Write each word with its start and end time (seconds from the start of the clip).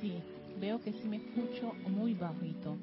Sí, 0.00 0.22
veo 0.60 0.80
que 0.80 0.92
sí 0.92 1.02
me 1.08 1.16
escucho 1.16 1.72
muy 1.88 2.14
bajito. 2.14 2.76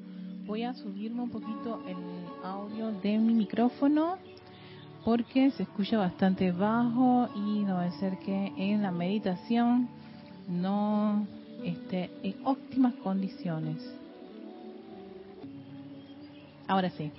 Voy 0.46 0.62
a 0.62 0.74
subirme 0.74 1.22
un 1.22 1.30
poquito 1.30 1.82
el 1.86 1.96
audio 2.44 2.92
de 2.92 3.18
mi 3.18 3.34
micrófono 3.34 4.18
porque 5.04 5.50
se 5.52 5.62
escucha 5.62 5.98
bastante 5.98 6.52
bajo 6.52 7.28
y 7.34 7.64
no 7.64 7.74
va 7.74 7.84
a 7.84 7.98
ser 7.98 8.18
que 8.18 8.52
en 8.56 8.82
la 8.82 8.90
meditación 8.90 9.88
no 10.48 11.26
esté 11.64 12.10
en 12.22 12.36
óptimas 12.44 12.94
condiciones. 12.96 13.82
Ahora 16.68 16.90
sí. 16.90 17.12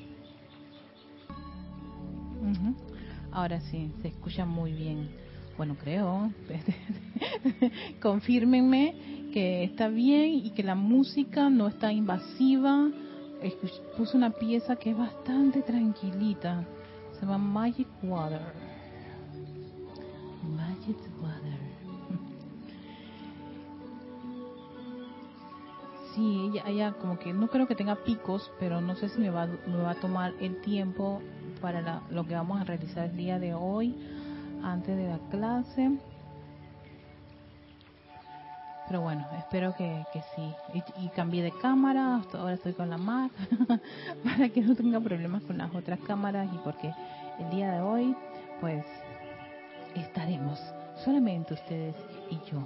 Ahora 3.31 3.61
sí, 3.61 3.91
se 4.01 4.09
escucha 4.09 4.45
muy 4.45 4.73
bien. 4.73 5.09
Bueno, 5.57 5.75
creo. 5.75 6.31
Confírmenme 8.01 9.16
que 9.31 9.63
está 9.63 9.87
bien 9.87 10.33
y 10.33 10.51
que 10.51 10.63
la 10.63 10.75
música 10.75 11.49
no 11.49 11.67
está 11.67 11.91
invasiva. 11.91 12.89
Puse 13.97 14.17
una 14.17 14.31
pieza 14.31 14.75
que 14.75 14.91
es 14.91 14.97
bastante 14.97 15.61
tranquilita. 15.61 16.65
Se 17.13 17.21
llama 17.21 17.37
Magic 17.37 17.87
Water. 18.03 18.41
Magic 20.55 20.97
Water. 21.21 21.67
Sí, 26.15 26.49
ella, 26.49 26.63
ella 26.67 26.93
como 26.93 27.19
que 27.19 27.31
no 27.31 27.47
creo 27.47 27.67
que 27.67 27.75
tenga 27.75 27.95
picos, 27.97 28.51
pero 28.59 28.81
no 28.81 28.95
sé 28.95 29.09
si 29.09 29.19
me 29.19 29.29
va, 29.29 29.45
me 29.45 29.77
va 29.77 29.91
a 29.91 29.95
tomar 29.95 30.33
el 30.39 30.61
tiempo 30.61 31.21
para 31.61 32.01
lo 32.09 32.25
que 32.25 32.33
vamos 32.33 32.59
a 32.59 32.63
realizar 32.63 33.09
el 33.09 33.17
día 33.17 33.39
de 33.39 33.53
hoy, 33.53 33.95
antes 34.63 34.97
de 34.97 35.07
la 35.07 35.19
clase. 35.29 35.99
Pero 38.87 39.01
bueno, 39.01 39.27
espero 39.37 39.75
que, 39.75 40.05
sí. 40.35 40.53
Y, 41.01 41.09
cambié 41.09 41.43
de 41.43 41.51
cámara, 41.51 42.21
ahora 42.33 42.53
estoy 42.53 42.73
con 42.73 42.89
la 42.89 42.97
Mac, 42.97 43.31
para 44.23 44.49
que 44.49 44.61
no 44.61 44.75
tenga 44.75 44.99
problemas 44.99 45.43
con 45.43 45.57
las 45.57 45.73
otras 45.75 45.99
cámaras 45.99 46.47
y 46.53 46.57
porque 46.59 46.93
el 47.39 47.49
día 47.49 47.71
de 47.73 47.81
hoy, 47.81 48.15
pues, 48.61 48.85
estaremos 49.95 50.59
solamente 51.03 51.53
ustedes 51.53 51.95
y 52.31 52.35
yo. 52.49 52.63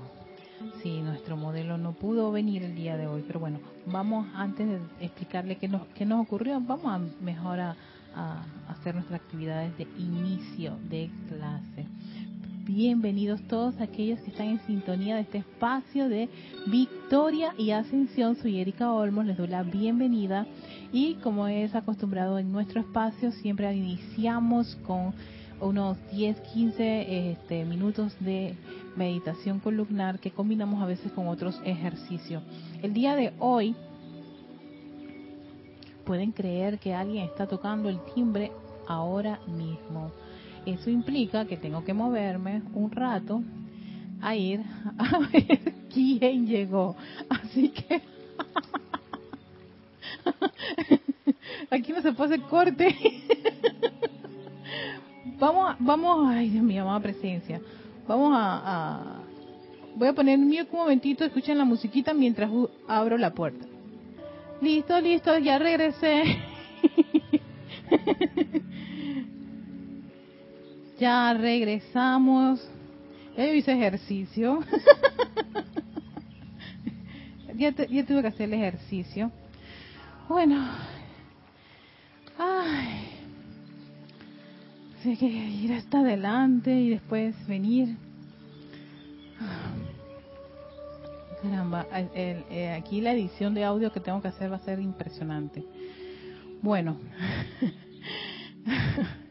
Sí, 0.83 1.01
nuestro 1.01 1.35
modelo 1.35 1.79
no 1.79 1.93
pudo 1.93 2.31
venir 2.31 2.63
el 2.63 2.75
día 2.75 2.95
de 2.97 3.07
hoy, 3.07 3.23
pero 3.25 3.39
bueno, 3.39 3.59
vamos 3.87 4.27
antes 4.35 4.67
de 4.67 4.79
explicarle 4.99 5.57
qué 5.57 5.67
nos, 5.67 5.87
qué 5.95 6.05
nos 6.05 6.21
ocurrió, 6.21 6.61
vamos 6.61 6.85
a 6.85 6.99
mejor 7.23 7.59
a, 7.59 7.75
a 8.15 8.43
hacer 8.69 8.93
nuestras 8.93 9.21
actividades 9.21 9.75
de 9.77 9.87
inicio 9.97 10.77
de 10.89 11.09
clase. 11.27 11.87
Bienvenidos 12.63 13.41
todos 13.47 13.81
aquellos 13.81 14.19
que 14.19 14.29
están 14.29 14.49
en 14.49 14.59
sintonía 14.67 15.15
de 15.15 15.21
este 15.21 15.39
espacio 15.39 16.07
de 16.07 16.29
Victoria 16.67 17.55
y 17.57 17.71
Ascensión. 17.71 18.35
Soy 18.35 18.59
Erika 18.59 18.93
Olmos, 18.93 19.25
les 19.25 19.35
doy 19.35 19.47
la 19.47 19.63
bienvenida 19.63 20.45
y 20.93 21.15
como 21.15 21.47
es 21.47 21.73
acostumbrado 21.73 22.37
en 22.37 22.51
nuestro 22.51 22.79
espacio, 22.79 23.31
siempre 23.31 23.73
iniciamos 23.75 24.75
con 24.85 25.11
unos 25.59 25.97
10, 26.11 26.39
15 26.53 27.31
este, 27.31 27.65
minutos 27.65 28.15
de 28.19 28.55
meditación 28.95 29.59
columnar 29.59 30.19
que 30.19 30.29
combinamos 30.29 30.83
a 30.83 30.85
veces 30.85 31.11
con 31.13 31.29
otros 31.29 31.59
ejercicios. 31.65 32.43
El 32.83 32.93
día 32.93 33.15
de 33.15 33.33
hoy 33.39 33.75
pueden 36.05 36.31
creer 36.31 36.77
que 36.77 36.93
alguien 36.93 37.25
está 37.25 37.47
tocando 37.47 37.89
el 37.89 37.99
timbre 38.13 38.51
ahora 38.87 39.39
mismo. 39.47 40.11
Eso 40.65 40.89
implica 40.89 41.45
que 41.45 41.57
tengo 41.57 41.83
que 41.83 41.93
moverme 41.93 42.61
un 42.73 42.91
rato 42.91 43.43
a 44.21 44.35
ir 44.35 44.61
a 44.97 45.19
ver 45.31 45.73
quién 45.91 46.47
llegó. 46.47 46.95
Así 47.29 47.69
que 47.69 48.01
aquí 51.71 51.91
no 51.91 52.01
se 52.01 52.13
puede 52.13 52.35
hacer 52.35 52.47
corte. 52.47 52.95
vamos, 55.39 55.75
vamos, 55.79 56.29
ay 56.29 56.49
Dios 56.49 56.63
mío, 56.63 56.83
amada 56.83 56.99
presencia. 56.99 57.59
Vamos 58.07 58.33
a, 58.35 59.21
voy 59.95 60.09
a 60.09 60.13
poner 60.13 60.37
un 60.37 60.67
momentito, 60.71 61.23
escuchen 61.23 61.57
la 61.57 61.65
musiquita 61.65 62.13
mientras 62.13 62.51
abro 62.87 63.17
la 63.17 63.33
puerta. 63.33 63.65
Listo, 64.61 64.99
listo, 64.99 65.37
ya 65.39 65.57
regresé. 65.57 66.23
Ya 71.01 71.33
regresamos. 71.33 72.61
Ya 73.35 73.51
hice 73.51 73.73
ejercicio. 73.73 74.59
ya, 77.55 77.73
tuve 77.73 78.21
que 78.21 78.27
hacer 78.27 78.41
el 78.43 78.53
ejercicio. 78.53 79.31
Bueno. 80.29 80.63
Ay. 82.37 83.07
Sé 85.01 85.17
que 85.17 85.25
ir 85.25 85.73
hasta 85.73 86.01
adelante 86.01 86.71
y 86.71 86.89
después 86.91 87.35
venir. 87.47 87.97
Caramba, 91.41 91.87
eh, 92.13 92.77
aquí 92.77 93.01
la 93.01 93.13
edición 93.13 93.55
de 93.55 93.63
audio 93.63 93.91
que 93.91 93.99
tengo 93.99 94.21
que 94.21 94.27
hacer 94.27 94.51
va 94.51 94.57
a 94.57 94.59
ser 94.59 94.79
impresionante. 94.79 95.63
Bueno. 96.61 96.99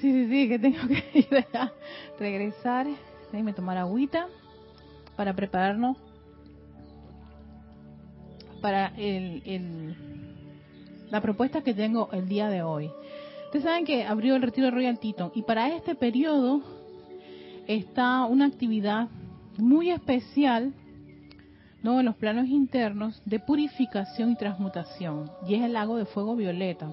sí, 0.00 0.12
sí, 0.12 0.28
sí, 0.28 0.48
que 0.48 0.58
tengo 0.58 0.78
que 0.88 1.18
ir 1.18 1.46
a 1.54 1.72
regresar. 2.18 2.86
Déjenme 3.30 3.52
tomar 3.52 3.78
agüita 3.78 4.26
para 5.16 5.34
prepararnos 5.34 5.96
para 8.60 8.92
el, 8.96 9.94
la 11.10 11.20
propuesta 11.20 11.62
que 11.62 11.74
tengo 11.74 12.08
el 12.12 12.28
día 12.28 12.48
de 12.48 12.62
hoy. 12.62 12.90
Ustedes 13.46 13.64
saben 13.64 13.84
que 13.84 14.04
abrió 14.04 14.36
el 14.36 14.42
retiro 14.42 14.66
de 14.66 14.70
Royal 14.70 14.98
Teton 14.98 15.32
y 15.34 15.42
para 15.42 15.74
este 15.74 15.94
periodo 15.94 16.62
está 17.66 18.24
una 18.24 18.46
actividad 18.46 19.08
muy 19.58 19.90
especial 19.90 20.72
no 21.82 21.98
en 21.98 22.06
los 22.06 22.16
planos 22.16 22.46
internos 22.46 23.22
de 23.24 23.40
purificación 23.40 24.32
y 24.32 24.36
transmutación, 24.36 25.30
y 25.46 25.54
es 25.54 25.62
el 25.62 25.72
lago 25.72 25.96
de 25.96 26.04
fuego 26.04 26.36
violeta. 26.36 26.90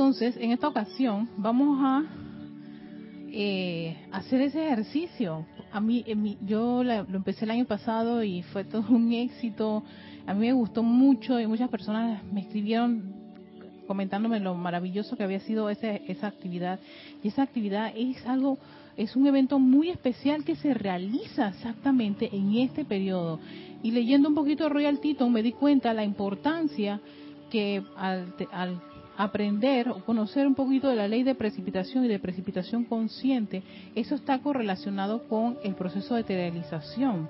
Entonces, 0.00 0.34
en 0.38 0.50
esta 0.50 0.66
ocasión 0.66 1.28
vamos 1.36 1.78
a 1.82 2.02
eh, 3.30 3.98
hacer 4.10 4.40
ese 4.40 4.64
ejercicio. 4.64 5.44
A 5.70 5.78
mí, 5.78 6.06
yo 6.40 6.82
lo 6.82 7.16
empecé 7.16 7.44
el 7.44 7.50
año 7.50 7.66
pasado 7.66 8.24
y 8.24 8.40
fue 8.44 8.64
todo 8.64 8.82
un 8.88 9.12
éxito. 9.12 9.84
A 10.26 10.32
mí 10.32 10.46
me 10.46 10.54
gustó 10.54 10.82
mucho 10.82 11.38
y 11.38 11.46
muchas 11.46 11.68
personas 11.68 12.24
me 12.32 12.40
escribieron 12.40 13.12
comentándome 13.86 14.40
lo 14.40 14.54
maravilloso 14.54 15.18
que 15.18 15.22
había 15.22 15.40
sido 15.40 15.68
esa 15.68 16.26
actividad. 16.26 16.80
Y 17.22 17.28
esa 17.28 17.42
actividad 17.42 17.92
es 17.94 18.26
algo 18.26 18.56
es 18.96 19.14
un 19.16 19.26
evento 19.26 19.58
muy 19.58 19.90
especial 19.90 20.44
que 20.44 20.56
se 20.56 20.72
realiza 20.72 21.48
exactamente 21.48 22.34
en 22.34 22.56
este 22.56 22.86
periodo. 22.86 23.38
Y 23.82 23.90
leyendo 23.90 24.30
un 24.30 24.34
poquito 24.34 24.66
Royal 24.70 24.98
Teton 24.98 25.30
me 25.30 25.42
di 25.42 25.52
cuenta 25.52 25.92
la 25.92 26.04
importancia 26.04 27.02
que 27.50 27.82
al, 27.96 28.34
aprender 29.22 29.90
o 29.90 30.02
conocer 30.04 30.46
un 30.46 30.54
poquito 30.54 30.88
de 30.88 30.96
la 30.96 31.06
ley 31.06 31.22
de 31.24 31.34
precipitación 31.34 32.06
y 32.06 32.08
de 32.08 32.18
precipitación 32.18 32.84
consciente, 32.84 33.62
eso 33.94 34.14
está 34.14 34.38
correlacionado 34.38 35.28
con 35.28 35.58
el 35.62 35.74
proceso 35.74 36.14
de 36.14 36.22
esterilización. 36.22 37.28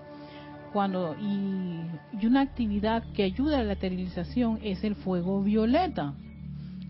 Cuando, 0.73 1.17
y, 1.21 2.25
una 2.25 2.43
actividad 2.43 3.03
que 3.13 3.25
ayuda 3.25 3.59
a 3.59 3.65
la 3.65 3.73
esterilización 3.73 4.61
es 4.63 4.85
el 4.85 4.95
fuego 4.95 5.43
violeta. 5.43 6.15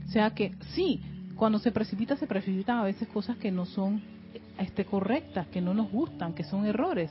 O 0.07 0.11
sea 0.11 0.33
que 0.33 0.53
sí, 0.75 1.01
cuando 1.35 1.59
se 1.59 1.73
precipita, 1.73 2.17
se 2.17 2.27
precipitan 2.27 2.77
a 2.77 2.85
veces 2.85 3.09
cosas 3.09 3.39
que 3.39 3.51
no 3.51 3.65
son 3.65 4.03
este, 4.59 4.85
correctas, 4.85 5.47
que 5.47 5.63
no 5.63 5.73
nos 5.73 5.91
gustan, 5.91 6.35
que 6.35 6.45
son 6.45 6.67
errores. 6.67 7.11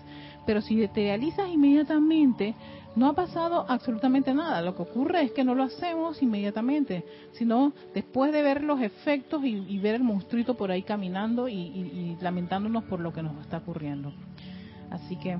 Pero 0.49 0.61
si 0.61 0.87
te 0.87 1.01
realizas 1.01 1.47
inmediatamente, 1.47 2.55
no 2.95 3.07
ha 3.07 3.13
pasado 3.13 3.67
absolutamente 3.69 4.33
nada. 4.33 4.63
Lo 4.63 4.75
que 4.75 4.81
ocurre 4.81 5.21
es 5.21 5.31
que 5.31 5.43
no 5.43 5.53
lo 5.53 5.61
hacemos 5.61 6.23
inmediatamente, 6.23 7.05
sino 7.33 7.71
después 7.93 8.33
de 8.33 8.41
ver 8.41 8.63
los 8.63 8.81
efectos 8.81 9.43
y, 9.45 9.77
ver 9.77 9.93
el 9.93 10.03
monstruito 10.03 10.55
por 10.55 10.71
ahí 10.71 10.81
caminando 10.81 11.47
y, 11.47 12.17
lamentándonos 12.19 12.83
por 12.85 12.99
lo 12.99 13.13
que 13.13 13.21
nos 13.21 13.39
está 13.41 13.57
ocurriendo. 13.57 14.11
Así 14.89 15.17
que 15.17 15.37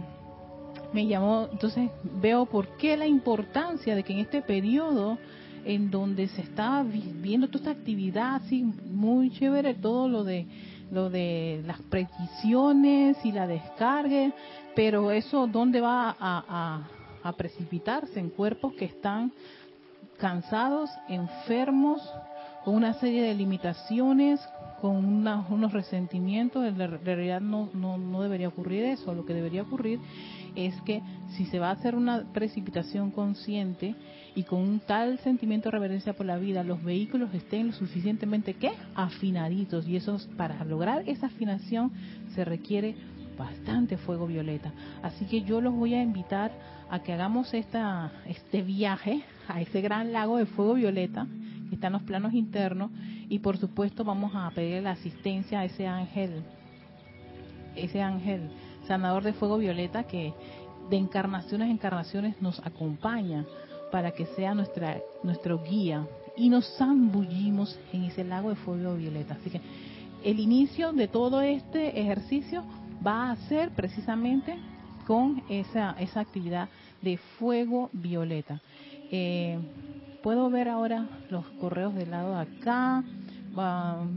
me 0.94 1.08
llamó, 1.08 1.48
entonces 1.52 1.90
veo 2.22 2.46
por 2.46 2.78
qué 2.78 2.96
la 2.96 3.08
importancia 3.08 3.96
de 3.96 4.04
que 4.04 4.14
en 4.14 4.20
este 4.20 4.44
periodo 4.44 5.18
en 5.66 5.90
donde 5.90 6.28
se 6.28 6.44
está 6.44 6.84
viendo 6.84 7.48
toda 7.48 7.72
esta 7.72 7.72
actividad 7.72 8.36
así 8.36 8.62
muy 8.62 9.32
chévere, 9.32 9.74
todo 9.74 10.08
lo 10.08 10.24
de 10.24 10.46
lo 10.92 11.10
de 11.10 11.62
las 11.66 11.80
precisiones 11.84 13.18
y 13.24 13.32
la 13.32 13.48
descarga, 13.48 14.32
pero 14.80 15.12
eso 15.12 15.46
dónde 15.46 15.82
va 15.82 16.16
a, 16.18 17.34
precipitarse 17.36 18.18
en 18.18 18.30
cuerpos 18.30 18.72
que 18.76 18.86
están 18.86 19.34
cansados, 20.18 20.90
enfermos, 21.10 22.02
con 22.64 22.76
una 22.76 22.94
serie 22.94 23.22
de 23.24 23.34
limitaciones, 23.34 24.40
con 24.80 24.96
unos 24.96 25.74
resentimientos, 25.74 26.66
en 26.66 26.78
realidad 26.78 27.42
no, 27.42 27.70
no, 27.74 27.98
no 27.98 28.22
debería 28.22 28.48
ocurrir 28.48 28.86
eso, 28.86 29.14
lo 29.14 29.26
que 29.26 29.34
debería 29.34 29.64
ocurrir 29.64 30.00
es 30.56 30.74
que 30.84 31.02
si 31.36 31.46
se 31.48 31.60
va 31.60 31.68
a 31.68 31.74
hacer 31.74 31.94
una 31.94 32.32
precipitación 32.32 33.12
consciente 33.12 33.96
y 34.34 34.44
con 34.44 34.60
un 34.60 34.80
tal 34.80 35.20
sentimiento 35.20 35.68
de 35.68 35.72
reverencia 35.72 36.14
por 36.14 36.26
la 36.26 36.38
vida, 36.38 36.64
los 36.64 36.82
vehículos 36.82 37.34
estén 37.34 37.68
lo 37.68 37.74
suficientemente 37.74 38.54
¿qué? 38.54 38.72
afinaditos. 38.96 39.88
Y 39.90 39.98
eso 39.98 40.18
para 40.38 40.64
lograr 40.64 41.04
esa 41.06 41.28
afinación 41.28 41.92
se 42.34 42.46
requiere 42.46 42.96
bastante 43.40 43.98
fuego 43.98 44.28
violeta. 44.28 44.72
Así 45.02 45.26
que 45.26 45.42
yo 45.42 45.62
los 45.62 45.74
voy 45.74 45.96
a 45.96 46.04
invitar 46.04 46.52
a 46.92 47.00
que 47.00 47.14
hagamos 47.14 47.54
esta, 47.54 48.12
este 48.28 48.62
viaje 48.62 49.24
a 49.48 49.62
ese 49.62 49.82
gran 49.82 50.12
lago 50.12 50.38
de 50.38 50.46
fuego 50.46 50.76
violeta 50.76 51.26
que 51.70 51.76
está 51.76 51.88
en 51.88 51.94
los 51.94 52.04
planos 52.04 52.34
internos 52.34 52.92
y 53.30 53.40
por 53.40 53.58
supuesto 53.58 54.04
vamos 54.04 54.34
a 54.36 54.50
pedir 54.52 54.84
la 54.84 54.92
asistencia 54.92 55.62
a 55.62 55.66
ese 55.66 55.88
ángel, 55.88 56.44
ese 57.76 58.02
ángel 58.02 58.50
sanador 58.88 59.24
de 59.24 59.34
fuego 59.34 59.58
violeta 59.58 60.04
que 60.04 60.34
de 60.90 60.98
encarnaciones 60.98 61.70
a 61.70 61.72
encarnaciones 61.72 62.42
nos 62.42 62.60
acompaña 62.66 63.46
para 63.92 64.12
que 64.12 64.26
sea 64.36 64.54
nuestra 64.54 64.98
nuestro 65.24 65.64
guía 65.64 66.06
y 66.36 66.50
nos 66.50 66.78
zambullimos 66.78 67.80
en 67.94 68.04
ese 68.04 68.24
lago 68.24 68.50
de 68.50 68.56
fuego 68.56 68.96
violeta. 68.96 69.36
Así 69.36 69.50
que 69.50 69.62
el 70.24 70.40
inicio 70.40 70.92
de 70.92 71.08
todo 71.08 71.42
este 71.42 72.00
ejercicio 72.02 72.64
va 73.06 73.32
a 73.32 73.36
ser 73.48 73.72
precisamente 73.72 74.58
con 75.08 75.42
esa, 75.50 75.96
esa 76.00 76.20
actividad 76.20 76.70
de 77.02 77.18
fuego 77.18 77.90
violeta. 77.94 78.62
Eh, 79.12 79.58
puedo 80.22 80.50
ver 80.50 80.70
ahora 80.70 81.08
los 81.30 81.46
correos 81.60 81.96
del 81.96 82.12
lado 82.12 82.36
de 82.36 82.42
acá. 82.42 83.04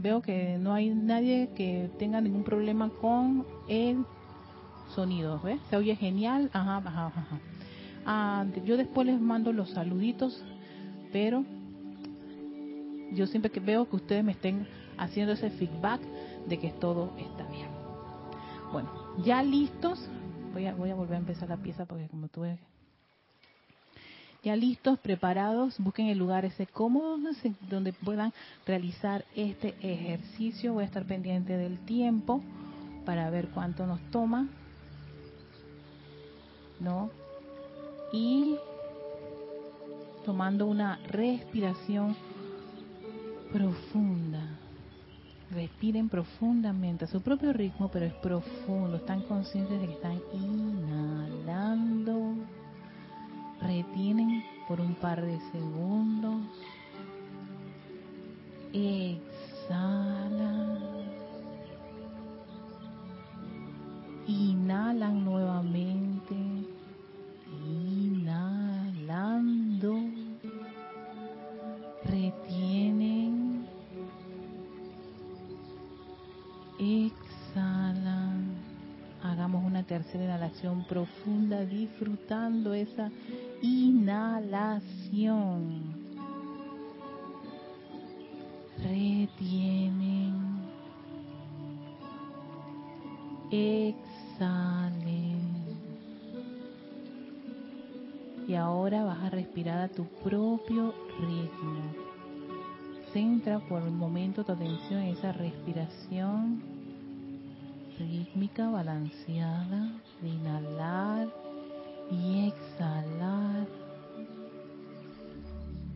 veo 0.01 0.21
que 0.21 0.57
no 0.59 0.73
hay 0.73 0.89
nadie 0.89 1.49
que 1.55 1.89
tenga 1.97 2.21
ningún 2.21 2.43
problema 2.43 2.89
con 3.01 3.45
el 3.67 4.05
sonido. 4.93 5.39
¿ves? 5.43 5.59
Se 5.69 5.77
oye 5.77 5.95
genial. 5.95 6.49
Ajá, 6.53 6.77
ajá, 6.77 7.07
ajá. 7.07 7.39
Ah, 8.05 8.45
yo 8.65 8.77
después 8.77 9.07
les 9.07 9.19
mando 9.19 9.53
los 9.53 9.69
saluditos, 9.71 10.43
pero 11.11 11.45
yo 13.13 13.27
siempre 13.27 13.51
que 13.51 13.59
veo 13.59 13.89
que 13.89 13.95
ustedes 13.95 14.23
me 14.23 14.33
estén 14.33 14.67
haciendo 14.97 15.33
ese 15.33 15.49
feedback 15.51 16.01
de 16.47 16.59
que 16.59 16.69
todo 16.71 17.13
está. 17.17 17.32
Bueno, 18.73 18.89
ya 19.23 19.43
listos. 19.43 19.99
Voy 20.51 20.65
a, 20.65 20.73
voy 20.73 20.89
a 20.89 20.95
volver 20.95 21.13
a 21.13 21.19
empezar 21.19 21.47
la 21.47 21.57
pieza 21.57 21.85
porque 21.85 22.07
como 22.07 22.27
tuve 22.27 22.57
ya 24.43 24.55
listos, 24.55 24.99
preparados, 24.99 25.77
busquen 25.77 26.07
el 26.07 26.17
lugar 26.17 26.43
ese 26.43 26.65
cómodo 26.65 27.17
donde 27.69 27.93
puedan 27.93 28.33
realizar 28.65 29.23
este 29.35 29.75
ejercicio. 29.79 30.73
Voy 30.73 30.83
a 30.83 30.87
estar 30.87 31.05
pendiente 31.05 31.55
del 31.55 31.77
tiempo 31.85 32.41
para 33.05 33.29
ver 33.29 33.49
cuánto 33.49 33.85
nos 33.85 34.01
toma. 34.09 34.49
¿No? 36.79 37.11
Y 38.11 38.57
tomando 40.25 40.65
una 40.65 40.97
respiración 41.07 42.17
profunda. 43.53 44.62
Respiren 45.53 46.09
profundamente 46.09 47.05
a 47.05 47.07
su 47.07 47.21
propio 47.21 47.53
ritmo, 47.53 47.89
pero 47.91 48.05
es 48.05 48.13
profundo. 48.15 48.97
Están 48.97 49.21
conscientes 49.21 49.79
de 49.79 49.87
que 49.87 49.93
están 49.93 50.19
inhalando 50.33 52.35
Retienen 53.63 54.43
por 54.67 54.81
un 54.81 54.93
par 54.95 55.25
de 55.25 55.39
segundos. 55.51 56.41
Exhalan. 58.73 60.79
Inhalan 64.27 65.23
nuevamente. 65.23 66.52
Exhalan. 77.53 78.55
Hagamos 79.21 79.63
una 79.63 79.83
tercera 79.83 80.23
inhalación 80.25 80.83
profunda 80.85 81.63
disfrutando 81.65 82.73
esa 82.73 83.11
inhalación. 83.61 85.13
Retienen. 88.79 90.33
Exhalen. 93.51 95.13
Y 98.47 98.55
ahora 98.55 99.03
vas 99.05 99.19
a 99.23 99.29
respirar 99.29 99.79
a 99.79 99.87
tu 99.87 100.05
propio 100.05 100.93
ritmo. 101.21 101.93
Centra 103.13 103.59
por 103.59 103.83
un 103.83 103.95
momento 103.95 104.43
tu 104.43 104.51
atención 104.51 105.01
en 105.01 105.15
esa 105.15 105.31
respiración 105.31 106.72
rítmica, 107.99 108.69
balanceada, 108.69 110.01
de 110.21 110.29
inhalar 110.29 111.27
y 112.11 112.47
exhalar, 112.47 113.67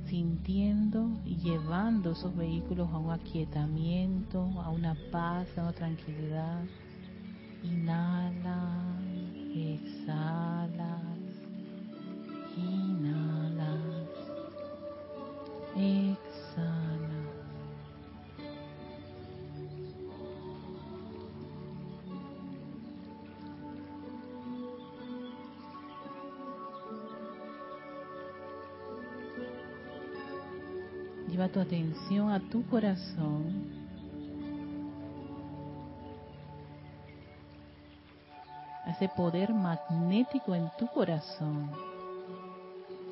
sintiendo 0.06 1.10
y 1.26 1.36
llevando 1.38 2.12
esos 2.12 2.36
vehículos 2.36 2.90
a 2.92 2.98
un 2.98 3.12
aquietamiento, 3.12 4.40
a 4.62 4.70
una 4.70 4.96
paz, 5.12 5.48
a 5.58 5.64
una 5.64 5.74
tranquilidad. 5.74 6.64
Inhala, 7.64 9.00
exhala, 9.54 11.02
inhala, 12.56 13.78
exhala. 15.76 16.27
Atención 31.60 32.32
a 32.32 32.40
tu 32.40 32.66
corazón. 32.68 33.76
A 38.86 38.92
ese 38.92 39.10
poder 39.10 39.54
magnético 39.54 40.56
en 40.56 40.70
tu 40.78 40.88
corazón. 40.88 41.70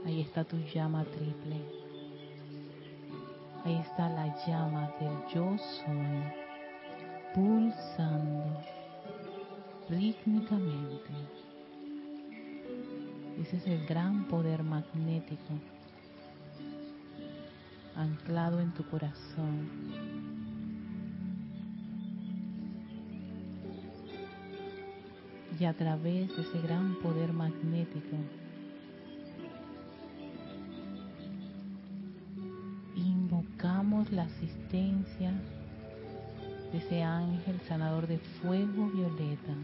Ahí 0.06 0.22
está 0.22 0.44
tu 0.44 0.58
llama 0.74 1.04
triple. 1.04 1.62
Ahí 3.66 3.76
está 3.78 4.08
la 4.10 4.28
llama 4.46 4.92
del 5.00 5.34
yo 5.34 5.58
soy, 5.58 6.24
pulsando 7.34 8.62
rítmicamente. 9.90 11.12
Ese 13.42 13.58
es 13.58 13.68
el 13.68 13.86
gran 13.88 14.28
poder 14.28 14.64
magnético 14.64 15.54
anclado 17.96 18.60
en 18.60 18.72
tu 18.74 18.84
corazón. 18.84 19.70
Y 25.60 25.64
a 25.64 25.74
través 25.74 26.36
de 26.36 26.42
ese 26.42 26.62
gran 26.62 26.96
poder 26.96 27.32
magnético, 27.32 28.18
invocamos 32.96 34.12
la 34.12 34.24
asistencia 34.24 35.32
de 36.72 36.78
ese 36.78 37.04
ángel 37.04 37.62
sanador 37.68 38.06
de 38.06 38.18
fuego 38.18 38.90
violeta. 38.90 39.56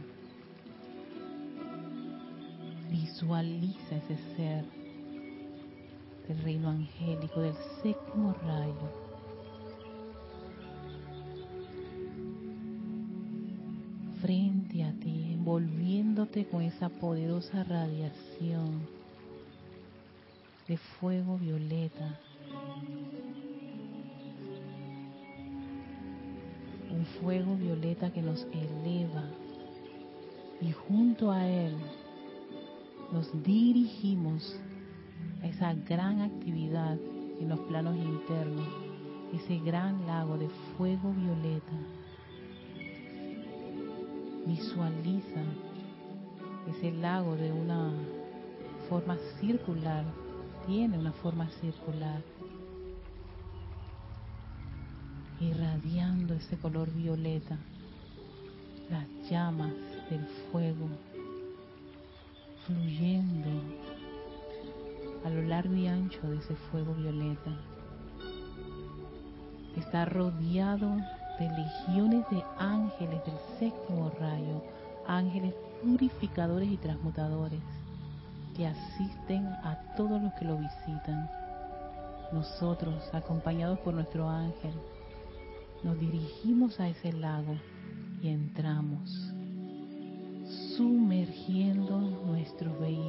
Visualiza 2.90 3.98
ese 3.98 4.18
ser 4.36 4.81
del 6.32 6.44
reino 6.44 6.70
angélico, 6.70 7.42
del 7.42 7.56
séptimo 7.84 8.34
rayo. 8.46 8.90
Frente 14.22 14.84
a 14.84 14.94
ti, 14.94 15.34
envolviéndote 15.34 16.46
con 16.46 16.62
esa 16.62 16.88
poderosa 16.88 17.64
radiación 17.66 18.88
de 20.68 20.78
fuego 20.78 21.38
violeta. 21.38 22.18
Un 26.92 27.06
fuego 27.20 27.56
violeta 27.58 28.12
que 28.14 28.22
nos 28.22 28.48
eleva 28.54 29.26
y 30.62 30.72
junto 30.72 31.32
a 31.32 31.46
él 31.46 31.76
nos 33.12 33.44
dirigimos 33.44 34.56
esa 35.44 35.74
gran 35.74 36.22
actividad 36.22 36.98
en 37.40 37.50
los 37.50 37.60
planos 37.62 37.96
internos, 37.96 38.68
ese 39.34 39.58
gran 39.60 40.06
lago 40.06 40.38
de 40.38 40.50
fuego 40.78 41.12
violeta. 41.14 41.74
Visualiza 44.46 45.44
ese 46.70 46.92
lago 46.92 47.36
de 47.36 47.52
una 47.52 47.92
forma 48.88 49.18
circular, 49.40 50.06
tiene 50.68 50.98
una 50.98 51.12
forma 51.12 51.50
circular, 51.60 52.22
irradiando 55.40 56.36
ese 56.36 56.58
color 56.58 56.92
violeta, 56.92 57.58
las 58.92 59.08
llamas 59.30 59.74
del 60.10 60.26
fuego, 60.52 60.88
fluyendo 62.68 63.81
a 65.24 65.30
lo 65.30 65.42
largo 65.44 65.74
y 65.76 65.88
ancho 65.88 66.22
de 66.30 66.38
ese 66.38 66.56
fuego 66.72 66.94
violeta. 66.94 67.52
Está 69.76 70.06
rodeado 70.06 70.98
de 71.40 71.50
legiones 71.50 72.26
de 72.30 72.44
ángeles 72.58 73.24
del 73.26 73.38
séptimo 73.60 74.12
rayo, 74.20 74.64
ángeles 75.08 75.54
purificadores 75.84 76.70
y 76.70 76.78
transmutadores 76.78 77.62
que 78.56 78.68
asisten 78.68 79.46
a 79.46 79.78
todos 79.96 80.22
los 80.22 80.34
que 80.34 80.46
lo 80.46 80.58
visitan. 80.58 81.30
Nosotros, 82.32 83.10
acompañados 83.14 83.80
por 83.80 83.94
nuestro 83.94 84.30
ángel, 84.30 84.74
nos 85.84 86.00
dirigimos 86.00 86.80
a 86.80 86.88
ese 86.88 87.12
lago 87.14 87.56
y 88.22 88.30
entramos, 88.30 89.10
sumergiendo 90.78 92.00
nuestros 92.00 92.80
vehículos. 92.80 93.01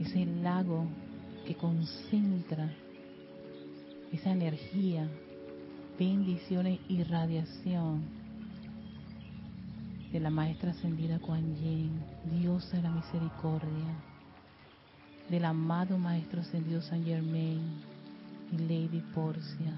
Ese 0.00 0.26
lago 0.26 0.86
que 1.46 1.54
concentra 1.54 2.70
esa 4.12 4.30
energía, 4.30 5.08
bendiciones 5.98 6.80
y 6.88 7.02
radiación 7.02 8.02
de 10.12 10.20
la 10.20 10.30
maestra 10.30 10.70
ascendida 10.70 11.18
Kuan 11.18 11.56
Yin, 11.56 12.00
diosa 12.30 12.76
de 12.76 12.84
la 12.84 12.90
misericordia, 12.90 13.96
del 15.28 15.44
amado 15.44 15.98
maestro 15.98 16.40
ascendido 16.40 16.80
San 16.82 17.04
Germain 17.04 17.82
y 18.52 18.58
Lady 18.58 19.02
Porcia, 19.14 19.72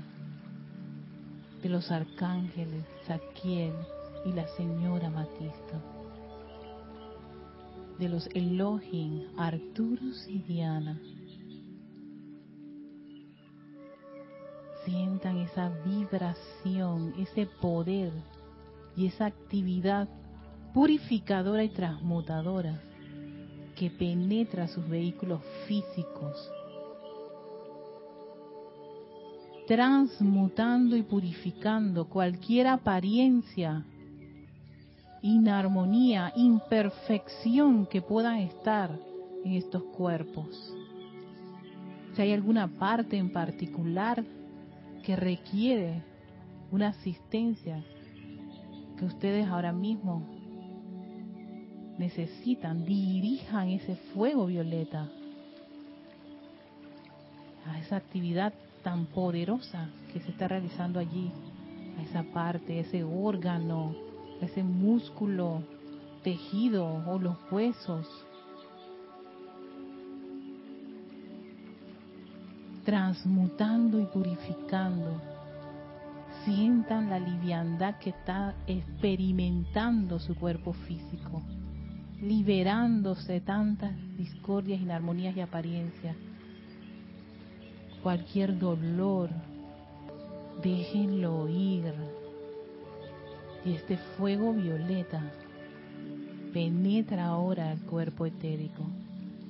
de 1.63 1.69
los 1.69 1.91
arcángeles 1.91 2.85
Saquiel 3.07 3.73
y 4.27 4.33
la 4.33 4.47
señora 4.57 5.09
Matista, 5.09 5.81
de 7.99 8.09
los 8.09 8.29
Elohim 8.35 9.25
Arturus 9.37 10.27
y 10.29 10.39
Diana, 10.41 11.01
sientan 14.85 15.39
esa 15.39 15.71
vibración, 15.85 17.15
ese 17.19 17.47
poder 17.47 18.13
y 18.97 19.07
esa 19.07 19.27
actividad 19.27 20.09
purificadora 20.73 21.65
y 21.65 21.71
transmutadora 21.71 22.81
que 23.75 23.91
penetra 23.91 24.69
sus 24.69 24.89
vehículos 24.89 25.41
físicos, 25.67 26.51
transmutando 29.67 30.97
y 30.97 31.03
purificando 31.03 32.09
cualquier 32.09 32.69
apariencia, 32.69 33.85
inarmonía, 35.27 36.33
imperfección 36.37 37.87
que 37.87 38.01
puedan 38.01 38.39
estar 38.39 38.97
en 39.45 39.55
estos 39.55 39.83
cuerpos. 39.83 40.75
Si 42.15 42.23
hay 42.23 42.33
alguna 42.33 42.69
parte 42.69 43.17
en 43.17 43.33
particular 43.33 44.25
que 45.03 45.17
requiere 45.17 46.03
una 46.71 46.89
asistencia 46.89 47.83
que 48.97 49.05
ustedes 49.05 49.49
ahora 49.49 49.73
mismo 49.73 50.23
necesitan, 51.99 52.85
dirijan 52.85 53.71
ese 53.71 53.97
fuego 54.15 54.47
violeta 54.47 55.09
a 57.67 57.81
esa 57.81 57.97
actividad 57.97 58.55
tan 58.85 59.07
poderosa 59.07 59.89
que 60.13 60.21
se 60.21 60.31
está 60.31 60.47
realizando 60.47 61.01
allí, 61.01 61.33
a 61.99 62.03
esa 62.03 62.23
parte, 62.33 62.79
ese 62.79 63.03
órgano, 63.03 64.06
ese 64.41 64.63
músculo, 64.63 65.63
tejido 66.23 67.03
o 67.07 67.19
los 67.19 67.37
huesos, 67.51 68.07
transmutando 72.85 74.01
y 74.01 74.07
purificando. 74.07 75.21
Sientan 76.45 77.11
la 77.11 77.19
liviandad 77.19 77.99
que 77.99 78.11
está 78.11 78.55
experimentando 78.69 80.21
su 80.21 80.37
cuerpo 80.37 80.73
físico, 80.73 81.43
liberándose 82.21 83.33
de 83.33 83.41
tantas 83.41 83.93
discordias, 84.17 84.81
inarmonías 84.81 85.37
y 85.37 85.41
apariencias. 85.41 86.17
Cualquier 88.03 88.57
dolor, 88.57 89.31
déjenlo 90.63 91.49
ir. 91.49 91.93
Y 93.67 93.75
este 93.75 93.99
fuego 94.17 94.55
violeta 94.55 95.21
penetra 96.55 97.27
ahora 97.27 97.73
el 97.73 97.81
cuerpo 97.81 98.25
etérico 98.25 98.85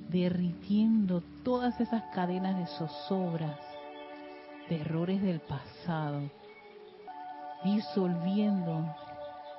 derritiendo 0.09 1.21
todas 1.43 1.79
esas 1.79 2.03
cadenas 2.13 2.57
de 2.57 2.65
zozobras, 2.77 3.59
de 4.69 4.81
errores 4.81 5.21
del 5.21 5.39
pasado, 5.39 6.21
disolviendo 7.63 8.85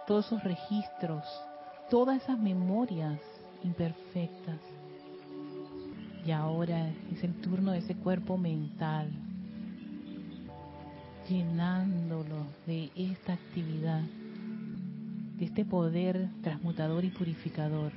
todos 0.06 0.26
esos 0.26 0.42
registros, 0.42 1.24
todas 1.90 2.22
esas 2.22 2.38
memorias 2.38 3.20
imperfectas. 3.62 4.58
Y 6.24 6.30
ahora 6.30 6.88
es 7.12 7.22
el 7.24 7.34
turno 7.40 7.72
de 7.72 7.78
ese 7.78 7.94
cuerpo 7.94 8.36
mental, 8.36 9.10
llenándolo 11.28 12.46
de 12.66 12.90
esta 12.96 13.34
actividad, 13.34 14.02
de 15.38 15.44
este 15.44 15.64
poder 15.64 16.28
transmutador 16.42 17.04
y 17.04 17.10
purificador 17.10 17.92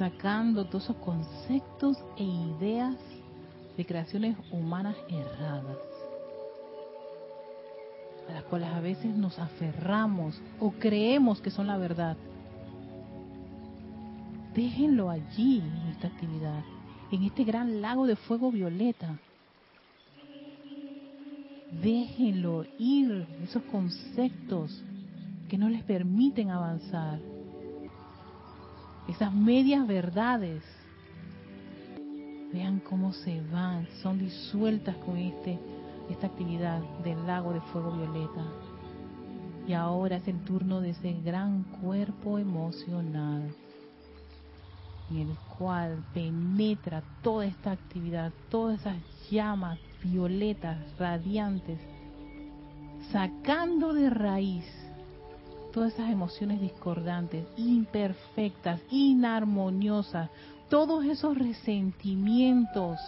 sacando 0.00 0.64
todos 0.64 0.84
esos 0.84 0.96
conceptos 0.96 1.98
e 2.16 2.24
ideas 2.24 2.96
de 3.76 3.84
creaciones 3.84 4.34
humanas 4.50 4.96
erradas, 5.10 5.76
a 8.26 8.32
las 8.32 8.44
cuales 8.44 8.70
a 8.70 8.80
veces 8.80 9.14
nos 9.14 9.38
aferramos 9.38 10.40
o 10.58 10.70
creemos 10.70 11.42
que 11.42 11.50
son 11.50 11.66
la 11.66 11.76
verdad. 11.76 12.16
Déjenlo 14.54 15.10
allí 15.10 15.58
en 15.58 15.90
esta 15.90 16.06
actividad, 16.06 16.64
en 17.12 17.24
este 17.24 17.44
gran 17.44 17.82
lago 17.82 18.06
de 18.06 18.16
fuego 18.16 18.50
violeta. 18.50 19.18
Déjenlo 21.70 22.64
ir, 22.78 23.26
esos 23.42 23.62
conceptos 23.64 24.82
que 25.48 25.56
no 25.56 25.68
les 25.68 25.82
permiten 25.84 26.50
avanzar 26.50 27.20
esas 29.10 29.32
medias 29.32 29.86
verdades, 29.86 30.62
vean 32.52 32.80
cómo 32.80 33.12
se 33.12 33.40
van, 33.52 33.86
son 34.02 34.18
disueltas 34.18 34.94
con 34.96 35.16
este, 35.16 35.58
esta 36.08 36.28
actividad 36.28 36.80
del 37.02 37.26
lago 37.26 37.52
de 37.52 37.60
fuego 37.60 37.92
violeta. 37.92 38.44
Y 39.66 39.72
ahora 39.72 40.16
es 40.16 40.28
el 40.28 40.38
turno 40.44 40.80
de 40.80 40.90
ese 40.90 41.12
gran 41.24 41.64
cuerpo 41.80 42.38
emocional, 42.38 43.52
en 45.10 45.16
el 45.16 45.36
cual 45.58 46.04
penetra 46.14 47.02
toda 47.22 47.46
esta 47.46 47.72
actividad, 47.72 48.32
todas 48.48 48.80
esas 48.80 48.96
llamas 49.30 49.78
violetas, 50.02 50.78
radiantes, 50.98 51.78
sacando 53.10 53.92
de 53.92 54.10
raíz 54.10 54.66
todas 55.72 55.94
esas 55.94 56.10
emociones 56.10 56.60
discordantes, 56.60 57.46
imperfectas, 57.56 58.80
inarmoniosas, 58.90 60.28
todos 60.68 61.04
esos 61.04 61.36
resentimientos, 61.36 62.98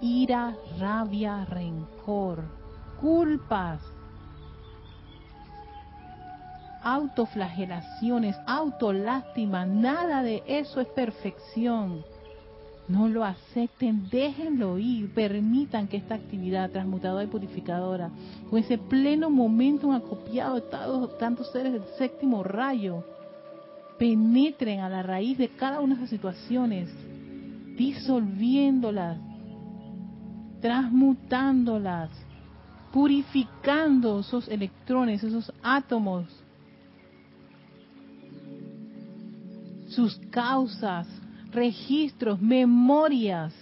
ira, 0.00 0.56
rabia, 0.78 1.44
rencor, 1.44 2.44
culpas, 3.00 3.80
autoflagelaciones, 6.82 8.36
autolástima, 8.46 9.64
nada 9.64 10.22
de 10.22 10.42
eso 10.46 10.80
es 10.80 10.88
perfección. 10.88 12.04
No 12.88 13.08
lo 13.08 13.24
acepten, 13.24 14.08
déjenlo 14.10 14.78
ir, 14.78 15.12
permitan 15.14 15.86
que 15.86 15.96
esta 15.96 16.16
actividad 16.16 16.70
transmutadora 16.70 17.24
y 17.24 17.28
purificadora, 17.28 18.10
con 18.50 18.58
ese 18.58 18.76
pleno 18.76 19.30
momento 19.30 19.92
acopiado 19.92 20.56
de 20.56 20.62
tantos 21.18 21.50
seres 21.52 21.72
del 21.72 21.84
séptimo 21.96 22.42
rayo, 22.42 23.04
penetren 23.98 24.80
a 24.80 24.88
la 24.88 25.02
raíz 25.02 25.38
de 25.38 25.48
cada 25.48 25.80
una 25.80 25.94
de 25.94 26.00
esas 26.00 26.10
situaciones, 26.10 26.88
disolviéndolas, 27.76 29.18
transmutándolas, 30.60 32.10
purificando 32.92 34.20
esos 34.20 34.48
electrones, 34.48 35.22
esos 35.22 35.52
átomos, 35.62 36.26
sus 39.88 40.16
causas, 40.30 41.06
registros, 41.52 42.40
memorias. 42.40 43.54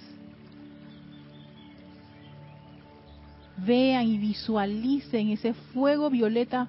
Vean 3.58 4.06
y 4.08 4.16
visualicen 4.16 5.30
ese 5.30 5.52
fuego 5.52 6.08
violeta 6.08 6.68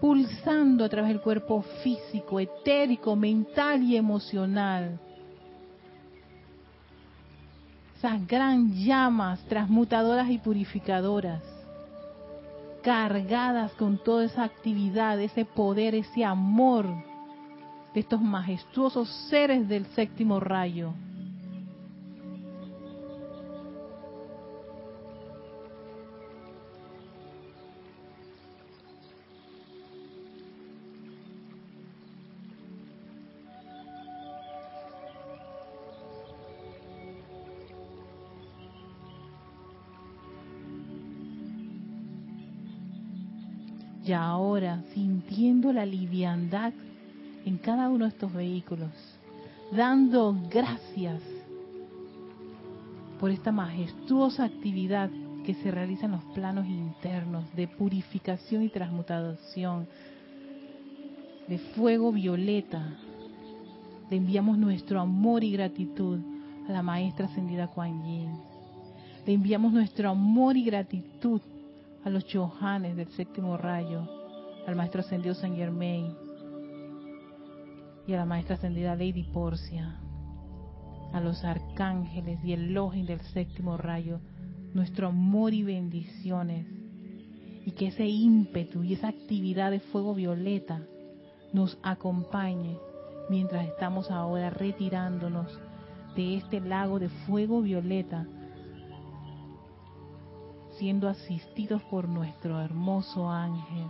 pulsando 0.00 0.84
a 0.84 0.88
través 0.88 1.10
del 1.10 1.20
cuerpo 1.20 1.62
físico, 1.82 2.40
etérico, 2.40 3.14
mental 3.14 3.82
y 3.82 3.96
emocional. 3.96 4.98
Esas 7.96 8.26
gran 8.26 8.74
llamas 8.74 9.40
transmutadoras 9.46 10.28
y 10.28 10.38
purificadoras, 10.38 11.42
cargadas 12.82 13.72
con 13.74 13.96
toda 13.96 14.24
esa 14.24 14.44
actividad, 14.44 15.18
ese 15.20 15.44
poder, 15.44 15.94
ese 15.94 16.24
amor 16.24 17.13
de 17.94 18.00
estos 18.00 18.20
majestuosos 18.20 19.08
seres 19.30 19.68
del 19.68 19.86
séptimo 19.94 20.40
rayo. 20.40 20.92
Y 44.04 44.12
ahora, 44.12 44.82
sintiendo 44.92 45.72
la 45.72 45.86
liviandad 45.86 46.74
en 47.44 47.58
cada 47.58 47.88
uno 47.88 48.04
de 48.04 48.10
estos 48.10 48.32
vehículos, 48.32 48.90
dando 49.70 50.36
gracias 50.50 51.22
por 53.20 53.30
esta 53.30 53.52
majestuosa 53.52 54.44
actividad 54.44 55.10
que 55.44 55.54
se 55.54 55.70
realiza 55.70 56.06
en 56.06 56.12
los 56.12 56.24
planos 56.34 56.66
internos 56.66 57.44
de 57.54 57.68
purificación 57.68 58.62
y 58.62 58.70
transmutación, 58.70 59.86
de 61.46 61.58
fuego 61.58 62.12
violeta. 62.12 62.82
Le 64.10 64.16
enviamos 64.16 64.56
nuestro 64.56 65.00
amor 65.00 65.44
y 65.44 65.52
gratitud 65.52 66.18
a 66.66 66.72
la 66.72 66.82
maestra 66.82 67.26
ascendida 67.26 67.68
Kuan 67.68 68.04
Yin. 68.04 68.30
Le 69.26 69.34
enviamos 69.34 69.72
nuestro 69.72 70.10
amor 70.10 70.56
y 70.56 70.64
gratitud 70.64 71.40
a 72.04 72.10
los 72.10 72.24
Johanes 72.30 72.96
del 72.96 73.08
séptimo 73.08 73.56
rayo, 73.56 74.08
al 74.66 74.76
maestro 74.76 75.00
ascendido 75.00 75.34
San 75.34 75.56
Germain 75.56 76.23
y 78.06 78.12
a 78.12 78.18
la 78.18 78.26
maestra 78.26 78.56
ascendida 78.56 78.96
Lady 78.96 79.24
Porcia, 79.24 80.00
a 81.12 81.20
los 81.20 81.44
arcángeles 81.44 82.38
y 82.44 82.52
el 82.52 82.74
Login 82.74 83.06
del 83.06 83.20
séptimo 83.20 83.76
rayo, 83.76 84.20
nuestro 84.74 85.08
amor 85.08 85.54
y 85.54 85.62
bendiciones, 85.62 86.66
y 87.66 87.70
que 87.72 87.88
ese 87.88 88.06
ímpetu 88.06 88.82
y 88.82 88.94
esa 88.94 89.08
actividad 89.08 89.70
de 89.70 89.80
fuego 89.80 90.14
violeta 90.14 90.82
nos 91.52 91.78
acompañe 91.82 92.76
mientras 93.30 93.66
estamos 93.66 94.10
ahora 94.10 94.50
retirándonos 94.50 95.58
de 96.14 96.36
este 96.36 96.60
lago 96.60 96.98
de 96.98 97.08
fuego 97.08 97.62
violeta 97.62 98.26
siendo 100.78 101.08
asistidos 101.08 101.82
por 101.84 102.08
nuestro 102.08 102.60
hermoso 102.60 103.30
ángel, 103.30 103.86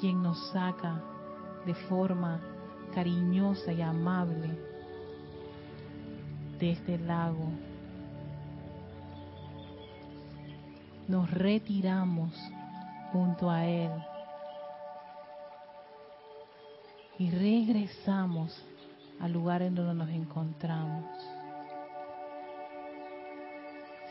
quien 0.00 0.22
nos 0.22 0.50
saca 0.50 1.02
de 1.66 1.74
forma 1.74 2.40
cariñosa 2.94 3.72
y 3.72 3.82
amable 3.82 4.50
de 6.58 6.72
este 6.72 6.98
lago. 6.98 7.48
Nos 11.08 11.30
retiramos 11.30 12.32
junto 13.12 13.50
a 13.50 13.66
Él 13.66 13.90
y 17.18 17.30
regresamos 17.30 18.64
al 19.20 19.32
lugar 19.32 19.62
en 19.62 19.74
donde 19.74 19.94
nos 19.94 20.08
encontramos 20.10 21.04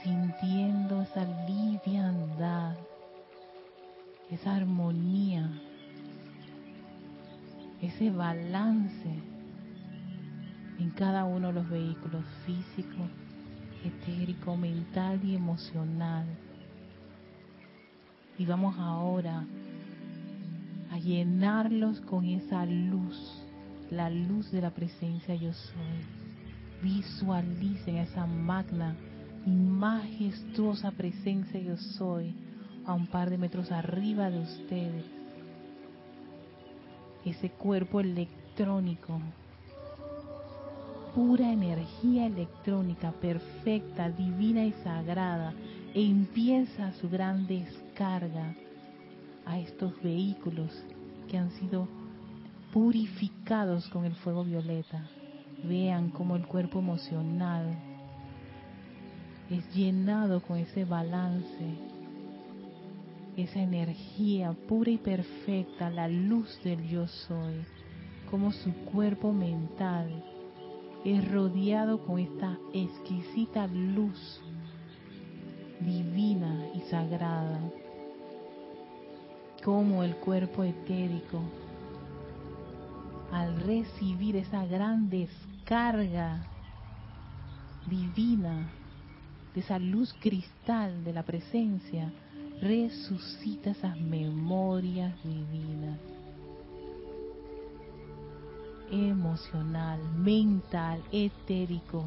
sintiendo 0.04 1.02
esa 1.04 1.26
liviandad, 1.48 2.76
esa 4.30 4.56
armonía, 4.56 5.50
ese 7.82 8.10
balance 8.12 9.10
en 10.80 10.90
cada 10.92 11.26
uno 11.26 11.48
de 11.48 11.54
los 11.54 11.70
vehículos 11.70 12.24
físico, 12.46 13.08
etérico, 13.84 14.56
mental 14.58 15.20
y 15.24 15.36
emocional. 15.36 16.26
Y 18.38 18.46
vamos 18.46 18.76
ahora 18.78 19.46
a 20.92 20.98
llenarlos 21.00 22.02
con 22.02 22.26
esa 22.26 22.66
luz, 22.66 23.44
la 23.90 24.10
luz 24.10 24.52
de 24.52 24.62
la 24.62 24.72
presencia 24.72 25.36
yo 25.36 25.54
soy. 25.54 26.82
Visualicen 26.82 27.98
esa 27.98 28.26
magna 28.26 28.96
mi 29.46 29.56
majestuosa 29.56 30.92
presencia 30.92 31.60
yo 31.60 31.76
soy 31.76 32.36
a 32.86 32.94
un 32.94 33.08
par 33.08 33.30
de 33.30 33.38
metros 33.38 33.72
arriba 33.72 34.30
de 34.30 34.40
ustedes. 34.40 35.21
Ese 37.26 37.50
cuerpo 37.50 38.00
electrónico, 38.00 39.20
pura 41.14 41.52
energía 41.52 42.26
electrónica, 42.26 43.12
perfecta, 43.12 44.10
divina 44.10 44.66
y 44.66 44.72
sagrada, 44.84 45.54
e 45.94 46.06
empieza 46.06 46.94
su 46.94 47.10
gran 47.10 47.48
descarga 47.48 48.56
a 49.46 49.60
estos 49.60 50.02
vehículos 50.02 50.72
que 51.30 51.38
han 51.38 51.52
sido 51.52 51.88
purificados 52.74 53.88
con 53.90 54.06
el 54.06 54.16
fuego 54.16 54.44
violeta. 54.44 55.06
Vean 55.64 56.10
cómo 56.10 56.36
el 56.36 56.48
cuerpo 56.48 56.80
emocional, 56.80 57.78
es 59.50 59.76
llenado 59.76 60.42
con 60.42 60.58
ese 60.58 60.86
balance, 60.86 61.91
esa 63.38 63.60
energía 63.60 64.54
pura 64.68 64.92
y 64.92 64.98
perfecta, 64.98 65.90
la 65.90 66.08
luz 66.08 66.60
del 66.64 66.88
yo 66.88 67.08
soy, 67.08 67.66
como 68.30 68.52
su 68.52 68.74
cuerpo 68.86 69.32
mental 69.32 70.24
es 71.04 71.32
rodeado 71.32 72.06
con 72.06 72.20
esta 72.20 72.58
exquisita 72.74 73.68
luz 73.68 74.42
divina 75.80 76.68
y 76.76 76.82
sagrada, 76.82 77.60
como 79.64 80.04
el 80.04 80.16
cuerpo 80.18 80.64
etérico, 80.64 81.42
al 83.32 83.60
recibir 83.62 84.36
esa 84.36 84.66
gran 84.66 85.10
descarga 85.10 86.46
divina 87.88 88.70
de 89.56 89.62
esa 89.62 89.80
luz 89.80 90.14
cristal 90.20 91.04
de 91.04 91.14
la 91.14 91.24
presencia, 91.24 92.12
resucita 92.62 93.72
esas 93.72 94.00
memorias 94.00 95.12
divinas. 95.24 96.00
Emocional, 98.92 100.00
mental, 100.16 101.02
etérico, 101.12 102.04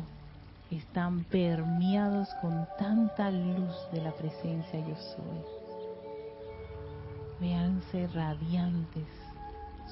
están 0.71 1.25
permeados 1.25 2.29
con 2.41 2.69
tanta 2.79 3.31
luz 3.31 3.75
de 3.93 4.03
la 4.03 4.13
presencia 4.13 4.79
yo 4.79 4.95
soy. 4.95 5.43
Véanse 7.41 8.07
radiantes, 8.09 9.09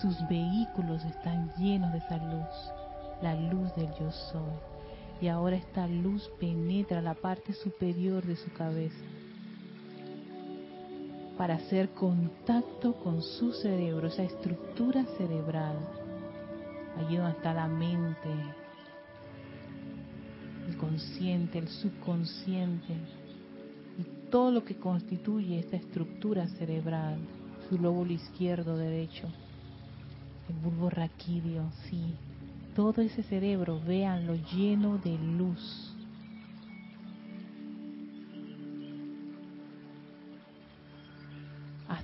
sus 0.00 0.16
vehículos 0.28 1.04
están 1.04 1.52
llenos 1.56 1.90
de 1.92 1.98
esa 1.98 2.18
luz, 2.18 2.72
la 3.20 3.34
luz 3.34 3.74
del 3.74 3.88
yo 3.98 4.12
soy 4.12 4.72
y 5.20 5.28
ahora 5.28 5.56
esta 5.56 5.86
luz 5.86 6.28
penetra 6.40 7.00
la 7.00 7.14
parte 7.14 7.52
superior 7.52 8.24
de 8.24 8.36
su 8.36 8.52
cabeza 8.52 9.21
para 11.42 11.54
hacer 11.56 11.88
contacto 11.88 12.94
con 13.02 13.20
su 13.20 13.52
cerebro, 13.52 14.06
esa 14.06 14.22
estructura 14.22 15.04
cerebral, 15.18 15.76
allí 16.96 17.16
donde 17.16 17.32
está 17.32 17.52
la 17.52 17.66
mente, 17.66 18.28
el 20.68 20.76
consciente, 20.76 21.58
el 21.58 21.66
subconsciente 21.66 22.94
y 23.98 24.30
todo 24.30 24.52
lo 24.52 24.64
que 24.64 24.76
constituye 24.76 25.58
esta 25.58 25.74
estructura 25.74 26.46
cerebral, 26.46 27.18
su 27.68 27.76
lóbulo 27.76 28.12
izquierdo, 28.12 28.76
derecho. 28.76 29.26
el 30.48 30.54
bulbo 30.62 30.90
raquídeo, 30.90 31.72
sí, 31.90 32.14
todo 32.76 33.02
ese 33.02 33.24
cerebro, 33.24 33.80
véanlo 33.84 34.36
lleno 34.54 34.96
de 34.98 35.18
luz. 35.18 35.91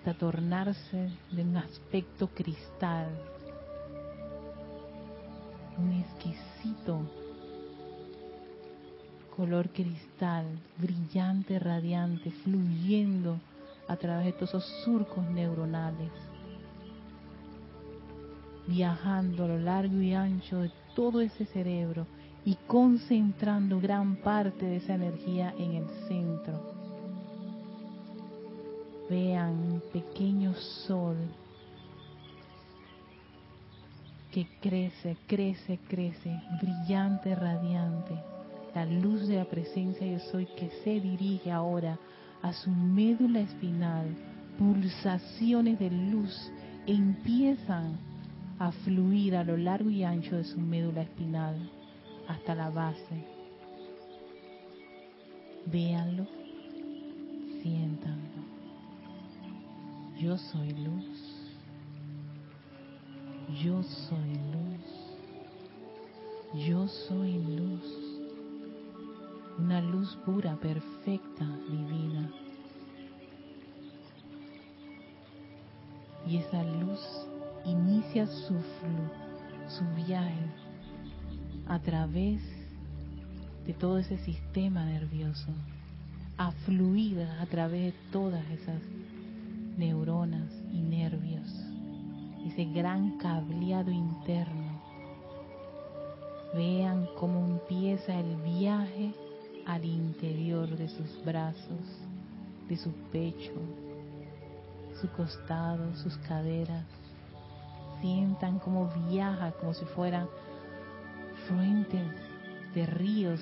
Hasta 0.09 0.27
de 1.31 1.42
un 1.42 1.57
aspecto 1.57 2.29
cristal, 2.29 3.09
un 5.77 5.92
exquisito 5.92 7.01
color 9.37 9.68
cristal, 9.68 10.47
brillante, 10.79 11.59
radiante, 11.59 12.31
fluyendo 12.42 13.38
a 13.87 13.97
través 13.97 14.27
de 14.27 14.33
todos 14.33 14.49
esos 14.49 14.64
surcos 14.85 15.25
neuronales, 15.29 16.11
viajando 18.66 19.44
a 19.44 19.49
lo 19.49 19.59
largo 19.59 20.01
y 20.01 20.14
ancho 20.14 20.62
de 20.62 20.73
todo 20.97 21.21
ese 21.21 21.44
cerebro 21.47 22.07
y 22.44 22.57
concentrando 22.66 23.81
gran 23.81 24.16
parte 24.16 24.66
de 24.66 24.77
esa 24.77 24.94
energía 24.94 25.55
en 25.57 25.75
el 25.75 25.88
centro. 26.09 26.78
Vean 29.09 29.55
un 29.55 29.83
pequeño 29.92 30.55
sol 30.87 31.16
que 34.31 34.47
crece, 34.61 35.16
crece, 35.27 35.79
crece, 35.88 36.40
brillante, 36.61 37.35
radiante. 37.35 38.14
La 38.75 38.85
luz 38.85 39.27
de 39.27 39.37
la 39.37 39.47
presencia 39.47 40.07
yo 40.07 40.18
soy 40.31 40.47
que 40.47 40.71
se 40.85 41.01
dirige 41.01 41.51
ahora 41.51 41.99
a 42.42 42.53
su 42.53 42.71
médula 42.71 43.40
espinal. 43.40 44.14
Pulsaciones 44.59 45.79
de 45.79 45.90
luz 45.90 46.53
empiezan 46.87 47.99
a 48.59 48.73
fluir 48.73 49.37
a 49.37 49.44
lo 49.44 49.57
largo 49.57 49.88
y 49.88 50.05
ancho 50.05 50.37
de 50.37 50.44
su 50.44 50.61
médula 50.61 51.03
espinal 51.03 51.57
hasta 52.29 52.55
la 52.55 52.71
base. 52.71 53.25
Véanlo, 55.66 56.27
siéntanlo. 57.62 58.18
Yo 60.21 60.37
soy 60.37 60.71
luz. 60.73 61.05
Yo 63.63 63.83
soy 63.83 64.35
luz. 64.53 64.85
Yo 66.67 66.89
soy 66.89 67.39
luz. 67.39 67.83
Una 69.59 69.81
luz 69.81 70.17
pura, 70.25 70.57
perfecta, 70.57 71.47
divina. 71.71 72.31
Y 76.27 76.39
esa 76.39 76.63
luz 76.65 77.01
inicia 77.65 78.27
su 78.27 78.57
su 79.69 79.85
viaje 79.95 80.47
a 81.69 81.79
través 81.79 82.41
de 83.67 83.75
todo 83.75 83.99
ese 83.99 84.17
sistema 84.19 84.85
nervioso, 84.85 85.49
a 86.39 86.51
fluir 86.51 87.21
a 87.21 87.47
través 87.47 87.93
de 87.93 87.99
todas 88.11 88.45
esas 88.51 88.81
neuronas 89.79 90.53
y 90.73 90.83
nervios 90.83 91.69
ese 92.47 92.64
gran 92.64 93.19
cableado 93.19 93.91
interno. 93.91 94.81
Vean 96.55 97.09
cómo 97.19 97.47
empieza 97.47 98.19
el 98.19 98.37
viaje 98.37 99.12
al 99.67 99.85
interior 99.85 100.69
de 100.69 100.88
sus 100.88 101.25
brazos, 101.25 102.03
de 102.69 102.77
su 102.77 102.91
pecho, 103.12 103.53
su 105.01 105.09
costado, 105.11 105.95
sus 105.97 106.17
caderas. 106.19 106.87
Sientan 108.01 108.59
cómo 108.61 108.91
viaja 109.09 109.53
como 109.53 109.75
si 109.75 109.85
fueran 109.87 110.27
fuentes 111.49 112.07
de 112.75 112.87
ríos 112.87 113.41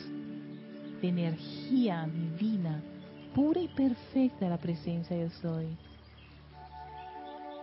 de 1.01 1.09
energía 1.09 2.09
divina, 2.13 2.83
pura 3.35 3.61
y 3.61 3.69
perfecta 3.69 4.49
la 4.49 4.59
presencia 4.59 5.17
yo 5.17 5.31
soy 5.31 5.67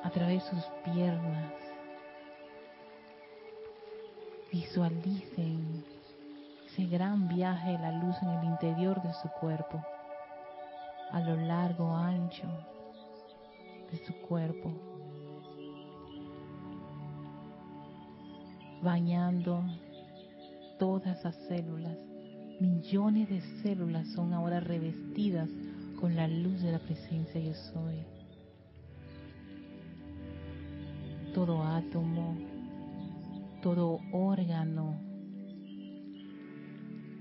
a 0.03 0.09
través 0.09 0.43
de 0.43 0.49
sus 0.49 0.63
piernas. 0.83 1.53
Visualicen 4.51 5.83
ese 6.67 6.85
gran 6.85 7.27
viaje 7.27 7.71
de 7.71 7.79
la 7.79 7.91
luz 7.91 8.15
en 8.21 8.29
el 8.29 8.43
interior 8.45 9.01
de 9.01 9.13
su 9.13 9.29
cuerpo, 9.39 9.83
a 11.11 11.19
lo 11.21 11.35
largo, 11.35 11.95
ancho 11.95 12.47
de 13.91 14.05
su 14.05 14.13
cuerpo, 14.27 14.71
bañando 18.81 19.63
todas 20.77 21.17
esas 21.19 21.35
células. 21.47 21.97
Millones 22.59 23.29
de 23.29 23.41
células 23.61 24.07
son 24.13 24.33
ahora 24.33 24.59
revestidas 24.59 25.49
con 25.99 26.15
la 26.15 26.27
luz 26.27 26.61
de 26.61 26.71
la 26.71 26.79
presencia 26.79 27.39
yo 27.39 27.53
soy. 27.53 28.12
Todo 31.33 31.63
átomo, 31.63 32.37
todo 33.61 33.99
órgano. 34.11 34.99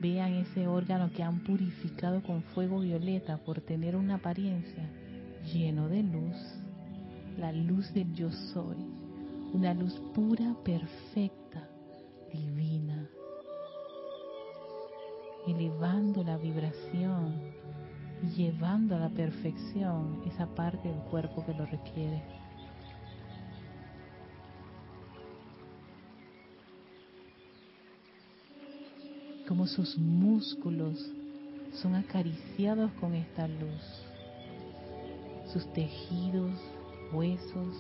Vean 0.01 0.35
ese 0.35 0.67
órgano 0.67 1.11
que 1.13 1.23
han 1.23 1.41
purificado 1.41 2.23
con 2.23 2.43
fuego 2.43 2.81
violeta 2.81 3.39
por 3.39 3.61
tener 3.61 3.97
una 3.97 4.17
apariencia 4.17 4.89
lleno 5.53 5.89
de 5.89 6.03
luz, 6.03 6.37
la 7.39 7.53
luz 7.53 7.93
del 7.95 8.13
yo 8.15 8.31
soy, 8.31 8.77
una 9.53 9.73
luz 9.75 9.95
pura, 10.15 10.55
perfecta, 10.65 11.69
divina, 12.33 13.09
elevando 15.47 16.23
la 16.23 16.37
vibración 16.37 17.35
y 18.23 18.27
llevando 18.37 18.97
a 18.97 18.99
la 18.99 19.11
perfección 19.11 20.23
esa 20.27 20.47
parte 20.55 20.89
del 20.89 21.01
cuerpo 21.03 21.45
que 21.45 21.55
lo 21.55 21.65
requiere. 21.67 22.42
Como 29.53 29.67
sus 29.67 29.99
músculos 29.99 31.13
son 31.75 31.95
acariciados 31.95 32.91
con 32.93 33.15
esta 33.15 33.47
luz. 33.47 34.03
Sus 35.53 35.71
tejidos, 35.75 36.59
huesos, 37.13 37.77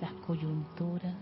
las 0.00 0.10
coyunturas. 0.26 1.14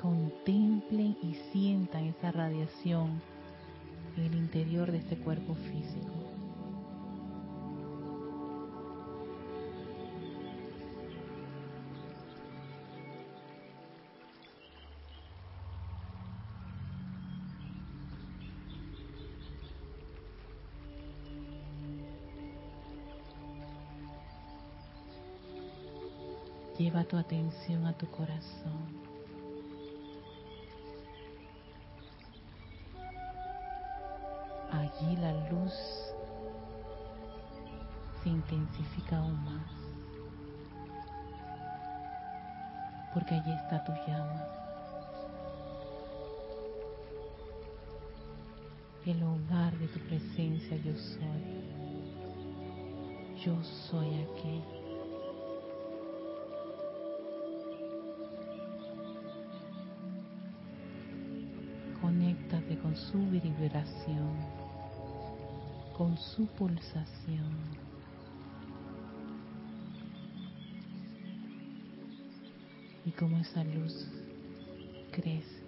Contemplen 0.00 1.18
y 1.22 1.34
sientan 1.52 2.06
esa 2.06 2.32
radiación 2.32 3.20
en 4.16 4.22
el 4.24 4.34
interior 4.34 4.90
de 4.90 5.00
este 5.00 5.18
cuerpo 5.18 5.54
físico. 5.54 6.21
Lleva 26.92 27.04
tu 27.04 27.16
atención 27.16 27.86
a 27.86 27.94
tu 27.94 28.06
corazón. 28.10 28.84
Allí 34.70 35.16
la 35.16 35.32
luz 35.48 35.72
se 38.22 38.28
intensifica 38.28 39.16
aún 39.16 39.42
más. 39.42 39.72
Porque 43.14 43.36
allí 43.36 43.52
está 43.52 43.82
tu 43.84 43.92
llama. 44.06 44.44
El 49.06 49.22
hogar 49.22 49.72
de 49.78 49.88
tu 49.88 49.98
presencia 50.00 50.76
yo 50.76 50.94
soy. 50.94 51.64
Yo 53.42 53.64
soy 53.64 54.08
aquí. 54.24 54.81
Con 62.92 63.00
su 63.00 63.18
vibración, 63.30 64.36
con 65.96 66.18
su 66.18 66.46
pulsación. 66.48 67.56
Y 73.06 73.12
como 73.12 73.38
esa 73.38 73.64
luz 73.64 73.94
crece, 75.10 75.61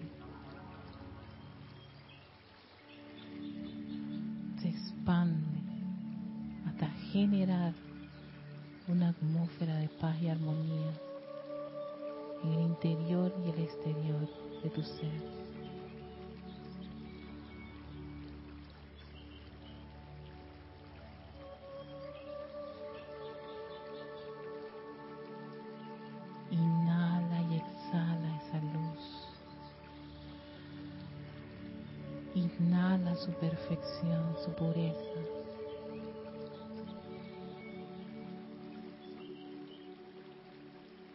su 33.25 33.33
perfección, 33.33 34.37
su 34.45 34.51
pureza. 34.53 35.01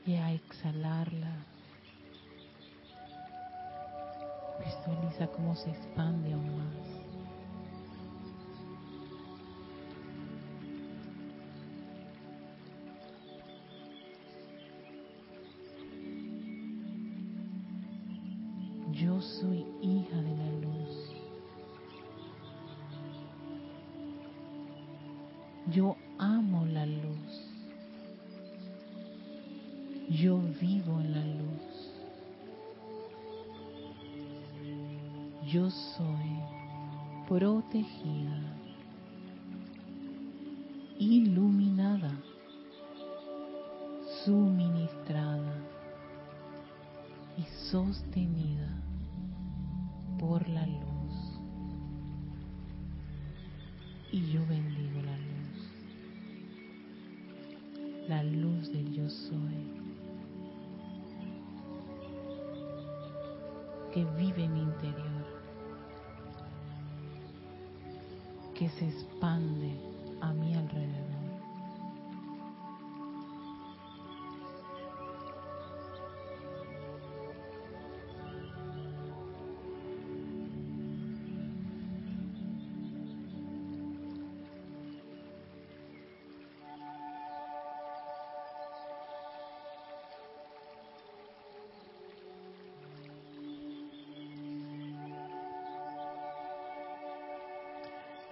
y 0.05 0.15
a 0.15 0.31
exhalarla, 0.33 1.35
visualiza 4.65 5.27
cómo 5.27 5.55
se 5.55 5.69
expande 5.69 6.33
aún 6.33 6.57
más. 6.57 6.88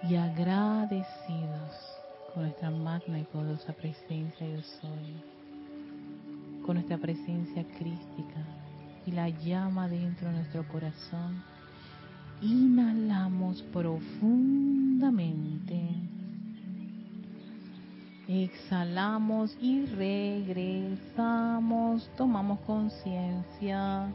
Y 0.08 0.16
agradecidos 0.16 1.70
con 2.32 2.44
nuestra 2.44 2.70
magna 2.70 3.18
y 3.18 3.24
poderosa 3.24 3.74
presencia 3.74 4.46
yo 4.46 4.62
soy, 4.80 5.20
con 6.64 6.76
nuestra 6.76 6.96
presencia 6.96 7.62
crística 7.78 8.40
y 9.04 9.10
la 9.10 9.28
llama 9.28 9.86
dentro 9.86 10.28
de 10.28 10.36
nuestro 10.36 10.66
corazón, 10.68 11.42
inhalamos 12.40 13.60
profundamente, 13.64 15.90
exhalamos 18.28 19.54
y 19.60 19.84
regresamos, 19.86 22.08
tomamos 22.16 22.60
conciencia. 22.60 24.10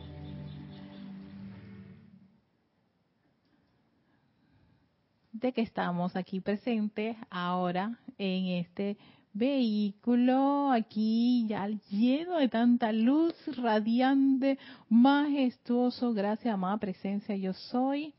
Que 5.52 5.62
estamos 5.62 6.16
aquí 6.16 6.40
presentes 6.40 7.18
ahora 7.30 8.00
en 8.18 8.46
este 8.46 8.98
vehículo 9.34 10.72
aquí 10.72 11.46
ya 11.48 11.68
lleno 11.90 12.38
de 12.38 12.48
tanta 12.48 12.94
luz 12.94 13.36
radiante, 13.58 14.58
majestuoso, 14.88 16.14
gracias 16.14 16.54
amada 16.54 16.78
presencia 16.78 17.36
yo 17.36 17.52
soy. 17.54 18.14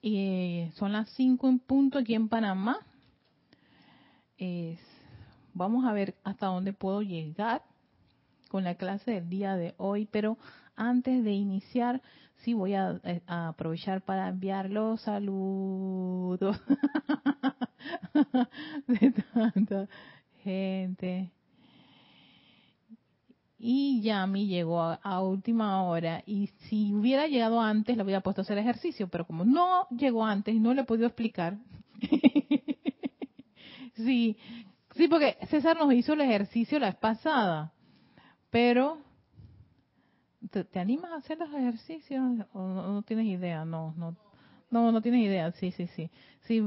y 0.00 0.70
son 0.76 0.92
las 0.92 1.10
5 1.10 1.48
en 1.48 1.58
punto 1.58 1.98
aquí 1.98 2.14
en 2.14 2.28
Panamá. 2.28 2.78
vamos 5.54 5.84
a 5.84 5.92
ver 5.92 6.14
hasta 6.22 6.46
dónde 6.46 6.72
puedo 6.72 7.02
llegar 7.02 7.62
con 8.48 8.62
la 8.62 8.76
clase 8.76 9.10
del 9.10 9.28
día 9.28 9.56
de 9.56 9.74
hoy, 9.76 10.06
pero 10.06 10.38
antes 10.76 11.24
de 11.24 11.32
iniciar, 11.32 12.00
sí 12.38 12.54
voy 12.54 12.74
a, 12.74 13.00
eh, 13.04 13.22
aprovechar 13.26 14.02
para 14.02 14.28
enviar 14.28 14.70
los 14.70 15.00
saludos. 15.02 16.60
De 18.86 19.12
tanta 19.32 19.88
gente. 20.42 21.32
Y 23.58 24.02
Yami 24.02 24.46
llegó 24.46 24.80
a, 24.80 25.22
última 25.22 25.82
hora. 25.82 26.22
Y 26.26 26.46
si 26.68 26.94
hubiera 26.94 27.26
llegado 27.26 27.60
antes 27.60 27.96
le 27.96 28.04
hubiera 28.04 28.20
puesto 28.20 28.42
a 28.42 28.44
hacer 28.44 28.58
ejercicio, 28.58 29.08
pero 29.08 29.26
como 29.26 29.44
no 29.44 29.88
llegó 29.90 30.24
antes 30.24 30.54
y 30.54 30.60
no 30.60 30.74
le 30.74 30.82
he 30.82 30.84
podido 30.84 31.06
explicar. 31.06 31.58
sí, 33.94 34.36
sí, 34.94 35.08
porque 35.08 35.36
César 35.50 35.76
nos 35.76 35.92
hizo 35.92 36.12
el 36.12 36.20
ejercicio 36.20 36.78
la 36.78 36.86
vez 36.86 36.96
pasada, 36.96 37.72
pero 38.50 38.98
¿Te, 40.50 40.78
animas 40.78 41.12
a 41.12 41.16
hacer 41.16 41.38
los 41.38 41.50
ejercicios 41.50 42.22
o 42.52 42.60
no, 42.60 43.02
tienes 43.02 43.26
idea? 43.26 43.64
No, 43.64 43.94
no, 43.96 44.16
no, 44.70 44.92
no 44.92 45.00
tienes 45.00 45.24
idea. 45.24 45.52
Sí, 45.52 45.70
sí, 45.72 45.86
sí. 45.88 46.10
Sí, 46.46 46.62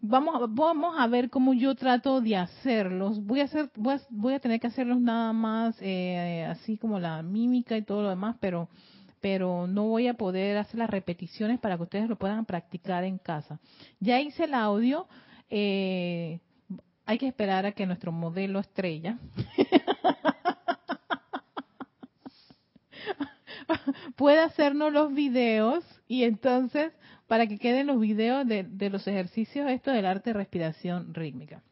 Vamos, 0.00 0.54
vamos 0.54 0.96
a 0.98 1.06
ver 1.06 1.30
cómo 1.30 1.54
yo 1.54 1.74
trato 1.74 2.20
de 2.20 2.36
hacerlos. 2.36 3.24
Voy 3.24 3.40
a 3.40 3.44
hacer, 3.44 3.70
voy 3.74 4.34
a, 4.34 4.38
tener 4.38 4.60
que 4.60 4.66
hacerlos 4.66 5.00
nada 5.00 5.32
más 5.32 5.76
eh, 5.80 6.44
así 6.44 6.76
como 6.76 6.98
la 7.00 7.22
mímica 7.22 7.76
y 7.76 7.82
todo 7.82 8.02
lo 8.02 8.10
demás, 8.10 8.36
pero 8.38 8.68
pero 9.20 9.66
no 9.66 9.84
voy 9.84 10.06
a 10.06 10.12
poder 10.12 10.58
hacer 10.58 10.76
las 10.76 10.90
repeticiones 10.90 11.58
para 11.58 11.78
que 11.78 11.84
ustedes 11.84 12.10
lo 12.10 12.16
puedan 12.16 12.44
practicar 12.44 13.04
en 13.04 13.16
casa. 13.16 13.58
Ya 13.98 14.20
hice 14.20 14.44
el 14.44 14.52
audio. 14.52 15.08
Eh, 15.48 16.40
hay 17.06 17.18
que 17.18 17.28
esperar 17.28 17.64
a 17.64 17.72
que 17.72 17.86
nuestro 17.86 18.12
modelo 18.12 18.60
estrella 18.60 19.18
puede 24.16 24.40
hacernos 24.40 24.92
los 24.92 25.12
videos 25.14 25.84
y 26.06 26.24
entonces 26.24 26.92
para 27.26 27.46
que 27.46 27.58
queden 27.58 27.86
los 27.86 27.98
videos 27.98 28.46
de, 28.46 28.90
los 28.90 29.06
ejercicios 29.06 29.70
esto 29.70 29.90
del 29.90 30.06
arte 30.06 30.30
de 30.30 30.34
respiración 30.34 31.14
rítmica. 31.14 31.62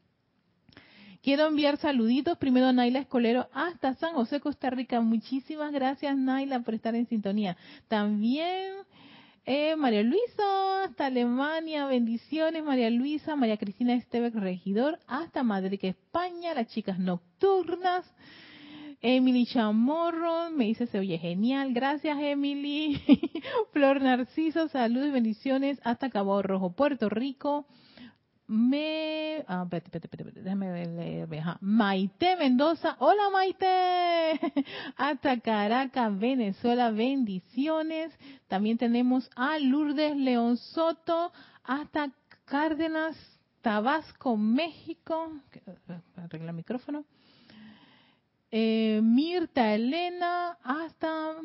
Quiero 1.22 1.46
enviar 1.46 1.76
saluditos 1.76 2.36
primero 2.38 2.66
a 2.66 2.72
Naila 2.72 2.98
Escolero 2.98 3.48
hasta 3.52 3.94
San 3.94 4.14
José, 4.14 4.40
Costa 4.40 4.70
Rica. 4.70 5.00
Muchísimas 5.00 5.72
gracias 5.72 6.16
Naila 6.16 6.60
por 6.60 6.74
estar 6.74 6.94
en 6.96 7.06
sintonía. 7.06 7.56
También 7.86 8.72
eh, 9.44 9.76
María 9.76 10.02
Luisa 10.02 10.84
hasta 10.84 11.06
Alemania, 11.06 11.86
bendiciones 11.86 12.64
María 12.64 12.90
Luisa, 12.90 13.36
María 13.36 13.56
Cristina 13.56 13.94
Estebec 13.94 14.34
Regidor 14.34 14.98
hasta 15.06 15.42
Madrid, 15.42 15.78
España, 15.82 16.54
las 16.54 16.68
chicas 16.68 16.98
nocturnas. 16.98 18.04
Emily 19.04 19.46
Chamorro 19.46 20.50
me 20.50 20.66
dice 20.66 20.86
se 20.86 21.00
oye 21.00 21.18
genial, 21.18 21.74
gracias 21.74 22.16
Emily. 22.20 23.02
Flor 23.72 24.00
Narciso, 24.00 24.68
saludos 24.68 25.08
y 25.08 25.10
bendiciones 25.10 25.80
hasta 25.82 26.08
Cabo 26.08 26.40
Rojo, 26.40 26.70
Puerto 26.70 27.08
Rico. 27.08 27.66
Me, 28.46 29.44
ah, 29.48 29.66
déjame 29.68 30.70
ver, 30.70 31.56
Maite 31.60 32.36
Mendoza, 32.36 32.96
hola 33.00 33.28
Maite, 33.32 34.38
hasta 34.96 35.40
Caracas, 35.40 36.16
Venezuela, 36.16 36.92
bendiciones. 36.92 38.12
También 38.46 38.78
tenemos 38.78 39.28
a 39.34 39.58
Lourdes 39.58 40.16
León 40.16 40.58
Soto, 40.58 41.32
hasta 41.64 42.12
Cárdenas, 42.44 43.16
Tabasco, 43.62 44.36
México. 44.36 45.32
Arregla 46.16 46.50
el 46.50 46.56
micrófono. 46.56 47.04
Eh, 48.54 49.00
Mirta 49.02 49.74
Elena 49.74 50.58
hasta 50.62 51.36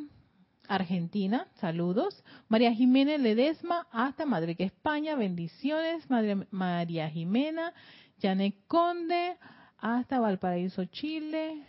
Argentina, 0.68 1.48
saludos. 1.62 2.22
María 2.50 2.74
Jiménez 2.74 3.22
Ledesma 3.22 3.88
hasta 3.94 4.26
Madrid, 4.26 4.58
España, 4.60 5.16
bendiciones. 5.16 6.06
María 6.52 7.10
Jimena, 7.10 7.74
Janet 8.22 8.56
Conde 8.68 9.38
hasta 9.78 10.20
Valparaíso, 10.20 10.84
Chile. 10.84 11.64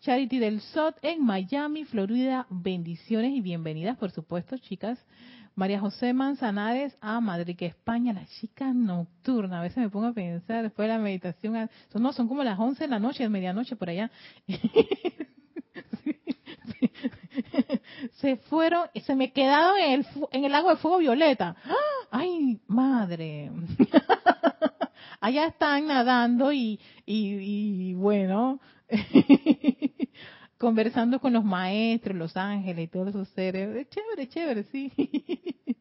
Charity 0.00 0.38
del 0.38 0.62
SOT 0.62 0.96
en 1.02 1.22
Miami, 1.22 1.84
Florida, 1.84 2.46
bendiciones 2.48 3.34
y 3.34 3.42
bienvenidas, 3.42 3.98
por 3.98 4.12
supuesto, 4.12 4.56
chicas. 4.56 4.98
María 5.54 5.80
José 5.80 6.12
Manzanares 6.12 6.96
a 7.00 7.20
Madrid, 7.20 7.56
España, 7.60 8.12
la 8.12 8.26
chica 8.26 8.72
nocturna. 8.72 9.60
A 9.60 9.62
veces 9.62 9.78
me 9.78 9.90
pongo 9.90 10.06
a 10.06 10.12
pensar 10.12 10.62
después 10.62 10.88
de 10.88 10.94
la 10.94 11.00
meditación, 11.00 11.68
no, 11.94 12.12
son 12.12 12.28
como 12.28 12.42
las 12.42 12.58
11 12.58 12.84
de 12.84 12.88
la 12.88 12.98
noche, 12.98 13.28
medianoche 13.28 13.76
por 13.76 13.90
allá. 13.90 14.10
se 18.20 18.36
fueron, 18.36 18.88
se 19.04 19.14
me 19.14 19.32
quedaron 19.32 19.78
en 19.78 19.92
el, 19.92 20.06
en 20.30 20.44
el 20.44 20.52
lago 20.52 20.70
de 20.70 20.76
fuego 20.76 20.98
violeta. 20.98 21.56
¡Ay, 22.10 22.60
madre! 22.66 23.50
Allá 25.20 25.46
están 25.46 25.86
nadando 25.86 26.52
y, 26.52 26.80
y, 27.06 27.94
bueno, 27.94 28.60
conversando 30.62 31.18
con 31.18 31.32
los 31.32 31.44
maestros, 31.44 32.16
los 32.16 32.36
ángeles 32.36 32.84
y 32.84 32.88
todos 32.88 33.08
esos 33.08 33.28
seres. 33.30 33.88
Chévere, 33.88 34.28
chévere, 34.28 34.62
sí. 34.70 34.92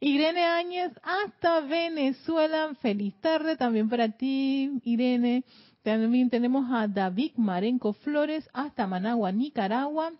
Irene 0.00 0.42
Áñez, 0.42 0.90
hasta 1.00 1.60
Venezuela. 1.60 2.74
Feliz 2.82 3.14
tarde 3.20 3.56
también 3.56 3.88
para 3.88 4.08
ti, 4.08 4.80
Irene. 4.82 5.44
También 5.84 6.28
tenemos 6.28 6.66
a 6.72 6.88
David 6.88 7.34
Marenco 7.36 7.92
Flores, 7.92 8.50
hasta 8.52 8.88
Managua, 8.88 9.30
Nicaragua. 9.30 10.10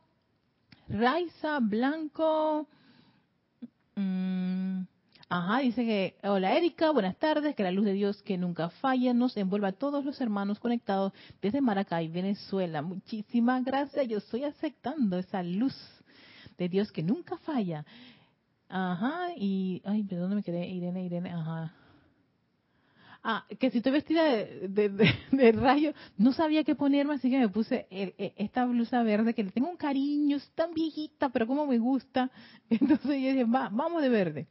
Raiza 0.89 1.59
Blanco. 1.59 2.69
Mm, 3.97 4.74
ajá, 5.37 5.59
dice 5.59 5.85
que, 5.85 6.15
hola 6.23 6.57
Erika, 6.57 6.93
buenas 6.93 7.17
tardes, 7.17 7.57
que 7.57 7.65
la 7.65 7.73
luz 7.73 7.85
de 7.85 7.93
Dios 7.93 8.23
que 8.23 8.39
nunca 8.39 8.69
falla 8.69 9.13
nos 9.13 9.37
envuelva 9.37 9.69
a 9.69 9.73
todos 9.73 10.05
los 10.05 10.21
hermanos 10.21 10.61
conectados 10.61 11.13
desde 11.43 11.61
Maracay, 11.61 12.07
Venezuela. 12.07 12.83
Muchísimas 12.83 13.65
gracias, 13.65 14.07
yo 14.07 14.19
estoy 14.19 14.45
aceptando 14.45 15.19
esa 15.19 15.43
luz 15.43 15.75
de 16.57 16.69
Dios 16.69 16.93
que 16.93 17.03
nunca 17.03 17.37
falla. 17.39 17.85
Ajá, 18.69 19.31
y, 19.37 19.83
ay, 19.85 20.05
¿dónde 20.05 20.37
me 20.37 20.45
quedé? 20.45 20.69
Irene, 20.69 21.05
Irene, 21.05 21.31
ajá. 21.33 21.75
Ah, 23.25 23.45
que 23.59 23.71
si 23.71 23.79
estoy 23.79 23.91
vestida 23.91 24.23
de, 24.23 25.53
rayo, 25.53 25.95
no 26.17 26.33
sabía 26.33 26.63
qué 26.63 26.77
ponerme, 26.77 27.15
así 27.15 27.29
que 27.29 27.41
me 27.41 27.49
puse 27.49 27.89
e, 27.91 28.35
esta 28.37 28.67
blusa 28.67 29.03
verde 29.03 29.35
que 29.35 29.43
le 29.43 29.51
tengo 29.51 29.69
un 29.69 29.77
cariño, 29.77 30.37
es 30.37 30.49
tan 30.51 30.75
viejita, 30.75 31.31
pero 31.31 31.49
como 31.49 31.67
me 31.67 31.79
gusta. 31.79 32.31
Entonces 32.71 33.21
yo 33.21 33.31
dije, 33.31 33.45
va, 33.45 33.69
vamos 33.73 34.01
de 34.01 34.09
verde. 34.09 34.47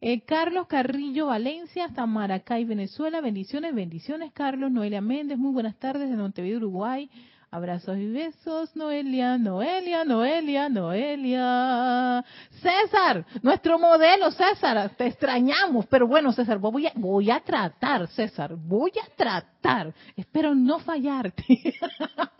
Eh, 0.00 0.20
Carlos 0.24 0.68
Carrillo 0.68 1.26
Valencia, 1.26 1.86
hasta 1.86 2.06
Maracay, 2.06 2.64
Venezuela. 2.64 3.20
Bendiciones, 3.20 3.74
bendiciones, 3.74 4.32
Carlos. 4.32 4.70
Noelia 4.70 5.00
Méndez, 5.00 5.38
muy 5.38 5.52
buenas 5.52 5.76
tardes 5.76 6.08
de 6.08 6.16
Montevideo, 6.16 6.58
Uruguay. 6.58 7.10
Abrazos 7.50 7.96
y 7.96 8.06
besos, 8.06 8.76
Noelia, 8.76 9.38
Noelia, 9.38 10.04
Noelia, 10.04 10.68
Noelia. 10.68 12.24
César, 12.60 13.24
nuestro 13.42 13.78
modelo, 13.78 14.30
César, 14.30 14.90
te 14.96 15.06
extrañamos, 15.06 15.86
pero 15.86 16.06
bueno, 16.06 16.30
César, 16.32 16.58
voy 16.58 16.86
a, 16.86 16.92
voy 16.94 17.30
a 17.30 17.40
tratar, 17.40 18.06
César, 18.08 18.54
voy 18.54 18.92
a 19.02 19.16
tratar. 19.16 19.94
Espero 20.14 20.54
no 20.54 20.78
fallarte. 20.78 21.44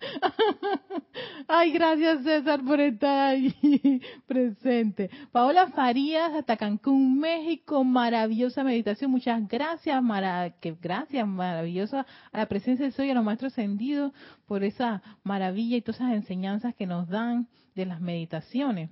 Ay, 1.48 1.72
gracias 1.72 2.22
César 2.22 2.62
por 2.64 2.80
estar 2.80 3.30
ahí 3.30 4.00
presente. 4.26 5.10
Paola 5.32 5.68
Farías, 5.68 6.32
hasta 6.32 6.56
Cancún, 6.56 7.18
México, 7.18 7.84
maravillosa 7.84 8.64
meditación. 8.64 9.10
Muchas 9.10 9.46
gracias, 9.48 10.02
mara 10.02 10.50
que 10.60 10.74
gracias, 10.80 11.26
maravillosa 11.26 12.06
a 12.32 12.38
la 12.38 12.46
presencia 12.46 12.86
de 12.86 12.92
Soy, 12.92 13.10
a 13.10 13.14
los 13.14 13.24
maestros 13.24 13.52
ascendidos, 13.52 14.12
por 14.46 14.64
esa 14.64 15.02
maravilla 15.22 15.76
y 15.76 15.82
todas 15.82 16.00
esas 16.00 16.14
enseñanzas 16.14 16.74
que 16.74 16.86
nos 16.86 17.08
dan 17.08 17.48
de 17.74 17.86
las 17.86 18.00
meditaciones. 18.00 18.90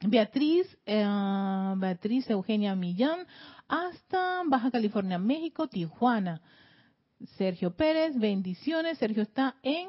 Beatriz, 0.00 0.76
eh, 0.84 1.06
Beatriz 1.76 2.28
Eugenia 2.28 2.74
Millán, 2.74 3.20
hasta 3.68 4.42
Baja 4.46 4.70
California, 4.70 5.18
México, 5.18 5.68
Tijuana. 5.68 6.42
Sergio 7.36 7.74
Pérez, 7.74 8.18
bendiciones. 8.18 8.98
Sergio 8.98 9.22
está 9.22 9.56
en 9.62 9.88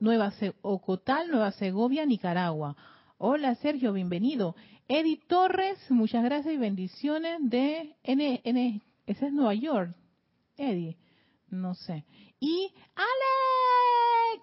Nueva 0.00 0.32
Ocotal, 0.62 1.30
Nueva 1.30 1.52
Segovia, 1.52 2.04
Nicaragua. 2.04 2.76
Hola 3.16 3.54
Sergio, 3.56 3.92
bienvenido. 3.92 4.54
Eddie 4.86 5.20
Torres, 5.26 5.78
muchas 5.90 6.24
gracias 6.24 6.54
y 6.54 6.58
bendiciones 6.58 7.38
de 7.42 7.96
N, 8.02 8.40
N 8.44 8.82
ese 9.06 9.26
es 9.26 9.32
Nueva 9.32 9.54
York. 9.54 9.94
Eddie, 10.56 10.96
no 11.48 11.74
sé. 11.74 12.04
Y 12.38 12.70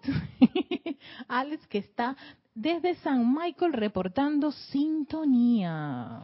Alex, 0.01 0.23
Alex 1.27 1.67
que 1.67 1.77
está 1.77 2.17
desde 2.55 2.95
San 2.95 3.33
Michael 3.33 3.73
reportando 3.73 4.51
sintonía. 4.51 6.23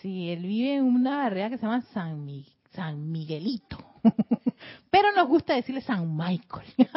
Sí, 0.00 0.30
él 0.30 0.42
vive 0.42 0.76
en 0.76 0.84
una 0.84 1.18
barrera 1.18 1.50
que 1.50 1.56
se 1.58 1.62
llama 1.62 1.82
San, 1.92 2.26
San 2.72 3.10
Miguelito. 3.10 3.78
Pero 4.90 5.12
nos 5.12 5.28
gusta 5.28 5.54
decirle 5.54 5.80
San 5.80 6.16
Michael. 6.16 6.66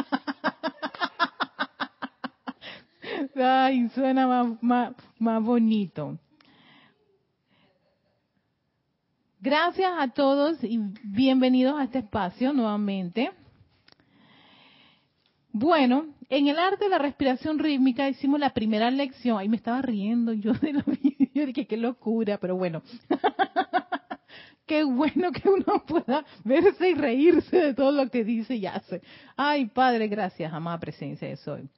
Ay, 3.36 3.89
suena 3.89 4.28
más, 4.28 4.93
más, 5.19 5.43
bonito. 5.43 6.17
Gracias 9.39 9.91
a 9.97 10.08
todos 10.10 10.63
y 10.63 10.80
bienvenidos 11.04 11.80
a 11.80 11.84
este 11.84 11.99
espacio 11.99 12.54
nuevamente. 12.54 13.32
Bueno, 15.51 16.08
en 16.30 16.47
el 16.47 16.58
arte 16.58 16.86
de 16.86 16.89
la 16.89 16.97
respiración 16.97 17.60
rítmica 17.60 18.10
hicimos 18.10 18.39
la 18.39 18.54
primera 18.54 18.89
lección. 18.89 19.38
Ahí 19.38 19.47
me 19.47 19.58
estaba 19.58 19.82
riendo 19.82 20.34
yo 20.34 20.54
de 20.54 20.73
los 20.73 20.86
vídeos, 21.01 21.47
dije 21.47 21.67
qué 21.67 21.78
locura, 21.78 22.39
pero 22.39 22.56
bueno. 22.56 22.82
qué 24.65 24.84
bueno 24.84 25.32
que 25.32 25.49
uno 25.49 25.84
pueda 25.88 26.25
verse 26.43 26.89
y 26.89 26.93
reírse 26.93 27.58
de 27.58 27.73
todo 27.73 27.91
lo 27.91 28.10
que 28.10 28.23
dice 28.23 28.56
y 28.56 28.65
hace. 28.65 29.01
Ay, 29.36 29.67
Padre, 29.67 30.08
gracias, 30.08 30.51
amada 30.54 30.80
presencia 30.80 31.28
de 31.28 31.38
soy. 31.38 31.69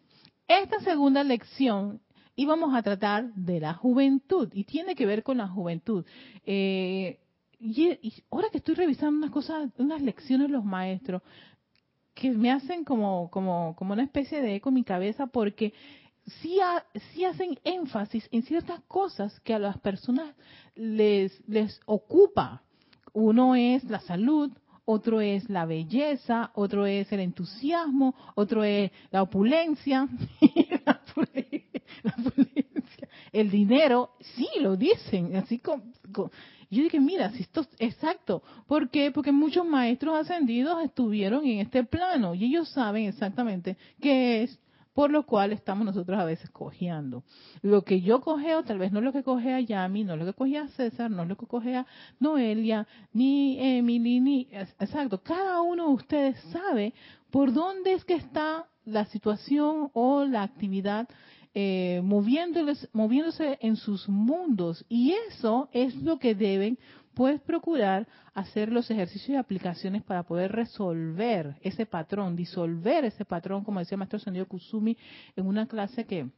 Esta 0.47 0.79
segunda 0.79 1.23
lección 1.23 1.99
íbamos 2.35 2.73
a 2.75 2.83
tratar 2.83 3.33
de 3.33 3.59
la 3.59 3.73
juventud 3.73 4.49
y 4.53 4.63
tiene 4.63 4.95
que 4.95 5.05
ver 5.05 5.23
con 5.23 5.37
la 5.37 5.47
juventud. 5.47 6.05
Eh, 6.45 7.19
y, 7.59 8.23
ahora 8.29 8.49
que 8.51 8.59
estoy 8.59 8.75
revisando 8.75 9.17
unas 9.17 9.31
cosas, 9.31 9.69
unas 9.77 10.01
lecciones 10.01 10.49
los 10.49 10.63
maestros, 10.63 11.21
que 12.13 12.31
me 12.31 12.51
hacen 12.51 12.83
como, 12.83 13.29
como, 13.29 13.75
como 13.75 13.93
una 13.93 14.03
especie 14.03 14.41
de 14.41 14.55
eco 14.55 14.69
en 14.69 14.75
mi 14.75 14.83
cabeza 14.83 15.27
porque 15.27 15.73
sí, 16.41 16.59
sí, 17.13 17.25
hacen 17.25 17.59
énfasis 17.63 18.27
en 18.31 18.43
ciertas 18.43 18.81
cosas 18.87 19.39
que 19.41 19.53
a 19.53 19.59
las 19.59 19.77
personas 19.79 20.35
les, 20.75 21.47
les 21.47 21.79
ocupa 21.85 22.63
uno 23.17 23.55
es 23.55 23.83
la 23.85 23.99
salud, 24.01 24.51
otro 24.85 25.21
es 25.21 25.49
la 25.49 25.65
belleza, 25.65 26.51
otro 26.53 26.85
es 26.85 27.11
el 27.11 27.21
entusiasmo, 27.21 28.13
otro 28.35 28.63
es 28.63 28.91
la 29.09 29.23
opulencia, 29.23 30.07
la, 30.85 31.01
opulencia, 31.01 33.09
el 33.31 33.49
dinero, 33.49 34.11
sí 34.19 34.47
lo 34.61 34.75
dicen, 34.75 35.35
así 35.35 35.57
como, 35.57 35.81
yo 36.69 36.83
dije, 36.83 36.99
mira, 36.99 37.31
si 37.31 37.41
esto 37.41 37.61
es 37.61 37.69
exacto, 37.79 38.43
¿por 38.67 38.91
qué? 38.91 39.09
Porque 39.09 39.31
muchos 39.31 39.65
maestros 39.65 40.15
ascendidos 40.15 40.85
estuvieron 40.85 41.43
en 41.47 41.61
este 41.61 41.83
plano 41.83 42.35
y 42.35 42.45
ellos 42.45 42.69
saben 42.69 43.05
exactamente 43.05 43.77
qué 43.99 44.43
es 44.43 44.59
por 44.97 45.11
lo 45.11 45.27
cual 45.27 45.53
estamos 45.53 45.85
nosotros 45.85 46.17
a 46.17 46.25
veces 46.25 46.49
cojeando. 46.49 47.23
Lo 47.61 47.83
que 47.83 48.01
yo 48.01 48.19
cogeo, 48.19 48.63
tal 48.63 48.79
vez 48.79 48.91
no 48.91 48.97
es 48.97 49.05
lo 49.05 49.13
que 49.13 49.21
cogea 49.21 49.59
Yami, 49.59 50.03
no 50.03 50.13
es 50.13 50.19
lo 50.19 50.25
que 50.25 50.33
cogea 50.33 50.67
César, 50.69 51.11
no 51.11 51.21
es 51.21 51.29
lo 51.29 51.37
que 51.37 51.45
cogea 51.45 51.85
Noelia, 52.19 52.87
ni 53.13 53.59
Emily, 53.59 54.19
ni... 54.19 54.47
Exacto, 54.51 55.21
cada 55.21 55.61
uno 55.61 55.89
de 55.89 55.93
ustedes 55.93 56.39
sabe 56.51 56.95
por 57.29 57.53
dónde 57.53 57.93
es 57.93 58.05
que 58.05 58.15
está 58.15 58.65
la 58.85 59.05
situación 59.05 59.91
o 59.93 60.25
la 60.25 60.41
actividad 60.41 61.07
eh, 61.53 62.01
moviéndose 62.03 63.59
en 63.61 63.75
sus 63.75 64.09
mundos. 64.09 64.83
Y 64.89 65.13
eso 65.29 65.69
es 65.73 65.93
lo 65.97 66.17
que 66.17 66.33
deben 66.33 66.79
puedes 67.17 67.41
procurar 67.41 68.07
hacer 68.35 68.71
los 68.71 68.91
ejercicios 68.91 69.29
y 69.29 69.35
aplicaciones 69.35 70.03
para 70.03 70.21
poder 70.21 70.51
resolver 70.51 71.55
ese 71.61 71.87
patrón, 71.87 72.35
disolver 72.35 73.05
ese 73.05 73.25
patrón, 73.25 73.63
como 73.63 73.79
decía 73.79 73.97
maestro 73.97 74.19
Sendio 74.19 74.47
Kusumi 74.47 74.95
en 75.35 75.47
una 75.47 75.65
clase 75.65 76.05
que, 76.05 76.29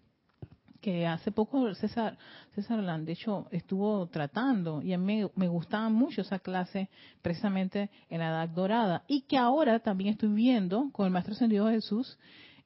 que 0.80 1.06
hace 1.06 1.34
poco 1.34 1.76
César, 1.76 2.18
César 2.56 2.82
de 3.02 3.12
hecho, 3.12 3.48
estuvo 3.52 4.08
tratando 4.08 4.82
y 4.82 4.94
a 4.94 4.98
mí 4.98 5.26
me, 5.36 5.48
gustaba 5.50 5.90
mucho 5.90 6.22
esa 6.22 6.40
clase 6.40 6.90
precisamente 7.22 7.90
en 8.10 8.20
la 8.20 8.30
Edad 8.30 8.48
Dorada 8.48 9.04
y 9.06 9.24
que 9.24 9.38
ahora 9.38 9.80
también 9.80 10.12
estoy 10.12 10.30
viendo 10.30 10.90
con 10.94 11.08
el 11.08 11.12
Maestro 11.12 11.34
Ascendido 11.34 11.70
Jesús 11.70 12.18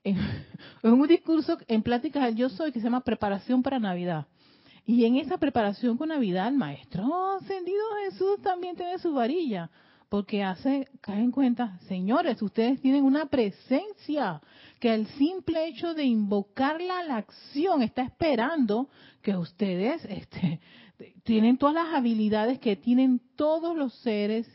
en, 0.03 0.19
un 0.83 1.07
discurso 1.07 1.57
en 1.67 1.81
Pláticas 1.81 2.25
del 2.25 2.35
Yo 2.35 2.49
Soy 2.49 2.71
que 2.71 2.79
se 2.79 2.83
llama 2.83 3.01
Preparación 3.01 3.63
para 3.63 3.79
Navidad. 3.79 4.27
Y 4.85 5.05
en 5.05 5.15
esa 5.15 5.37
preparación 5.37 5.97
con 5.97 6.09
Navidad, 6.09 6.47
el 6.49 6.55
Maestro 6.55 7.35
Ascendido 7.37 7.83
Jesús 8.05 8.41
también 8.41 8.75
tiene 8.75 8.97
su 8.99 9.13
varilla 9.13 9.69
porque 10.13 10.43
hace 10.43 10.89
cae 11.01 11.23
en 11.23 11.31
cuenta, 11.31 11.79
señores, 11.87 12.39
ustedes 12.43 12.79
tienen 12.81 13.03
una 13.03 13.25
presencia 13.25 14.41
que 14.79 14.93
el 14.93 15.07
simple 15.07 15.65
hecho 15.65 15.95
de 15.95 16.03
invocarla 16.03 16.99
a 16.99 17.03
la 17.03 17.17
acción 17.17 17.81
está 17.81 18.03
esperando 18.03 18.89
que 19.23 19.35
ustedes 19.35 20.05
este, 20.05 20.59
tienen 21.23 21.57
todas 21.57 21.73
las 21.73 21.95
habilidades 21.95 22.59
que 22.59 22.75
tienen 22.75 23.21
todos 23.35 23.75
los 23.75 23.91
seres 24.01 24.47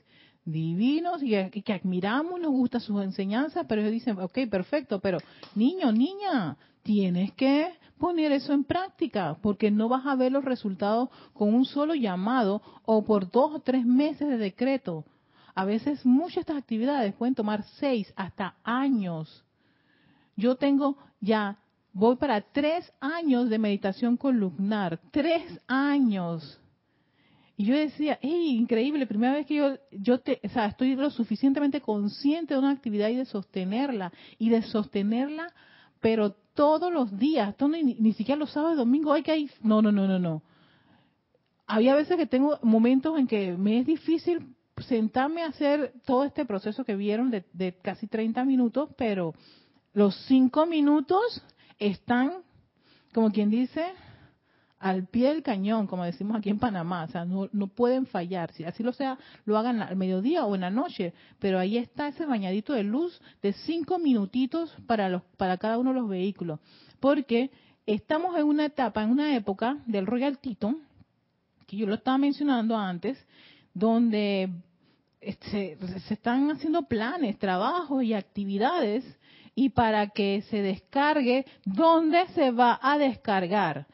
divinos 0.44 1.24
y 1.24 1.30
que, 1.62 1.72
admiramos, 1.72 2.40
nos 2.40 2.52
gusta 2.52 2.78
sus 2.78 3.02
enseñanzas, 3.02 3.66
pero 3.68 3.80
ellos 3.80 3.94
dicen, 3.94 4.16
ok, 4.20 4.38
perfecto, 4.48 5.00
pero 5.00 5.18
niño, 5.56 5.90
niña, 5.90 6.56
tienes 6.82 7.32
que 7.32 7.72
poner 7.98 8.32
eso 8.32 8.52
en 8.52 8.64
práctica, 8.64 9.36
porque 9.42 9.70
no 9.70 9.88
vas 9.88 10.06
a 10.06 10.14
ver 10.14 10.32
los 10.32 10.44
resultados 10.44 11.10
con 11.32 11.52
un 11.52 11.64
solo 11.64 11.94
llamado 11.94 12.62
o 12.84 13.04
por 13.04 13.30
dos 13.30 13.54
o 13.54 13.60
tres 13.60 13.84
meses 13.84 14.28
de 14.28 14.38
decreto. 14.38 15.04
A 15.54 15.64
veces 15.64 16.06
muchas 16.06 16.36
de 16.36 16.40
estas 16.42 16.56
actividades 16.58 17.14
pueden 17.14 17.34
tomar 17.34 17.64
seis 17.80 18.12
hasta 18.16 18.54
años. 18.62 19.44
Yo 20.36 20.54
tengo 20.54 20.96
ya, 21.20 21.58
voy 21.92 22.16
para 22.16 22.40
tres 22.40 22.92
años 23.00 23.50
de 23.50 23.58
meditación 23.58 24.16
columnar, 24.16 25.00
tres 25.10 25.42
años. 25.66 26.60
Y 27.56 27.64
yo 27.64 27.74
decía, 27.74 28.20
hey, 28.22 28.56
increíble, 28.56 29.04
primera 29.08 29.32
vez 29.32 29.46
que 29.46 29.56
yo, 29.56 29.74
yo 29.90 30.20
te, 30.20 30.40
o 30.44 30.48
sea, 30.48 30.66
estoy 30.66 30.94
lo 30.94 31.10
suficientemente 31.10 31.80
consciente 31.80 32.54
de 32.54 32.60
una 32.60 32.70
actividad 32.70 33.08
y 33.08 33.16
de 33.16 33.24
sostenerla, 33.24 34.12
y 34.38 34.50
de 34.50 34.62
sostenerla, 34.62 35.52
pero 36.00 36.36
todos 36.59 36.92
los 36.92 37.16
días, 37.16 37.54
ni, 37.70 37.84
ni, 37.84 38.12
siquiera 38.14 38.36
los 38.36 38.50
sábados 38.50 38.74
y 38.74 38.78
domingos, 38.78 39.14
hay 39.14 39.22
que 39.22 39.36
ir, 39.38 39.52
no, 39.62 39.80
no, 39.80 39.92
no, 39.92 40.09
no, 40.09 40.18
no. 40.18 40.42
Había 41.68 41.94
veces 41.94 42.16
que 42.16 42.26
tengo 42.26 42.59
momentos 42.62 43.16
en 43.16 43.28
que 43.28 43.56
me 43.56 43.78
es 43.78 43.86
difícil 43.86 44.56
sentarme 44.88 45.44
a 45.44 45.50
hacer 45.50 45.92
todo 46.04 46.24
este 46.24 46.44
proceso 46.44 46.84
que 46.84 46.96
vieron 46.96 47.30
de, 47.30 47.78
casi 47.80 48.09
30 48.09 48.44
minutos, 48.44 48.90
pero 48.98 49.34
los 49.92 50.16
5 50.26 50.66
minutos 50.66 51.44
están, 51.78 52.42
como 53.14 53.30
quien 53.30 53.50
dice, 53.50 53.92
al 54.78 55.06
pie 55.06 55.28
del 55.28 55.42
cañón, 55.42 55.86
como 55.86 56.04
decimos 56.04 56.36
aquí 56.36 56.50
en 56.50 56.58
Panamá, 56.58 57.04
o 57.04 57.08
sea, 57.08 57.24
no, 57.24 57.66
pueden 57.66 58.06
fallar, 58.06 58.52
si 58.52 58.64
así 58.64 58.82
lo 58.82 58.92
sea, 58.92 59.18
lo 59.44 59.58
hagan 59.58 59.82
al 59.82 59.96
mediodía 59.96 60.44
o 60.44 60.54
en 60.54 60.60
la 60.60 60.70
noche, 60.70 61.14
pero 61.38 61.58
ahí 61.58 61.76
está 61.76 62.08
ese 62.08 62.26
bañadito 62.26 62.72
de 62.72 62.84
luz 62.84 63.20
de 63.42 63.52
cinco 63.52 63.98
minutitos 63.98 64.72
para, 64.86 65.08
los, 65.08 65.22
para 65.36 65.56
cada 65.56 65.78
uno 65.78 65.92
de 65.92 66.00
los 66.00 66.08
vehículos, 66.08 66.60
porque 67.00 67.50
estamos 67.86 68.36
en 68.36 68.44
una 68.44 68.66
etapa, 68.66 69.02
en 69.02 69.10
una 69.10 69.34
época 69.34 69.78
del 69.86 70.06
Royal 70.06 70.38
Teton, 70.38 70.78
que 71.66 71.76
yo 71.76 71.86
lo 71.86 71.94
estaba 71.94 72.18
mencionando 72.18 72.76
antes, 72.76 73.18
donde 73.74 74.50
este, 75.20 75.76
se 76.06 76.14
están 76.14 76.50
haciendo 76.50 76.82
planes, 76.82 77.38
trabajos 77.38 78.02
y 78.04 78.14
actividades 78.14 79.04
y 79.54 79.70
para 79.70 80.08
que 80.10 80.42
se 80.50 80.62
descargue, 80.62 81.44
¿dónde 81.64 82.26
se 82.28 82.52
va 82.52 82.78
a 82.80 82.96
descargar? 82.96 83.88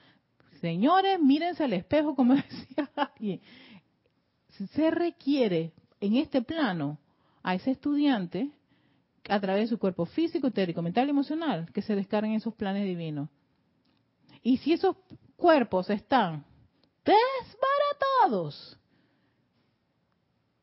Señores, 0.65 1.21
mírense 1.21 1.63
al 1.63 1.75
espejo, 1.75 2.17
como 2.17 2.35
decía 2.37 2.91
alguien. 2.97 3.43
Se 4.73 4.91
requiere 4.91 5.75
en 6.01 6.17
este 6.17 6.41
plano 6.41 6.99
a 7.43 7.55
ese 7.55 7.73
estudiante, 7.73 8.51
a 9.29 9.39
través 9.41 9.65
de 9.65 9.69
su 9.69 9.79
cuerpo 9.79 10.07
físico, 10.07 10.51
teórico, 10.53 10.81
mental 10.81 11.07
y 11.07 11.11
emocional, 11.11 11.71
que 11.71 11.83
se 11.83 11.95
descarguen 11.95 12.33
esos 12.33 12.55
planes 12.55 12.87
divinos. 12.87 13.29
Y 14.43 14.57
si 14.57 14.73
esos 14.73 14.97
cuerpos 15.37 15.91
están 15.91 16.47
desbaratados, 17.05 18.81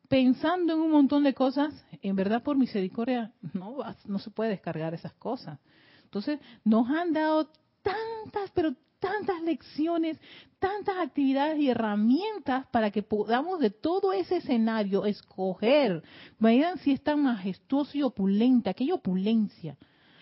pensando 0.08 0.72
en 0.72 0.80
un 0.80 0.90
montón 0.90 1.22
de 1.22 1.32
cosas, 1.32 1.86
en 2.02 2.16
verdad 2.16 2.42
por 2.42 2.56
misericordia 2.56 3.32
no, 3.52 3.76
no 4.06 4.18
se 4.18 4.30
puede 4.32 4.50
descargar 4.50 4.94
esas 4.94 5.14
cosas. 5.14 5.60
Entonces 6.02 6.40
nos 6.64 6.90
han 6.90 7.12
dado 7.12 7.48
tantas, 7.84 8.50
pero 8.52 8.74
tantas 9.02 9.42
lecciones, 9.42 10.16
tantas 10.60 10.96
actividades 10.96 11.58
y 11.58 11.68
herramientas 11.68 12.66
para 12.68 12.92
que 12.92 13.02
podamos 13.02 13.58
de 13.58 13.70
todo 13.70 14.12
ese 14.12 14.36
escenario 14.36 15.04
escoger. 15.06 16.04
Vean 16.38 16.78
si 16.78 16.92
es 16.92 17.02
tan 17.02 17.24
majestuoso 17.24 17.98
y 17.98 18.02
opulente, 18.04 18.70
aquella 18.70 18.94
opulencia. 18.94 19.76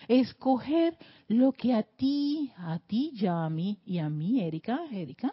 Escoger 0.07 0.97
lo 1.27 1.51
que 1.51 1.75
a 1.75 1.83
ti, 1.83 2.51
a 2.57 2.79
ti, 2.79 3.11
Yami, 3.13 3.77
y 3.85 3.99
a 3.99 4.09
mí, 4.09 4.41
Erika, 4.41 4.81
Erika, 4.91 5.31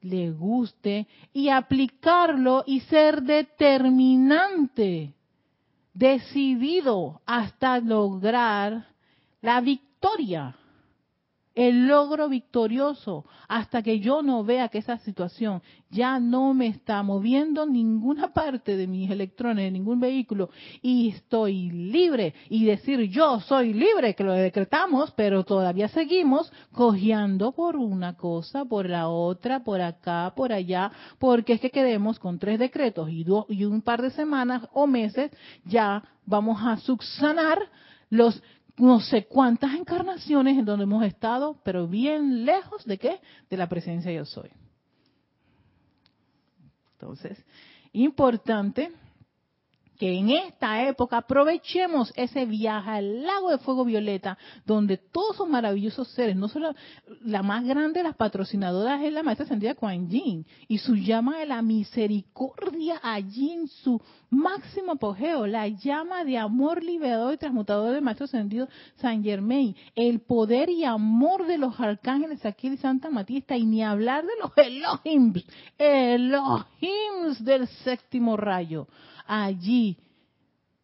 le 0.00 0.32
guste 0.32 1.06
y 1.32 1.50
aplicarlo 1.50 2.64
y 2.66 2.80
ser 2.80 3.22
determinante, 3.22 5.14
decidido 5.94 7.22
hasta 7.26 7.78
lograr 7.78 8.88
la 9.40 9.60
victoria 9.60 10.56
el 11.60 11.88
logro 11.88 12.30
victorioso 12.30 13.26
hasta 13.46 13.82
que 13.82 14.00
yo 14.00 14.22
no 14.22 14.42
vea 14.42 14.70
que 14.70 14.78
esa 14.78 14.96
situación 14.96 15.60
ya 15.90 16.18
no 16.18 16.54
me 16.54 16.68
está 16.68 17.02
moviendo 17.02 17.66
ninguna 17.66 18.32
parte 18.32 18.78
de 18.78 18.86
mis 18.86 19.10
electrones, 19.10 19.66
de 19.66 19.70
ningún 19.70 20.00
vehículo, 20.00 20.48
y 20.80 21.10
estoy 21.10 21.70
libre. 21.70 22.32
Y 22.48 22.64
decir 22.64 23.02
yo 23.10 23.40
soy 23.40 23.74
libre, 23.74 24.14
que 24.14 24.24
lo 24.24 24.32
decretamos, 24.32 25.10
pero 25.10 25.44
todavía 25.44 25.88
seguimos 25.88 26.50
cojeando 26.72 27.52
por 27.52 27.76
una 27.76 28.16
cosa, 28.16 28.64
por 28.64 28.88
la 28.88 29.08
otra, 29.08 29.62
por 29.62 29.82
acá, 29.82 30.32
por 30.34 30.54
allá, 30.54 30.90
porque 31.18 31.52
es 31.52 31.60
que 31.60 31.70
queremos 31.70 32.18
con 32.18 32.38
tres 32.38 32.58
decretos 32.58 33.10
y, 33.10 33.26
y 33.48 33.64
un 33.66 33.82
par 33.82 34.00
de 34.00 34.10
semanas 34.12 34.66
o 34.72 34.86
meses 34.86 35.30
ya 35.66 36.02
vamos 36.24 36.58
a 36.64 36.78
subsanar 36.78 37.58
los 38.08 38.42
no 38.80 39.00
sé 39.00 39.26
cuántas 39.26 39.74
encarnaciones 39.74 40.58
en 40.58 40.64
donde 40.64 40.84
hemos 40.84 41.04
estado, 41.04 41.56
pero 41.62 41.86
bien 41.86 42.44
lejos 42.44 42.84
de 42.84 42.98
qué? 42.98 43.20
De 43.48 43.56
la 43.56 43.68
presencia 43.68 44.10
yo 44.12 44.24
soy. 44.24 44.50
Entonces, 46.92 47.42
importante 47.92 48.92
que 50.00 50.16
en 50.16 50.30
esta 50.30 50.88
época 50.88 51.18
aprovechemos 51.18 52.10
ese 52.16 52.46
viaje 52.46 52.90
al 52.90 53.22
lago 53.22 53.50
de 53.50 53.58
fuego 53.58 53.84
violeta, 53.84 54.38
donde 54.64 54.96
todos 54.96 55.34
esos 55.34 55.46
maravillosos 55.46 56.08
seres, 56.12 56.36
no 56.36 56.48
solo 56.48 56.74
la 57.22 57.42
más 57.42 57.66
grande 57.66 58.00
de 58.00 58.04
las 58.04 58.16
patrocinadoras 58.16 59.02
es 59.02 59.12
la 59.12 59.22
maestra 59.22 59.46
sentida 59.46 59.74
Kuan 59.74 60.08
Yin, 60.08 60.46
y 60.68 60.78
su 60.78 60.96
llama 60.96 61.40
de 61.40 61.44
la 61.44 61.60
misericordia 61.60 62.98
allí 63.02 63.52
en 63.52 63.68
su 63.68 64.00
máximo 64.30 64.92
apogeo, 64.92 65.46
la 65.46 65.68
llama 65.68 66.24
de 66.24 66.38
amor 66.38 66.82
liberador 66.82 67.34
y 67.34 67.36
transmutador 67.36 67.92
del 67.92 68.00
maestro 68.00 68.26
sentido 68.26 68.70
San 68.96 69.22
Germain, 69.22 69.76
el 69.94 70.20
poder 70.20 70.70
y 70.70 70.82
amor 70.82 71.46
de 71.46 71.58
los 71.58 71.78
arcángeles 71.78 72.46
aquí 72.46 72.68
y 72.68 72.78
Santa 72.78 73.10
Matista, 73.10 73.54
y 73.54 73.66
ni 73.66 73.84
hablar 73.84 74.24
de 74.24 74.32
los 74.40 74.50
Elohims, 74.56 75.44
Elohims 75.76 77.44
del 77.44 77.68
séptimo 77.84 78.38
rayo 78.38 78.86
allí 79.30 79.96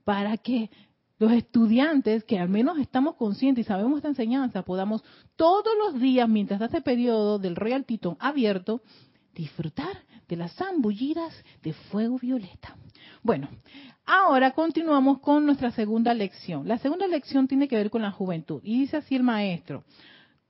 para 0.05 0.37
que 0.37 0.71
los 1.19 1.33
estudiantes 1.33 2.25
que 2.25 2.39
al 2.39 2.49
menos 2.49 2.79
estamos 2.79 3.17
conscientes 3.17 3.65
y 3.65 3.69
sabemos 3.69 3.97
esta 3.97 4.09
enseñanza 4.09 4.63
podamos 4.63 5.03
todos 5.35 5.73
los 5.85 6.01
días, 6.01 6.29
mientras 6.29 6.61
este 6.61 6.81
periodo 6.81 7.39
del 7.39 7.57
Royal 7.57 7.85
Teton 7.85 8.17
abierto, 8.21 8.83
disfrutar 9.35 10.05
de 10.29 10.37
las 10.37 10.55
zambullidas 10.55 11.33
de 11.63 11.73
fuego 11.73 12.19
violeta. 12.19 12.77
Bueno, 13.23 13.49
ahora 14.05 14.53
continuamos 14.53 15.19
con 15.21 15.45
nuestra 15.45 15.71
segunda 15.73 16.15
lección. 16.15 16.69
La 16.69 16.79
segunda 16.79 17.07
lección 17.07 17.49
tiene 17.49 17.67
que 17.67 17.77
ver 17.77 17.91
con 17.91 18.03
la 18.03 18.13
juventud. 18.13 18.61
Y 18.63 18.81
dice 18.81 18.99
así 18.99 19.17
el 19.17 19.23
maestro, 19.23 19.85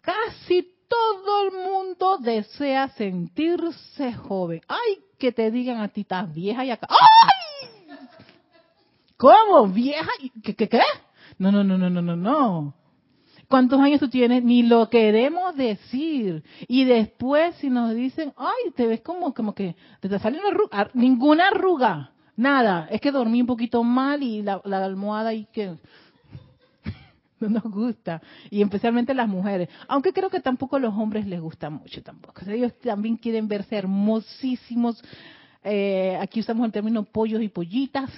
casi 0.00 0.68
todo 0.88 1.46
el 1.46 1.52
mundo 1.52 2.18
desea 2.18 2.88
sentirse 2.90 4.12
joven. 4.12 4.60
Ay, 4.68 4.98
que 5.18 5.32
te 5.32 5.50
digan 5.50 5.80
a 5.80 5.88
ti, 5.88 6.02
estás 6.02 6.32
vieja 6.32 6.64
y 6.64 6.70
acá. 6.70 6.86
¡Ay! 6.90 7.85
¿Cómo? 9.16 9.68
¿Vieja? 9.68 10.10
¿Qué, 10.42 10.54
qué, 10.54 10.68
qué? 10.68 10.80
No, 11.38 11.50
no, 11.50 11.64
no, 11.64 11.78
no, 11.78 11.90
no, 11.90 12.02
no, 12.02 12.16
no. 12.16 12.74
¿Cuántos 13.48 13.80
años 13.80 14.00
tú 14.00 14.08
tienes? 14.08 14.42
Ni 14.42 14.62
lo 14.64 14.90
queremos 14.90 15.56
decir. 15.56 16.42
Y 16.66 16.84
después 16.84 17.54
si 17.56 17.70
nos 17.70 17.94
dicen, 17.94 18.32
ay, 18.36 18.72
te 18.74 18.86
ves 18.86 19.00
como, 19.02 19.32
como 19.34 19.54
que 19.54 19.76
te 20.00 20.18
sale 20.18 20.38
una 20.38 20.48
arruga, 20.48 20.90
ninguna 20.94 21.48
arruga, 21.48 22.12
nada. 22.36 22.88
Es 22.90 23.00
que 23.00 23.12
dormí 23.12 23.40
un 23.40 23.46
poquito 23.46 23.84
mal 23.84 24.22
y 24.22 24.42
la, 24.42 24.60
la 24.64 24.84
almohada 24.84 25.32
y 25.32 25.46
que... 25.46 25.76
no 27.40 27.48
nos 27.48 27.62
gusta. 27.64 28.20
Y 28.50 28.62
especialmente 28.62 29.14
las 29.14 29.28
mujeres. 29.28 29.68
Aunque 29.86 30.12
creo 30.12 30.28
que 30.28 30.40
tampoco 30.40 30.76
a 30.76 30.80
los 30.80 30.94
hombres 30.94 31.26
les 31.26 31.40
gusta 31.40 31.70
mucho 31.70 32.02
tampoco. 32.02 32.42
ellos 32.48 32.72
también 32.80 33.16
quieren 33.16 33.46
verse 33.46 33.76
hermosísimos. 33.76 35.02
Eh, 35.68 36.16
aquí 36.20 36.38
usamos 36.38 36.64
el 36.64 36.70
término 36.70 37.02
pollos 37.02 37.42
y 37.42 37.48
pollitas. 37.48 38.08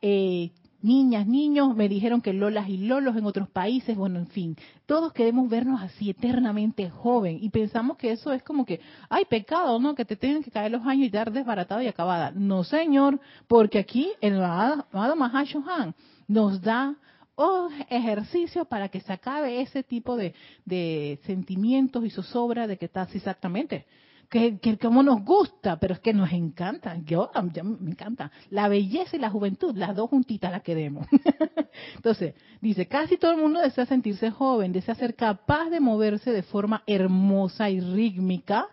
Eh, 0.00 0.52
niñas, 0.82 1.26
niños, 1.26 1.74
me 1.74 1.88
dijeron 1.88 2.20
que 2.20 2.32
lolas 2.32 2.68
y 2.68 2.76
lolos 2.76 3.16
en 3.16 3.24
otros 3.24 3.48
países, 3.48 3.96
bueno, 3.96 4.20
en 4.20 4.28
fin, 4.28 4.56
todos 4.86 5.12
queremos 5.12 5.48
vernos 5.48 5.80
así 5.82 6.10
eternamente 6.10 6.90
joven 6.90 7.38
y 7.40 7.50
pensamos 7.50 7.96
que 7.96 8.12
eso 8.12 8.32
es 8.32 8.42
como 8.42 8.64
que, 8.64 8.80
ay, 9.08 9.24
pecado, 9.24 9.78
¿no? 9.80 9.94
Que 9.94 10.04
te 10.04 10.16
tienen 10.16 10.42
que 10.44 10.50
caer 10.50 10.70
los 10.70 10.86
años 10.86 11.06
y 11.06 11.10
dar 11.10 11.32
desbaratado 11.32 11.82
y 11.82 11.88
acabada. 11.88 12.32
No, 12.32 12.62
señor, 12.62 13.20
porque 13.48 13.80
aquí 13.80 14.10
el 14.20 14.42
amado 14.42 15.16
Mahashohan 15.16 15.94
nos 16.28 16.60
da 16.62 16.96
oh, 17.34 17.68
ejercicio 17.88 18.64
para 18.64 18.88
que 18.88 19.00
se 19.00 19.12
acabe 19.12 19.60
ese 19.60 19.82
tipo 19.82 20.16
de, 20.16 20.34
de 20.64 21.18
sentimientos 21.26 22.04
y 22.04 22.10
zozobra 22.10 22.68
de 22.68 22.76
que 22.76 22.86
estás 22.86 23.12
exactamente 23.14 23.86
que, 24.32 24.58
que, 24.60 24.78
como 24.78 25.02
nos 25.02 25.22
gusta, 25.22 25.78
pero 25.78 25.92
es 25.92 26.00
que 26.00 26.14
nos 26.14 26.32
encanta. 26.32 26.96
Yo, 27.04 27.30
me 27.62 27.90
encanta. 27.90 28.32
La 28.48 28.66
belleza 28.66 29.14
y 29.14 29.18
la 29.18 29.28
juventud, 29.28 29.76
las 29.76 29.94
dos 29.94 30.08
juntitas 30.08 30.50
las 30.50 30.62
queremos. 30.62 31.06
Entonces, 31.96 32.34
dice, 32.62 32.88
casi 32.88 33.18
todo 33.18 33.32
el 33.32 33.36
mundo 33.36 33.60
desea 33.60 33.84
sentirse 33.84 34.30
joven, 34.30 34.72
desea 34.72 34.94
ser 34.94 35.16
capaz 35.16 35.68
de 35.68 35.80
moverse 35.80 36.32
de 36.32 36.42
forma 36.42 36.82
hermosa 36.86 37.68
y 37.68 37.80
rítmica, 37.80 38.68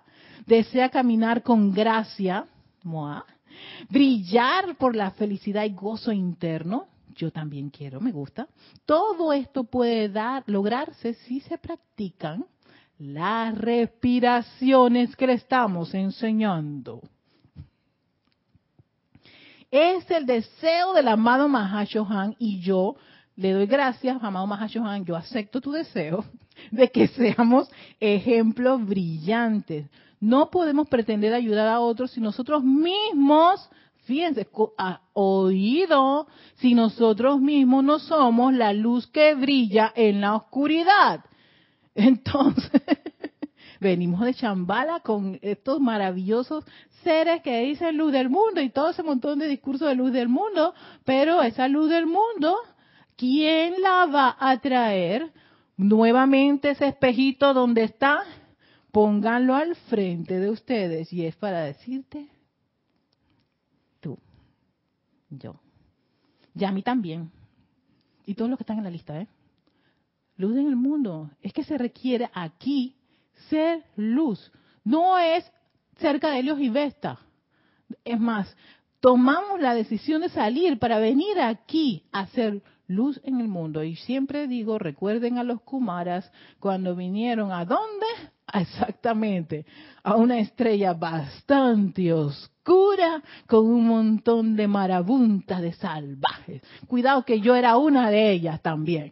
desea 0.45 0.87
caminar 0.87 1.43
con 1.43 1.73
gracia, 1.73 2.45
brillar 3.89 4.77
por 4.77 4.95
la 4.95 5.11
felicidad 5.11 5.65
y 5.65 5.73
gozo 5.73 6.13
interno. 6.13 6.87
Yo 7.15 7.31
también 7.31 7.69
quiero, 7.69 7.99
me 7.99 8.13
gusta. 8.13 8.47
Todo 8.85 9.33
esto 9.33 9.65
puede 9.65 10.07
dar, 10.07 10.43
lograrse 10.45 11.15
si 11.15 11.41
se 11.41 11.57
practican 11.57 12.45
las 12.99 13.57
respiraciones 13.57 15.15
que 15.15 15.25
le 15.25 15.33
estamos 15.33 15.93
enseñando. 15.93 17.01
Es 19.71 20.09
el 20.11 20.25
deseo 20.25 20.93
del 20.93 21.07
amado 21.07 21.47
Mahashohan 21.47 22.35
y 22.39 22.59
yo 22.59 22.95
le 23.35 23.53
doy 23.53 23.67
gracias, 23.67 24.21
amado 24.21 24.45
Mahashohan, 24.47 25.05
yo 25.05 25.15
acepto 25.15 25.61
tu 25.61 25.71
deseo 25.71 26.25
de 26.71 26.89
que 26.89 27.07
seamos 27.07 27.69
ejemplos 28.01 28.85
brillantes. 28.85 29.89
No 30.19 30.49
podemos 30.49 30.89
pretender 30.89 31.33
ayudar 31.33 31.67
a 31.69 31.79
otros 31.79 32.11
si 32.11 32.19
nosotros 32.19 32.63
mismos, 32.65 33.69
fíjense, 34.03 34.45
a 34.77 34.99
oído, 35.13 36.27
si 36.55 36.73
nosotros 36.73 37.39
mismos 37.39 37.85
no 37.85 37.99
somos 37.99 38.53
la 38.53 38.73
luz 38.73 39.07
que 39.07 39.35
brilla 39.35 39.93
en 39.95 40.19
la 40.19 40.35
oscuridad. 40.35 41.23
Entonces, 41.95 42.81
venimos 43.79 44.21
de 44.21 44.33
Chambala 44.33 44.99
con 45.01 45.39
estos 45.41 45.79
maravillosos 45.79 46.65
seres 47.03 47.41
que 47.41 47.61
dicen 47.61 47.97
luz 47.97 48.11
del 48.11 48.29
mundo 48.29 48.61
y 48.61 48.69
todo 48.69 48.89
ese 48.89 49.03
montón 49.03 49.39
de 49.39 49.47
discursos 49.47 49.87
de 49.87 49.95
luz 49.95 50.11
del 50.11 50.29
mundo, 50.29 50.73
pero 51.05 51.41
esa 51.41 51.67
luz 51.67 51.89
del 51.89 52.05
mundo, 52.05 52.57
¿quién 53.15 53.81
la 53.81 54.05
va 54.05 54.37
a 54.39 54.59
traer? 54.59 55.31
Nuevamente 55.77 56.71
ese 56.71 56.87
espejito 56.87 57.53
donde 57.53 57.83
está, 57.83 58.23
pónganlo 58.91 59.55
al 59.55 59.75
frente 59.75 60.39
de 60.39 60.49
ustedes 60.49 61.13
y 61.13 61.25
es 61.25 61.35
para 61.37 61.61
decirte, 61.61 62.27
tú, 64.01 64.17
yo, 65.29 65.55
y 66.53 66.65
a 66.65 66.71
mí 66.71 66.83
también, 66.83 67.31
y 68.25 68.33
todos 68.33 68.49
los 68.49 68.57
que 68.57 68.63
están 68.63 68.79
en 68.79 68.83
la 68.83 68.89
lista, 68.89 69.21
¿eh? 69.21 69.27
Luz 70.39 70.57
en 70.57 70.67
el 70.67 70.75
mundo. 70.77 71.29
Es 71.41 71.53
que 71.53 71.63
se 71.63 71.77
requiere 71.77 72.29
aquí 72.33 72.95
ser 73.49 73.83
luz. 73.97 74.51
No 74.83 75.19
es 75.19 75.43
cerca 75.97 76.31
de 76.31 76.41
Dios 76.41 76.59
y 76.61 76.69
Vesta. 76.69 77.19
Es 78.05 78.19
más, 78.19 78.55
tomamos 79.01 79.59
la 79.59 79.75
decisión 79.75 80.21
de 80.21 80.29
salir 80.29 80.79
para 80.79 80.97
venir 80.97 81.39
aquí 81.41 82.03
a 82.13 82.25
ser 82.27 82.63
luz 82.87 83.19
en 83.25 83.41
el 83.41 83.49
mundo. 83.49 83.83
Y 83.83 83.97
siempre 83.97 84.47
digo, 84.47 84.79
recuerden 84.79 85.37
a 85.37 85.43
los 85.43 85.61
Kumaras 85.61 86.31
cuando 86.59 86.95
vinieron 86.95 87.51
a 87.51 87.65
dónde? 87.65 88.05
Exactamente, 88.53 89.65
a 90.03 90.15
una 90.15 90.39
estrella 90.39 90.93
bastante 90.93 92.13
oscura 92.13 93.21
con 93.45 93.67
un 93.67 93.87
montón 93.87 94.55
de 94.55 94.69
marabuntas 94.69 95.61
de 95.61 95.73
salvajes. 95.73 96.61
Cuidado 96.87 97.25
que 97.25 97.41
yo 97.41 97.57
era 97.57 97.77
una 97.77 98.09
de 98.09 98.31
ellas 98.31 98.61
también. 98.61 99.11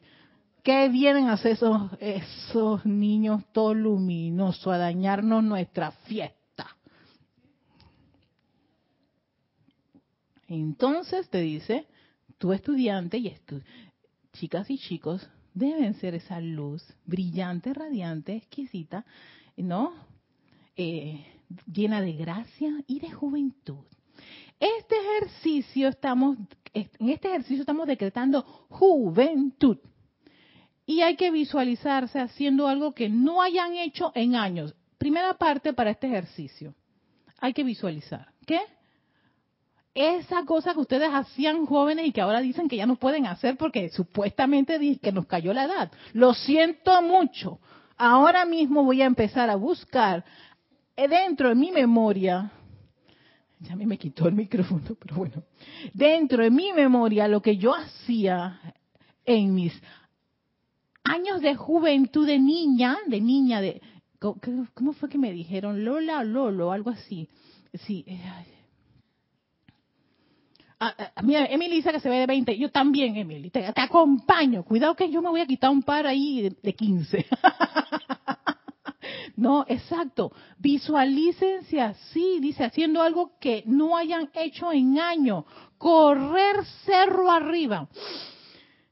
¿Qué 0.68 0.90
vienen 0.90 1.30
a 1.30 1.36
hacer 1.36 1.54
esos, 1.54 1.92
esos 2.02 2.86
niños 2.86 3.42
todo 3.54 3.74
luminosos 3.74 4.68
a 4.68 4.78
dañarnos 4.78 5.42
nuestra 5.42 5.92
fiesta? 5.92 6.76
Entonces 10.46 11.30
te 11.30 11.40
dice, 11.40 11.88
tu 12.38 12.52
estudiante 12.52 13.18
y 13.18 13.34
chicas 14.34 14.70
y 14.70 14.78
chicos 14.78 15.30
deben 15.54 15.94
ser 16.02 16.16
esa 16.16 16.42
luz 16.42 16.84
brillante, 17.06 17.74
radiante, 17.74 18.36
exquisita, 18.36 19.06
¿no? 19.56 19.94
Eh, 20.76 21.26
llena 21.72 22.02
de 22.02 22.12
gracia 22.12 22.84
y 22.88 23.00
de 23.00 23.10
juventud. 23.10 23.86
Este 24.60 24.96
ejercicio 25.00 25.88
estamos, 25.88 26.38
en 26.74 27.10
este 27.10 27.30
ejercicio 27.30 27.62
estamos 27.62 27.88
decretando 27.88 28.42
juventud 28.68 29.78
y 30.88 31.02
hay 31.02 31.18
que 31.18 31.30
visualizarse 31.30 32.18
haciendo 32.18 32.68
algo 32.68 32.94
que 32.94 33.10
no 33.10 33.42
hayan 33.42 33.76
hecho 33.76 34.14
en 34.16 34.36
años. 34.36 34.74
Primera 34.98 35.34
parte 35.34 35.74
para 35.74 35.92
este 35.92 36.08
ejercicio. 36.08 36.74
Hay 37.40 37.54
que 37.54 37.66
visualizar. 37.66 38.30
¿Qué? 38.46 38.62
Esa 39.94 40.46
cosa 40.46 40.74
que 40.74 40.80
ustedes 40.80 41.10
hacían 41.12 41.66
jóvenes 41.66 42.08
y 42.08 42.14
que 42.14 42.22
ahora 42.22 42.40
dicen 42.40 42.70
que 42.70 42.78
ya 42.78 42.86
no 42.86 42.96
pueden 42.96 43.26
hacer 43.26 43.58
porque 43.58 43.90
supuestamente 43.90 44.80
que 45.00 45.12
nos 45.12 45.28
cayó 45.28 45.54
la 45.54 45.66
edad. 45.66 45.92
Lo 46.14 46.34
siento 46.34 47.02
mucho. 47.02 47.60
Ahora 47.98 48.46
mismo 48.46 48.84
voy 48.84 49.02
a 49.02 49.06
empezar 49.06 49.50
a 49.50 49.56
buscar 49.56 50.24
dentro 50.96 51.50
de 51.50 51.56
mi 51.56 51.72
memoria 51.72 52.52
ya 53.60 53.76
me, 53.76 53.88
me 53.88 53.98
quitó 53.98 54.28
el 54.28 54.36
micrófono, 54.36 54.84
pero 55.00 55.16
bueno, 55.16 55.44
dentro 55.92 56.44
de 56.44 56.52
mi 56.52 56.72
memoria 56.74 57.28
lo 57.28 57.42
que 57.42 57.58
yo 57.58 57.74
hacía 57.74 58.62
en 59.26 59.56
mis 59.56 59.74
años 61.10 61.42
de 61.42 61.56
juventud 61.56 62.26
de 62.26 62.40
niña, 62.40 62.98
de 63.08 63.22
niña, 63.22 63.62
de 63.62 63.82
¿cómo 64.20 64.94
fue 64.94 65.10
que 65.10 65.18
me 65.18 65.32
dijeron? 65.32 65.84
Lola 65.84 66.20
o 66.20 66.24
Lolo, 66.24 66.72
algo 66.72 66.90
así. 66.90 67.28
Sí. 67.86 68.04
Eh, 68.08 68.22
a, 70.80 70.94
mira, 71.24 71.46
Emily 71.46 71.78
dice 71.78 71.92
que 71.92 72.00
se 72.00 72.10
ve 72.10 72.20
de 72.20 72.26
20. 72.28 72.58
Yo 72.58 72.70
también, 72.70 73.16
Emily. 73.16 73.50
Te, 73.50 73.66
acompaño. 73.66 74.64
Cuidado 74.64 74.96
que 74.96 75.10
yo 75.10 75.22
me 75.22 75.30
voy 75.30 75.42
a 75.42 75.48
quitar 75.48 75.72
un 75.72 75.84
par 75.84 76.06
ahí 76.06 76.42
de, 76.42 76.56
de 76.62 76.74
15. 76.74 77.26
no, 79.36 79.66
exacto. 79.68 80.32
Visualícense 80.60 81.82
así, 81.82 82.40
dice, 82.40 82.64
haciendo 82.64 83.02
algo 83.02 83.32
que 83.40 83.64
no 83.66 83.98
hayan 83.98 84.30
hecho 84.34 84.72
en 84.72 85.00
años. 85.00 85.46
Correr 85.78 86.66
cerro 86.86 87.32
arriba 87.32 87.88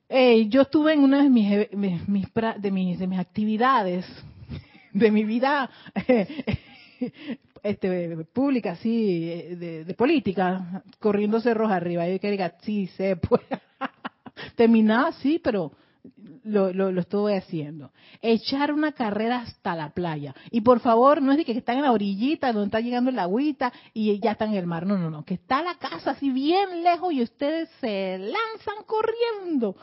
yo 0.10 0.62
estuve 0.62 0.94
en 0.94 1.00
una 1.02 1.24
de 1.24 1.30
mis, 1.30 1.50
de 1.50 2.72
mis, 2.72 3.00
de 3.00 3.08
mis 3.08 3.20
actividades 3.20 4.06
de 4.94 5.12
mi 5.12 5.24
vida 5.24 5.70
este, 7.64 8.26
pública, 8.34 8.72
así, 8.72 9.26
de, 9.56 9.94
política, 9.98 10.84
corriendo 11.00 11.42
cerros 11.42 11.72
arriba. 11.72 12.08
Yo 12.08 12.20
quería, 12.20 12.56
sí, 12.62 12.88
se 12.88 13.16
puede. 13.18 13.46
Terminaba 14.56 15.10
así, 15.10 15.40
pero 15.44 15.72
lo, 16.44 16.72
lo, 16.72 16.92
lo, 16.92 17.02
estuve 17.02 17.38
haciendo. 17.38 17.92
Echar 18.22 18.72
una 18.72 18.92
carrera 18.92 19.40
hasta 19.40 19.76
la 19.76 19.90
playa. 19.90 20.36
Y 20.52 20.62
por 20.62 20.80
favor, 20.80 21.22
no 21.22 21.32
es 21.32 21.40
de 21.40 21.46
que 21.46 21.52
están 21.54 21.78
en 21.78 21.84
la 21.84 21.92
orillita 21.92 22.54
donde 22.54 22.68
está 22.68 22.80
llegando 22.80 23.10
el 23.10 23.20
agüita 23.20 23.74
y 23.94 24.20
ya 24.20 24.32
están 24.32 24.50
en 24.52 24.58
el 24.58 24.68
mar. 24.68 24.86
No, 24.86 24.98
no, 24.98 25.10
no. 25.10 25.26
Que 25.26 25.34
está 25.36 25.64
la 25.64 25.76
casa 25.76 26.12
así 26.12 26.30
bien 26.30 26.84
lejos 26.84 27.12
y 27.14 27.24
ustedes 27.24 27.70
se 27.82 28.18
lanzan 28.20 28.86
corriendo 28.86 29.76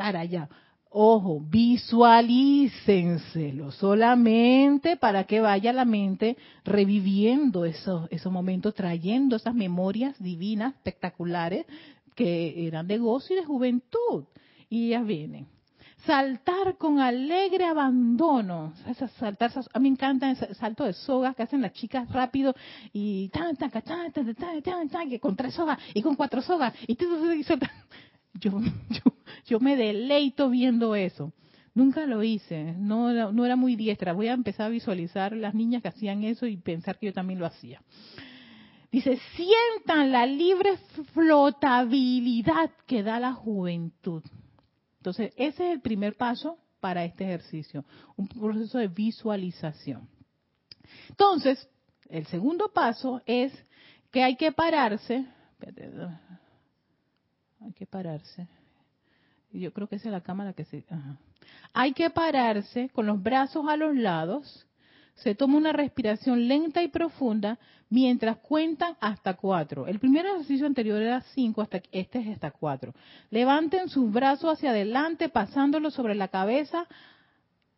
allá. 0.00 0.48
Ojo, 0.92 1.40
visualícenselo 1.40 3.70
solamente 3.70 4.96
para 4.96 5.22
que 5.22 5.40
vaya 5.40 5.72
la 5.72 5.84
mente 5.84 6.36
reviviendo 6.64 7.64
esos, 7.64 8.08
esos 8.10 8.32
momentos, 8.32 8.74
trayendo 8.74 9.36
esas 9.36 9.54
memorias 9.54 10.18
divinas, 10.18 10.74
espectaculares, 10.74 11.64
que 12.16 12.66
eran 12.66 12.88
de 12.88 12.98
gozo 12.98 13.32
y 13.32 13.36
de 13.36 13.44
juventud. 13.44 14.24
Y 14.68 14.88
ya 14.88 15.00
vienen. 15.02 15.46
Saltar 16.04 16.76
con 16.76 16.98
alegre 16.98 17.66
abandono. 17.66 18.72
saltar, 19.18 19.52
a 19.72 19.78
mí 19.78 19.90
me 19.90 19.94
encanta 19.94 20.28
el 20.28 20.56
salto 20.56 20.82
de 20.84 20.92
sogas 20.92 21.36
que 21.36 21.44
hacen 21.44 21.62
las 21.62 21.72
chicas 21.72 22.10
rápido 22.10 22.52
y 22.92 23.28
tan, 23.28 23.56
tan, 23.56 23.70
tan, 23.70 24.10
tan, 24.10 24.34
tan, 24.88 25.18
con 25.20 25.36
tres 25.36 25.54
sogas 25.54 25.78
y 25.94 26.02
con 26.02 26.16
cuatro 26.16 26.42
sogas. 26.42 26.74
Y, 26.88 26.94
y, 26.94 27.44
yo, 28.40 28.60
yo, 29.46 29.60
me 29.60 29.76
deleito 29.76 30.50
viendo 30.50 30.94
eso. 30.94 31.32
Nunca 31.74 32.04
lo 32.06 32.22
hice, 32.22 32.74
no, 32.78 33.32
no 33.32 33.44
era 33.44 33.56
muy 33.56 33.76
diestra. 33.76 34.12
Voy 34.12 34.28
a 34.28 34.32
empezar 34.32 34.66
a 34.66 34.70
visualizar 34.70 35.32
las 35.32 35.54
niñas 35.54 35.82
que 35.82 35.88
hacían 35.88 36.24
eso 36.24 36.46
y 36.46 36.56
pensar 36.56 36.98
que 36.98 37.06
yo 37.06 37.12
también 37.12 37.38
lo 37.38 37.46
hacía. 37.46 37.80
Dice, 38.90 39.20
sientan 39.36 40.10
la 40.10 40.26
libre 40.26 40.76
flotabilidad 41.12 42.70
que 42.86 43.04
da 43.04 43.20
la 43.20 43.32
juventud. 43.32 44.22
Entonces, 44.96 45.32
ese 45.36 45.68
es 45.68 45.72
el 45.72 45.80
primer 45.80 46.16
paso 46.16 46.58
para 46.80 47.04
este 47.04 47.24
ejercicio, 47.24 47.84
un 48.16 48.26
proceso 48.26 48.78
de 48.78 48.88
visualización. 48.88 50.08
Entonces, 51.08 51.68
el 52.08 52.26
segundo 52.26 52.72
paso 52.72 53.22
es 53.26 53.52
que 54.10 54.24
hay 54.24 54.36
que 54.36 54.50
pararse. 54.50 55.24
Hay 57.60 57.72
que 57.72 57.86
pararse. 57.86 58.48
Yo 59.52 59.72
creo 59.72 59.88
que 59.88 59.96
esa 59.96 60.08
es 60.08 60.12
la 60.12 60.22
cámara 60.22 60.52
que 60.52 60.64
se... 60.64 60.84
Hay 61.72 61.92
que 61.92 62.10
pararse 62.10 62.88
con 62.90 63.06
los 63.06 63.22
brazos 63.22 63.66
a 63.68 63.76
los 63.76 63.94
lados. 63.96 64.66
Se 65.14 65.34
toma 65.34 65.58
una 65.58 65.72
respiración 65.72 66.48
lenta 66.48 66.82
y 66.82 66.88
profunda 66.88 67.58
mientras 67.90 68.38
cuentan 68.38 68.96
hasta 69.00 69.34
cuatro. 69.34 69.86
El 69.86 69.98
primer 69.98 70.24
ejercicio 70.24 70.66
anterior 70.66 71.02
era 71.02 71.20
cinco, 71.34 71.60
hasta 71.60 71.82
este 71.90 72.20
es 72.20 72.28
hasta 72.28 72.52
cuatro. 72.52 72.94
Levanten 73.30 73.88
sus 73.88 74.10
brazos 74.10 74.54
hacia 74.54 74.70
adelante, 74.70 75.28
pasándolos 75.28 75.94
sobre 75.94 76.14
la 76.14 76.28
cabeza 76.28 76.86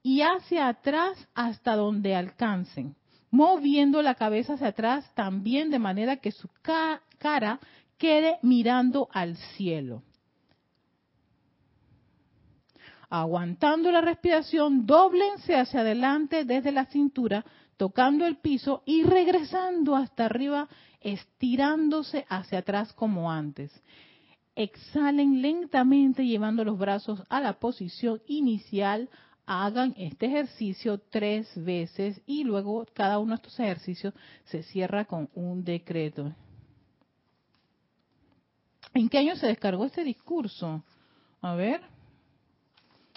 y 0.03 0.20
hacia 0.20 0.68
atrás 0.68 1.28
hasta 1.35 1.74
donde 1.74 2.14
alcancen, 2.14 2.95
moviendo 3.30 4.03
la 4.03 4.14
cabeza 4.14 4.55
hacia 4.55 4.68
atrás 4.68 5.11
también 5.14 5.70
de 5.70 5.78
manera 5.78 6.16
que 6.16 6.33
su 6.33 6.49
cara 7.18 7.59
quede 8.03 8.40
mirando 8.42 9.09
al 9.12 9.36
cielo. 9.55 10.03
Aguantando 13.09 13.92
la 13.92 14.00
respiración, 14.00 14.86
doblense 14.86 15.55
hacia 15.55 15.82
adelante 15.82 16.44
desde 16.44 16.72
la 16.72 16.86
cintura, 16.86 17.44
tocando 17.76 18.26
el 18.26 18.38
piso 18.38 18.82
y 18.86 19.05
regresando 19.05 19.94
hasta 19.94 20.24
arriba, 20.24 20.68
estirándose 21.00 22.26
hacia 22.28 22.59
atrás 22.59 22.92
como 22.92 23.30
antes. 23.30 23.70
Exhalen 24.57 25.40
lentamente 25.40 26.26
llevando 26.26 26.64
los 26.64 26.76
brazos 26.76 27.22
a 27.28 27.40
la 27.40 27.61
posición 27.61 28.20
inicial. 28.26 29.11
Hagan 29.46 29.94
este 29.96 30.26
ejercicio 30.26 30.98
tres 30.98 31.48
veces 31.55 32.20
y 32.26 32.42
luego 32.42 32.84
cada 32.94 33.20
uno 33.20 33.30
de 33.30 33.36
estos 33.36 33.61
ejercicios 33.61 34.12
se 34.46 34.64
cierra 34.64 35.05
con 35.05 35.28
un 35.34 35.62
decreto. 35.62 36.34
¿En 38.95 39.09
qué 39.09 39.18
año 39.18 39.36
se 39.36 39.47
descargó 39.47 39.84
este 39.84 40.05
discurso? 40.05 40.82
A 41.40 41.55
ver. 41.55 41.80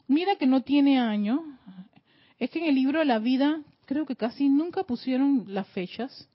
Mira 0.07 0.36
que 0.38 0.47
no 0.47 0.61
tiene 0.61 0.99
año. 0.99 1.43
Es 2.39 2.49
que 2.49 2.59
en 2.59 2.65
el 2.65 2.76
libro 2.76 2.99
de 2.99 3.05
la 3.05 3.19
vida 3.19 3.61
creo 3.86 4.05
que 4.05 4.15
casi 4.15 4.49
nunca 4.49 4.84
pusieron 4.84 5.45
las 5.47 5.67
fechas. 5.67 6.30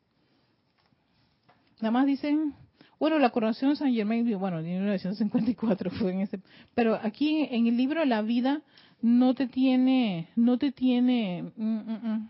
Nada 1.80 1.91
más 1.91 2.07
dicen, 2.07 2.55
bueno, 2.99 3.18
la 3.18 3.30
coronación 3.30 3.70
de 3.70 3.76
San 3.76 3.95
Germain, 3.95 4.38
bueno, 4.38 4.59
en 4.59 4.66
1954 4.66 5.91
fue 5.91 6.12
en 6.12 6.20
ese, 6.20 6.41
pero 6.74 6.99
aquí 7.03 7.49
en 7.51 7.66
el 7.66 7.76
libro 7.76 8.01
de 8.01 8.07
la 8.07 8.20
vida 8.20 8.62
no 9.01 9.34
te 9.34 9.47
tiene, 9.47 10.28
no 10.36 10.59
te 10.59 10.72
tiene 10.72 11.51
mm, 11.57 11.64
mm, 11.64 12.12
mm, 12.12 12.28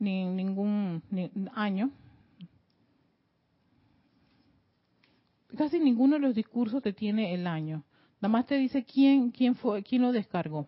ni 0.00 0.24
ningún 0.26 1.02
año. 1.54 1.90
Casi 5.56 5.78
ninguno 5.78 6.16
de 6.16 6.20
los 6.20 6.34
discursos 6.34 6.82
te 6.82 6.92
tiene 6.92 7.34
el 7.34 7.46
año. 7.46 7.84
Nada 8.20 8.32
más 8.32 8.46
te 8.46 8.56
dice 8.56 8.84
quién, 8.84 9.30
quién 9.30 9.54
fue, 9.54 9.82
quién 9.82 10.02
lo 10.02 10.12
descargó. 10.12 10.66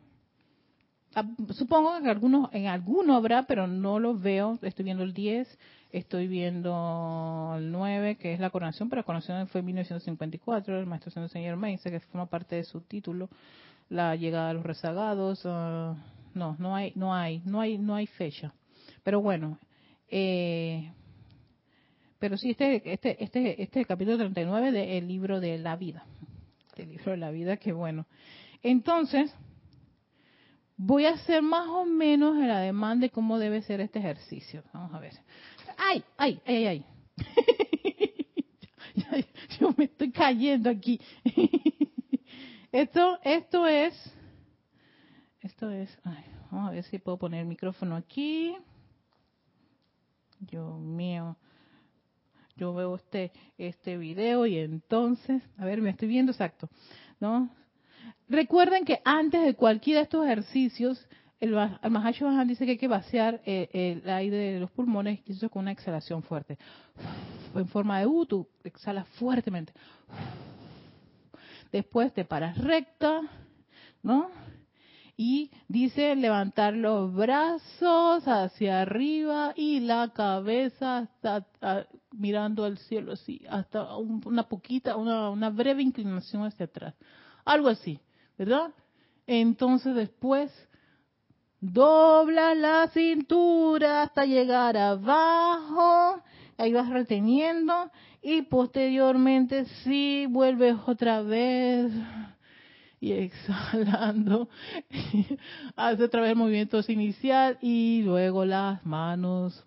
Ah, 1.14 1.24
supongo 1.51 2.01
que 2.03 2.11
algunos, 2.11 2.51
en 2.53 2.66
alguno 2.66 3.16
habrá, 3.16 3.45
pero 3.45 3.66
no 3.66 3.99
lo 3.99 4.14
veo. 4.14 4.59
Estoy 4.62 4.84
viendo 4.84 5.03
el 5.03 5.14
10, 5.14 5.59
estoy 5.91 6.28
viendo 6.28 7.55
el 7.57 7.72
9, 7.72 8.16
que 8.16 8.34
es 8.34 8.41
la 8.41 8.51
coronación, 8.51 8.89
pero 8.89 9.01
la 9.01 9.05
coronación 9.05 9.49
fue 9.49 9.61
en 9.61 9.66
1954, 9.66 10.78
el 10.78 10.86
maestro 10.86 11.28
señor 11.28 11.57
Meise, 11.57 11.91
que 11.91 12.01
forma 12.01 12.26
parte 12.26 12.57
de 12.57 12.64
su 12.64 12.82
título, 12.82 13.28
la 13.89 14.14
llegada 14.16 14.49
de 14.49 14.55
los 14.55 14.64
rezagados. 14.64 15.43
Ah, 15.45 15.97
no, 16.34 16.57
no 16.59 16.76
hay, 16.76 16.93
no 16.95 17.14
hay, 17.14 17.43
no 17.45 17.61
hay, 17.61 17.78
no 17.78 17.95
hay 17.95 18.07
fecha. 18.07 18.53
Pero 19.03 19.22
bueno, 19.22 19.59
eh, 20.11 20.93
pero 22.19 22.37
sí, 22.37 22.51
este, 22.51 22.77
este, 22.77 23.23
este, 23.23 23.62
este 23.62 23.62
es 23.62 23.77
el 23.77 23.87
capítulo 23.87 24.19
39 24.19 24.73
del 24.73 25.07
libro 25.07 25.41
de 25.41 25.59
la 25.59 25.77
vida. 25.77 26.05
Del 26.77 26.91
libro 26.91 27.12
de 27.12 27.16
la 27.16 27.31
vida, 27.31 27.57
que 27.57 27.73
bueno. 27.73 28.07
Entonces, 28.62 29.33
voy 30.77 31.07
a 31.07 31.14
hacer 31.14 31.43
más 31.43 31.69
o 31.69 31.85
menos 31.85 32.37
el 32.37 32.51
ademán 32.51 33.01
de 33.01 33.11
cómo 33.11 33.39
debe 33.39 33.62
ser 33.62 33.81
este 33.81 34.01
ejercicio. 34.01 34.64
Vamos 34.73 34.93
a 34.95 34.99
ver. 34.99 35.14
¡Ay, 35.77 36.03
ay, 36.16 36.41
ay, 36.45 36.66
ay! 36.66 36.85
Yo 39.61 39.73
me 39.77 39.85
estoy 39.85 40.11
cayendo 40.11 40.71
aquí. 40.71 41.01
esto, 42.73 43.19
esto 43.23 43.66
es, 43.66 43.95
esto 45.41 45.71
es, 45.71 45.97
vamos 46.51 46.69
a 46.69 46.73
ver 46.73 46.85
si 46.85 46.99
puedo 46.99 47.16
poner 47.16 47.41
el 47.41 47.47
micrófono 47.47 47.95
aquí. 47.95 48.57
Dios 50.41 50.79
mío. 50.81 51.37
Yo 52.59 52.74
veo 52.74 52.96
este, 52.96 53.32
este 53.56 53.96
video 53.96 54.44
y 54.44 54.59
entonces, 54.59 55.42
a 55.56 55.64
ver, 55.64 55.80
me 55.80 55.90
estoy 55.90 56.09
viendo 56.09 56.32
exacto, 56.32 56.68
¿no? 57.20 57.50
Recuerden 58.28 58.84
que 58.84 59.00
antes 59.04 59.44
de 59.44 59.54
cualquiera 59.54 60.00
de 60.00 60.04
estos 60.04 60.24
ejercicios, 60.26 61.06
el, 61.40 61.54
el 61.54 61.90
Mahacho 61.90 62.28
dice 62.44 62.64
que 62.64 62.72
hay 62.72 62.78
que 62.78 62.88
vaciar 62.88 63.40
eh, 63.46 64.00
el 64.02 64.11
aire 64.11 64.36
de 64.36 64.61
los 64.61 64.70
pulmones 64.72 65.20
y 65.24 65.48
con 65.48 65.62
una 65.62 65.72
exhalación 65.72 66.22
fuerte. 66.24 66.59
En 67.54 67.68
forma 67.68 68.00
de 68.00 68.06
U, 68.06 68.26
tú 68.26 68.48
exhalas 68.64 69.06
fuertemente. 69.11 69.72
Después 71.70 72.12
te 72.12 72.24
paras 72.24 72.59
recta, 72.59 73.20
¿no? 74.02 74.30
Y 75.21 75.51
dice 75.66 76.14
levantar 76.14 76.75
los 76.75 77.12
brazos 77.12 78.23
hacia 78.27 78.83
arriba 78.83 79.53
y 79.57 79.81
la 79.81 80.12
cabeza 80.14 80.99
hasta, 80.99 81.45
mirando 82.12 82.64
al 82.64 82.79
cielo 82.79 83.12
así, 83.12 83.43
hasta 83.51 83.97
una 83.97 84.45
poquita, 84.45 84.97
una, 84.97 85.29
una 85.29 85.51
breve 85.51 85.83
inclinación 85.83 86.45
hacia 86.45 86.66
atrás. 86.66 86.95
Algo 87.45 87.69
así. 87.69 88.01
¿verdad? 88.39 88.71
Entonces 89.27 89.95
después 89.95 90.51
dobla 91.61 92.55
la 92.55 92.89
cintura 92.89 94.03
hasta 94.03 94.25
llegar 94.25 94.77
abajo, 94.77 96.23
ahí 96.57 96.73
vas 96.73 96.89
reteniendo 96.89 97.91
y 98.23 98.43
posteriormente 98.43 99.64
sí 99.83 100.27
vuelves 100.31 100.77
otra 100.87 101.21
vez 101.23 101.93
y 103.01 103.12
exhalando, 103.12 104.49
hace 105.76 106.05
otra 106.05 106.22
vez 106.22 106.30
el 106.30 106.36
movimiento 106.36 106.80
inicial 106.88 107.59
y 107.62 108.03
luego 108.03 108.44
las 108.44 108.84
manos, 108.84 109.64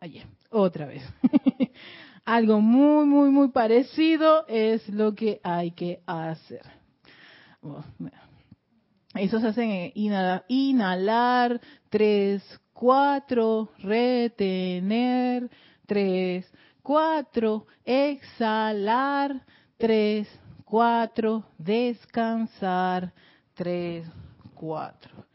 allí, 0.00 0.22
otra 0.50 0.86
vez. 0.86 1.02
Algo 2.24 2.60
muy, 2.60 3.04
muy, 3.04 3.30
muy 3.30 3.48
parecido 3.48 4.46
es 4.46 4.88
lo 4.88 5.14
que 5.14 5.40
hay 5.42 5.72
que 5.72 6.00
hacer. 6.06 6.62
Eso 9.14 9.40
se 9.40 9.46
hace 9.48 9.92
inhalar, 9.94 10.44
inhalar, 10.48 11.60
tres, 11.90 12.42
cuatro, 12.72 13.70
retener, 13.78 15.50
tres, 15.86 16.50
cuatro, 16.82 17.66
exhalar, 17.84 19.44
tres, 19.76 20.28
cuatro, 20.72 21.44
descansar, 21.58 23.12
tres, 23.52 24.06
cuatro. 24.54 25.26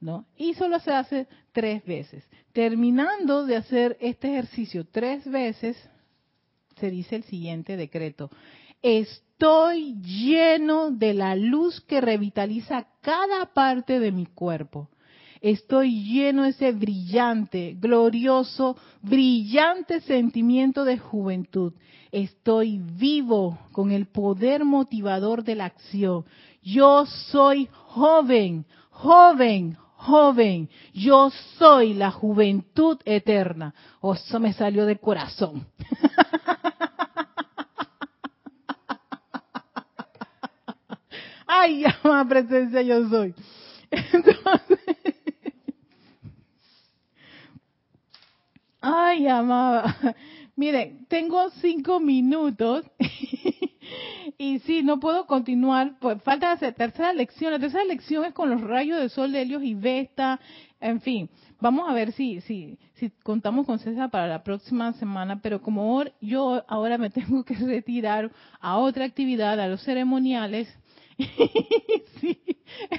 ¿No? 0.00 0.24
Y 0.38 0.54
solo 0.54 0.80
se 0.80 0.90
hace 0.90 1.26
tres 1.52 1.84
veces. 1.84 2.26
Terminando 2.54 3.44
de 3.44 3.56
hacer 3.56 3.98
este 4.00 4.28
ejercicio 4.28 4.86
tres 4.90 5.30
veces, 5.30 5.76
se 6.76 6.90
dice 6.90 7.16
el 7.16 7.24
siguiente 7.24 7.76
decreto. 7.76 8.30
Estoy 8.80 10.00
lleno 10.00 10.90
de 10.90 11.12
la 11.12 11.36
luz 11.36 11.82
que 11.82 12.00
revitaliza 12.00 12.86
cada 13.02 13.52
parte 13.52 14.00
de 14.00 14.12
mi 14.12 14.24
cuerpo. 14.24 14.88
Estoy 15.42 16.04
lleno 16.04 16.44
de 16.44 16.50
ese 16.50 16.72
brillante, 16.72 17.76
glorioso, 17.78 18.78
brillante 19.02 20.00
sentimiento 20.00 20.86
de 20.86 20.96
juventud. 20.96 21.74
Estoy 22.12 22.78
vivo 22.78 23.58
con 23.72 23.92
el 23.92 24.06
poder 24.06 24.64
motivador 24.64 25.44
de 25.44 25.54
la 25.54 25.66
acción. 25.66 26.24
Yo 26.62 27.06
soy 27.06 27.68
joven, 27.72 28.66
joven, 28.90 29.76
joven. 29.96 30.68
Yo 30.92 31.30
soy 31.58 31.94
la 31.94 32.10
juventud 32.10 32.98
eterna. 33.04 33.74
Oh, 34.00 34.14
eso 34.14 34.40
me 34.40 34.52
salió 34.52 34.86
del 34.86 34.98
corazón. 34.98 35.66
ay, 41.46 41.84
amada 41.84 42.24
presencia 42.24 42.82
yo 42.82 43.08
soy. 43.08 43.34
Entonces, 43.90 44.78
ay, 48.80 49.26
amada, 49.28 49.96
miren, 50.60 51.06
tengo 51.06 51.48
cinco 51.62 52.00
minutos 52.00 52.84
y 54.36 54.58
sí, 54.58 54.82
no 54.82 55.00
puedo 55.00 55.26
continuar, 55.26 55.98
pues 56.00 56.22
falta 56.22 56.52
hacer 56.52 56.74
tercera 56.74 57.14
lección. 57.14 57.52
La 57.52 57.58
tercera 57.58 57.82
lección 57.84 58.26
es 58.26 58.34
con 58.34 58.50
los 58.50 58.60
rayos 58.60 59.00
de 59.00 59.08
sol 59.08 59.32
de 59.32 59.40
Helios 59.40 59.62
y 59.62 59.72
Vesta, 59.72 60.38
en 60.78 61.00
fin. 61.00 61.30
Vamos 61.60 61.88
a 61.88 61.94
ver 61.94 62.12
si, 62.12 62.42
si, 62.42 62.78
si 62.96 63.08
contamos 63.22 63.64
con 63.64 63.78
César 63.78 64.10
para 64.10 64.26
la 64.26 64.42
próxima 64.42 64.92
semana, 64.92 65.40
pero 65.40 65.62
como 65.62 66.04
yo 66.20 66.62
ahora 66.68 66.98
me 66.98 67.08
tengo 67.18 67.42
que 67.42 67.54
retirar 67.54 68.30
a 68.60 68.76
otra 68.76 69.06
actividad, 69.06 69.58
a 69.58 69.66
los 69.66 69.82
ceremoniales, 69.82 70.68
sí, 72.20 72.40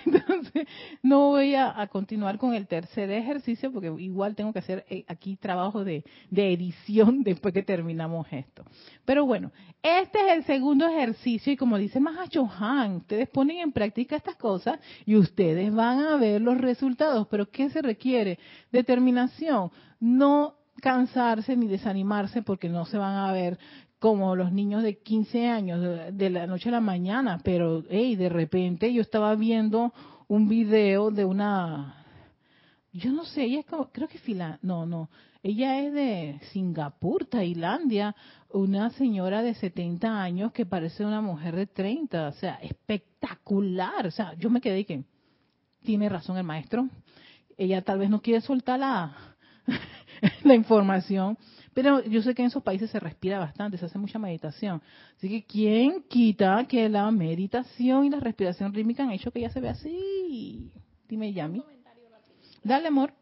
entonces 0.05 0.67
no 1.01 1.29
voy 1.29 1.55
a, 1.55 1.87
continuar 1.87 2.37
con 2.37 2.53
el 2.53 2.67
tercer 2.67 3.09
ejercicio 3.11 3.71
porque 3.71 3.91
igual 3.99 4.35
tengo 4.35 4.53
que 4.53 4.59
hacer 4.59 4.85
eh, 4.89 5.03
aquí 5.07 5.35
trabajo 5.37 5.83
de, 5.83 6.03
de, 6.29 6.53
edición 6.53 7.23
después 7.23 7.53
que 7.53 7.63
terminamos 7.63 8.27
esto. 8.31 8.63
Pero 9.05 9.25
bueno, 9.25 9.51
este 9.81 10.19
es 10.19 10.37
el 10.37 10.43
segundo 10.45 10.87
ejercicio 10.87 11.53
y 11.53 11.57
como 11.57 11.77
dice 11.77 11.99
Mahacho 11.99 12.49
Han, 12.59 12.97
ustedes 12.97 13.29
ponen 13.29 13.59
en 13.59 13.71
práctica 13.71 14.15
estas 14.15 14.35
cosas 14.35 14.79
y 15.05 15.15
ustedes 15.15 15.73
van 15.73 15.99
a 15.99 16.17
ver 16.17 16.41
los 16.41 16.57
resultados. 16.57 17.27
Pero 17.29 17.49
¿qué 17.49 17.69
se 17.69 17.81
requiere? 17.81 18.39
Determinación. 18.71 19.71
No 19.99 20.55
cansarse 20.81 21.55
ni 21.55 21.67
desanimarse 21.67 22.41
porque 22.41 22.69
no 22.69 22.85
se 22.85 22.97
van 22.97 23.15
a 23.15 23.31
ver 23.31 23.57
como 24.01 24.35
los 24.35 24.51
niños 24.51 24.81
de 24.81 24.97
15 24.97 25.47
años 25.47 25.79
de, 26.11 26.29
la 26.31 26.47
noche 26.47 26.69
a 26.69 26.71
la 26.71 26.81
mañana, 26.81 27.39
pero 27.43 27.83
hey, 27.87 28.15
de 28.15 28.29
repente 28.29 28.91
yo 28.91 29.03
estaba 29.03 29.35
viendo 29.35 29.93
un 30.27 30.49
video 30.49 31.11
de 31.11 31.23
una, 31.23 32.03
yo 32.91 33.11
no 33.11 33.25
sé, 33.25 33.43
ella 33.43 33.59
es 33.59 33.67
como, 33.67 33.91
creo 33.91 34.07
que 34.07 34.17
fila, 34.17 34.57
no, 34.63 34.87
no, 34.87 35.11
ella 35.43 35.81
es 35.81 35.93
de 35.93 36.39
Singapur, 36.51 37.27
Tailandia, 37.27 38.15
una 38.49 38.89
señora 38.89 39.43
de 39.43 39.53
70 39.53 40.19
años 40.19 40.51
que 40.51 40.65
parece 40.65 41.05
una 41.05 41.21
mujer 41.21 41.55
de 41.55 41.67
30, 41.67 42.29
o 42.29 42.33
sea, 42.33 42.55
espectacular, 42.55 44.07
o 44.07 44.11
sea, 44.11 44.33
yo 44.33 44.49
me 44.49 44.61
quedé 44.61 44.83
que 44.83 45.03
tiene 45.83 46.09
razón 46.09 46.37
el 46.37 46.43
maestro, 46.43 46.89
ella 47.55 47.83
tal 47.83 47.99
vez 47.99 48.09
no 48.09 48.19
quiere 48.19 48.41
soltar 48.41 48.79
la, 48.79 49.15
la 50.43 50.55
información, 50.55 51.37
pero 51.73 52.03
yo 52.03 52.21
sé 52.21 52.35
que 52.35 52.41
en 52.41 52.49
esos 52.49 52.63
países 52.63 52.89
se 52.89 52.99
respira 52.99 53.39
bastante, 53.39 53.77
se 53.77 53.85
hace 53.85 53.97
mucha 53.97 54.19
meditación. 54.19 54.81
Así 55.17 55.29
que, 55.29 55.43
¿quién 55.43 56.03
quita 56.03 56.65
que 56.67 56.89
la 56.89 57.09
meditación 57.11 58.05
y 58.05 58.09
la 58.09 58.19
respiración 58.19 58.73
rítmica 58.73 59.03
han 59.03 59.11
hecho 59.11 59.31
que 59.31 59.39
ella 59.39 59.49
se 59.51 59.61
vea 59.61 59.71
así? 59.71 60.71
Dime, 61.07 61.31
Yami. 61.31 61.63
Dale, 62.63 62.87
amor. 62.87 63.13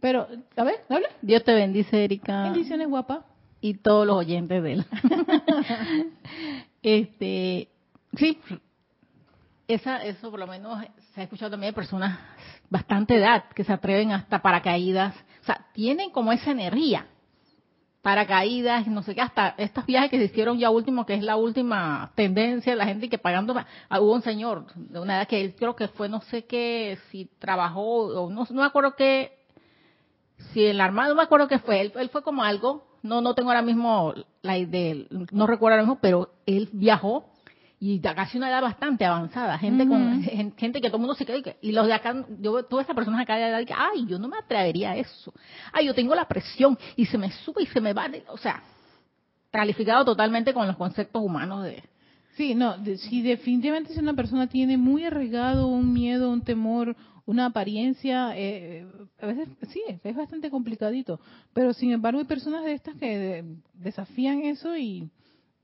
Pero, 0.00 0.26
a 0.56 0.64
ver, 0.64 0.84
dale. 0.88 1.06
Dios 1.22 1.44
te 1.44 1.54
bendice, 1.54 2.04
Erika. 2.04 2.42
Bendiciones, 2.42 2.88
guapa. 2.88 3.24
Y 3.60 3.74
todos 3.74 4.06
los 4.06 4.16
oyentes 4.16 4.62
de 4.62 4.72
él. 4.74 4.84
este, 6.82 7.68
sí, 8.14 8.38
esa, 9.66 10.04
eso 10.04 10.30
por 10.30 10.40
lo 10.40 10.46
menos 10.46 10.84
se 11.14 11.20
ha 11.20 11.24
escuchado 11.24 11.52
también 11.52 11.70
de 11.70 11.74
personas 11.74 12.18
bastante 12.68 13.16
edad 13.16 13.44
que 13.54 13.64
se 13.64 13.72
atreven 13.72 14.12
hasta 14.12 14.42
paracaídas. 14.42 15.14
O 15.40 15.44
sea, 15.44 15.66
tienen 15.72 16.10
como 16.10 16.32
esa 16.32 16.50
energía 16.50 17.06
paracaídas, 18.04 18.86
no 18.86 19.02
sé 19.02 19.14
qué, 19.14 19.22
hasta 19.22 19.54
estos 19.56 19.86
viajes 19.86 20.10
que 20.10 20.18
se 20.18 20.26
hicieron 20.26 20.58
ya 20.58 20.68
último, 20.68 21.06
que 21.06 21.14
es 21.14 21.22
la 21.22 21.36
última 21.36 22.12
tendencia, 22.14 22.76
la 22.76 22.84
gente 22.84 23.08
que 23.08 23.16
pagando, 23.16 23.54
ah, 23.88 24.00
hubo 24.00 24.12
un 24.12 24.20
señor 24.20 24.66
de 24.74 25.00
una 25.00 25.16
edad 25.16 25.26
que 25.26 25.40
él 25.40 25.54
creo 25.56 25.74
que 25.74 25.88
fue, 25.88 26.10
no 26.10 26.20
sé 26.20 26.44
qué, 26.44 26.98
si 27.10 27.30
trabajó, 27.38 28.04
o 28.04 28.30
no, 28.30 28.46
no 28.50 28.60
me 28.60 28.66
acuerdo 28.66 28.94
qué, 28.94 29.32
si 30.52 30.66
el 30.66 30.82
armado, 30.82 31.08
no 31.08 31.14
me 31.14 31.22
acuerdo 31.22 31.48
qué 31.48 31.58
fue, 31.58 31.80
él, 31.80 31.92
él 31.96 32.10
fue 32.10 32.22
como 32.22 32.44
algo, 32.44 32.86
no, 33.02 33.22
no 33.22 33.34
tengo 33.34 33.48
ahora 33.48 33.62
mismo 33.62 34.12
la 34.42 34.58
idea, 34.58 34.96
no 35.32 35.46
recuerdo 35.46 35.76
ahora 35.76 35.84
mismo, 35.84 35.98
pero 36.02 36.28
él 36.44 36.68
viajó 36.74 37.24
y 37.86 38.00
casi 38.00 38.38
una 38.38 38.48
edad 38.48 38.62
bastante 38.62 39.04
avanzada, 39.04 39.58
gente 39.58 39.86
con 39.86 40.22
gente 40.56 40.80
que 40.80 40.88
todo 40.88 40.96
el 40.96 41.02
mundo 41.02 41.14
se 41.14 41.26
queda 41.26 41.54
y, 41.60 41.72
los 41.72 41.86
de 41.86 41.92
acá, 41.92 42.24
yo 42.40 42.64
tuve 42.64 42.80
esa 42.80 42.94
persona 42.94 43.20
acá 43.20 43.36
de 43.36 43.46
edad 43.46 43.62
que, 43.66 43.74
ay, 43.76 44.06
yo 44.06 44.18
no 44.18 44.26
me 44.26 44.38
atrevería 44.38 44.92
a 44.92 44.96
eso, 44.96 45.34
ay, 45.70 45.84
yo 45.84 45.94
tengo 45.94 46.14
la 46.14 46.26
presión 46.26 46.78
y 46.96 47.04
se 47.04 47.18
me 47.18 47.30
sube 47.30 47.64
y 47.64 47.66
se 47.66 47.82
me 47.82 47.92
va, 47.92 48.10
o 48.28 48.38
sea, 48.38 48.62
calificado 49.50 50.02
totalmente 50.02 50.54
con 50.54 50.66
los 50.66 50.76
conceptos 50.76 51.22
humanos 51.22 51.64
de... 51.64 51.82
Sí, 52.38 52.54
no, 52.54 52.82
si 52.96 53.20
definitivamente 53.20 53.92
si 53.92 54.00
una 54.00 54.14
persona 54.14 54.46
tiene 54.46 54.78
muy 54.78 55.04
arraigado 55.04 55.66
un 55.66 55.92
miedo, 55.92 56.30
un 56.30 56.40
temor, 56.40 56.96
una 57.26 57.46
apariencia, 57.46 58.32
eh, 58.34 58.86
a 59.20 59.26
veces 59.26 59.48
sí, 59.68 59.82
es 60.02 60.16
bastante 60.16 60.48
complicadito, 60.48 61.20
pero 61.52 61.74
sin 61.74 61.92
embargo 61.92 62.18
hay 62.18 62.24
personas 62.24 62.64
de 62.64 62.72
estas 62.72 62.96
que 62.96 63.44
desafían 63.74 64.40
eso 64.40 64.74
y 64.74 65.10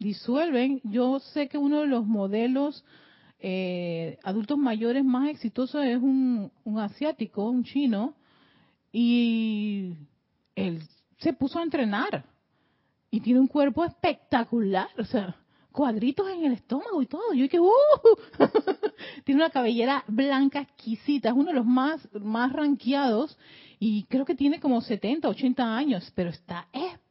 disuelven. 0.01 0.80
Yo 0.82 1.20
sé 1.20 1.48
que 1.48 1.59
uno 1.59 1.82
de 1.82 1.86
los 1.86 2.05
modelos 2.05 2.84
eh, 3.38 4.18
adultos 4.24 4.59
mayores 4.59 5.05
más 5.05 5.28
exitosos 5.28 5.84
es 5.84 5.98
un, 5.98 6.51
asiático, 6.78 7.48
un 7.48 7.62
chino, 7.62 8.14
y 8.92 9.94
él 10.57 10.82
se 11.18 11.32
puso 11.32 11.61
a 11.61 11.62
entrenar 11.62 12.24
y 13.11 13.20
tiene 13.20 13.40
un 13.40 13.46
cuerpo 13.46 13.84
espectacular, 13.84 14.88
o 14.98 15.05
sea, 15.05 15.36
cuadritos 15.70 16.28
en 16.28 16.44
el 16.46 16.53
estómago 16.53 17.01
y 17.03 17.07
todo. 17.07 17.32
Yo 17.32 17.42
dije, 17.42 17.61
¡uh! 17.61 17.70
tiene 19.24 19.40
una 19.40 19.51
cabellera 19.51 20.03
blanca 20.09 20.61
exquisita, 20.61 21.28
es 21.28 21.34
uno 21.34 21.51
de 21.51 21.55
los 21.55 21.66
más, 21.66 22.09
más 22.14 22.53
ranqueados 22.53 23.38
y 23.78 24.05
creo 24.05 24.24
que 24.24 24.34
tiene 24.34 24.61
como 24.61 24.80
70, 24.80 25.28
80 25.28 25.76
años, 25.76 26.12
pero 26.14 26.30
está 26.30 26.68
espectacular. 26.72 27.09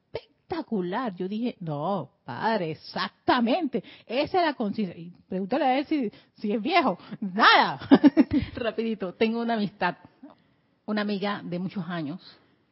Yo 1.15 1.27
dije, 1.27 1.55
no, 1.59 2.09
padre, 2.25 2.71
exactamente. 2.71 3.83
Esa 4.05 4.39
es 4.39 4.45
la 4.45 4.53
conciencia. 4.53 4.97
Y 4.97 5.11
pregúntale 5.27 5.65
a 5.65 5.79
él 5.79 5.85
si, 5.85 6.11
si 6.37 6.51
es 6.51 6.61
viejo. 6.61 6.97
Nada. 7.21 7.79
Rapidito, 8.55 9.13
tengo 9.13 9.41
una 9.41 9.55
amistad, 9.55 9.97
una 10.85 11.01
amiga 11.01 11.41
de 11.43 11.59
muchos 11.59 11.85
años. 11.87 12.19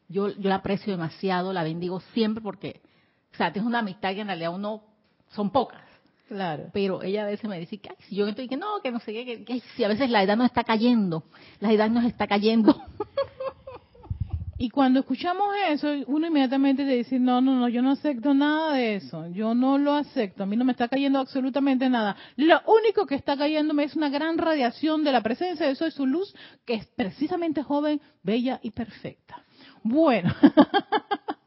Yo, 0.10 0.30
yo 0.30 0.50
la 0.50 0.56
aprecio 0.56 0.94
demasiado, 0.94 1.54
la 1.54 1.64
bendigo 1.64 2.00
siempre 2.14 2.42
porque, 2.42 2.82
o 3.34 3.38
sea, 3.38 3.52
tengo 3.52 3.68
una 3.68 3.80
amistad 3.80 4.14
que 4.14 4.22
en 4.22 4.28
realidad 4.28 4.54
uno, 4.54 4.84
son 5.30 5.50
pocas. 5.52 5.82
Claro. 6.28 6.70
Pero 6.74 7.04
ella 7.04 7.24
a 7.24 7.28
veces 7.28 7.50
me 7.50 7.60
dice 7.60 7.78
que, 7.78 7.90
si 8.08 8.16
yo 8.16 8.28
estoy 8.28 8.48
que 8.48 8.58
no, 8.58 8.82
que 8.82 8.92
no 8.92 9.00
sé 9.00 9.14
qué, 9.14 9.46
que, 9.46 9.62
si 9.76 9.84
a 9.84 9.88
veces 9.88 10.10
la 10.10 10.24
edad 10.24 10.36
nos 10.36 10.48
está 10.48 10.64
cayendo, 10.64 11.24
la 11.60 11.72
edad 11.72 11.90
nos 11.90 12.06
está 12.06 12.28
cayendo. 12.28 12.82
Y 14.60 14.70
cuando 14.70 15.02
escuchamos 15.02 15.48
eso, 15.70 15.88
uno 16.08 16.26
inmediatamente 16.28 16.84
te 16.84 16.96
dice, 16.96 17.20
no, 17.20 17.42
no, 17.42 17.60
no, 17.60 17.70
yo 17.70 17.84
no 17.84 17.92
acepto 17.92 18.34
nada 18.34 18.74
de 18.74 18.96
eso, 18.96 19.28
yo 19.30 19.54
no 19.54 19.78
lo 19.78 19.94
acepto, 19.94 20.42
a 20.44 20.46
mí 20.48 20.58
no 20.58 20.66
me 20.66 20.72
está 20.72 20.88
cayendo 20.88 21.20
absolutamente 21.20 21.88
nada. 21.90 22.16
Lo 22.38 22.60
único 22.66 23.06
que 23.06 23.14
está 23.14 23.38
cayéndome 23.38 23.84
es 23.84 23.96
una 23.96 24.10
gran 24.10 24.36
radiación 24.40 25.04
de 25.04 25.12
la 25.12 25.22
presencia 25.22 25.68
de 25.68 25.76
Soy 25.76 25.92
su 25.92 26.08
luz, 26.08 26.34
que 26.66 26.74
es 26.74 26.88
precisamente 26.88 27.62
joven, 27.62 28.02
bella 28.24 28.60
y 28.64 28.72
perfecta. 28.72 29.44
Bueno. 29.84 30.34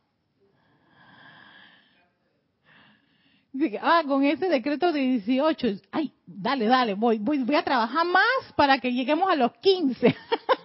ah, 3.83 4.03
con 4.07 4.23
ese 4.25 4.49
decreto 4.49 4.93
de 4.93 5.01
18, 5.01 5.67
ay, 5.91 6.13
dale, 6.27 6.67
dale, 6.67 6.95
voy, 6.95 7.19
voy, 7.19 7.39
voy 7.43 7.57
a 7.57 7.65
trabajar 7.65 8.07
más 8.07 8.53
para 8.57 8.79
que 8.79 8.93
lleguemos 8.93 9.29
a 9.29 9.35
los 9.35 9.53
15. 9.55 10.15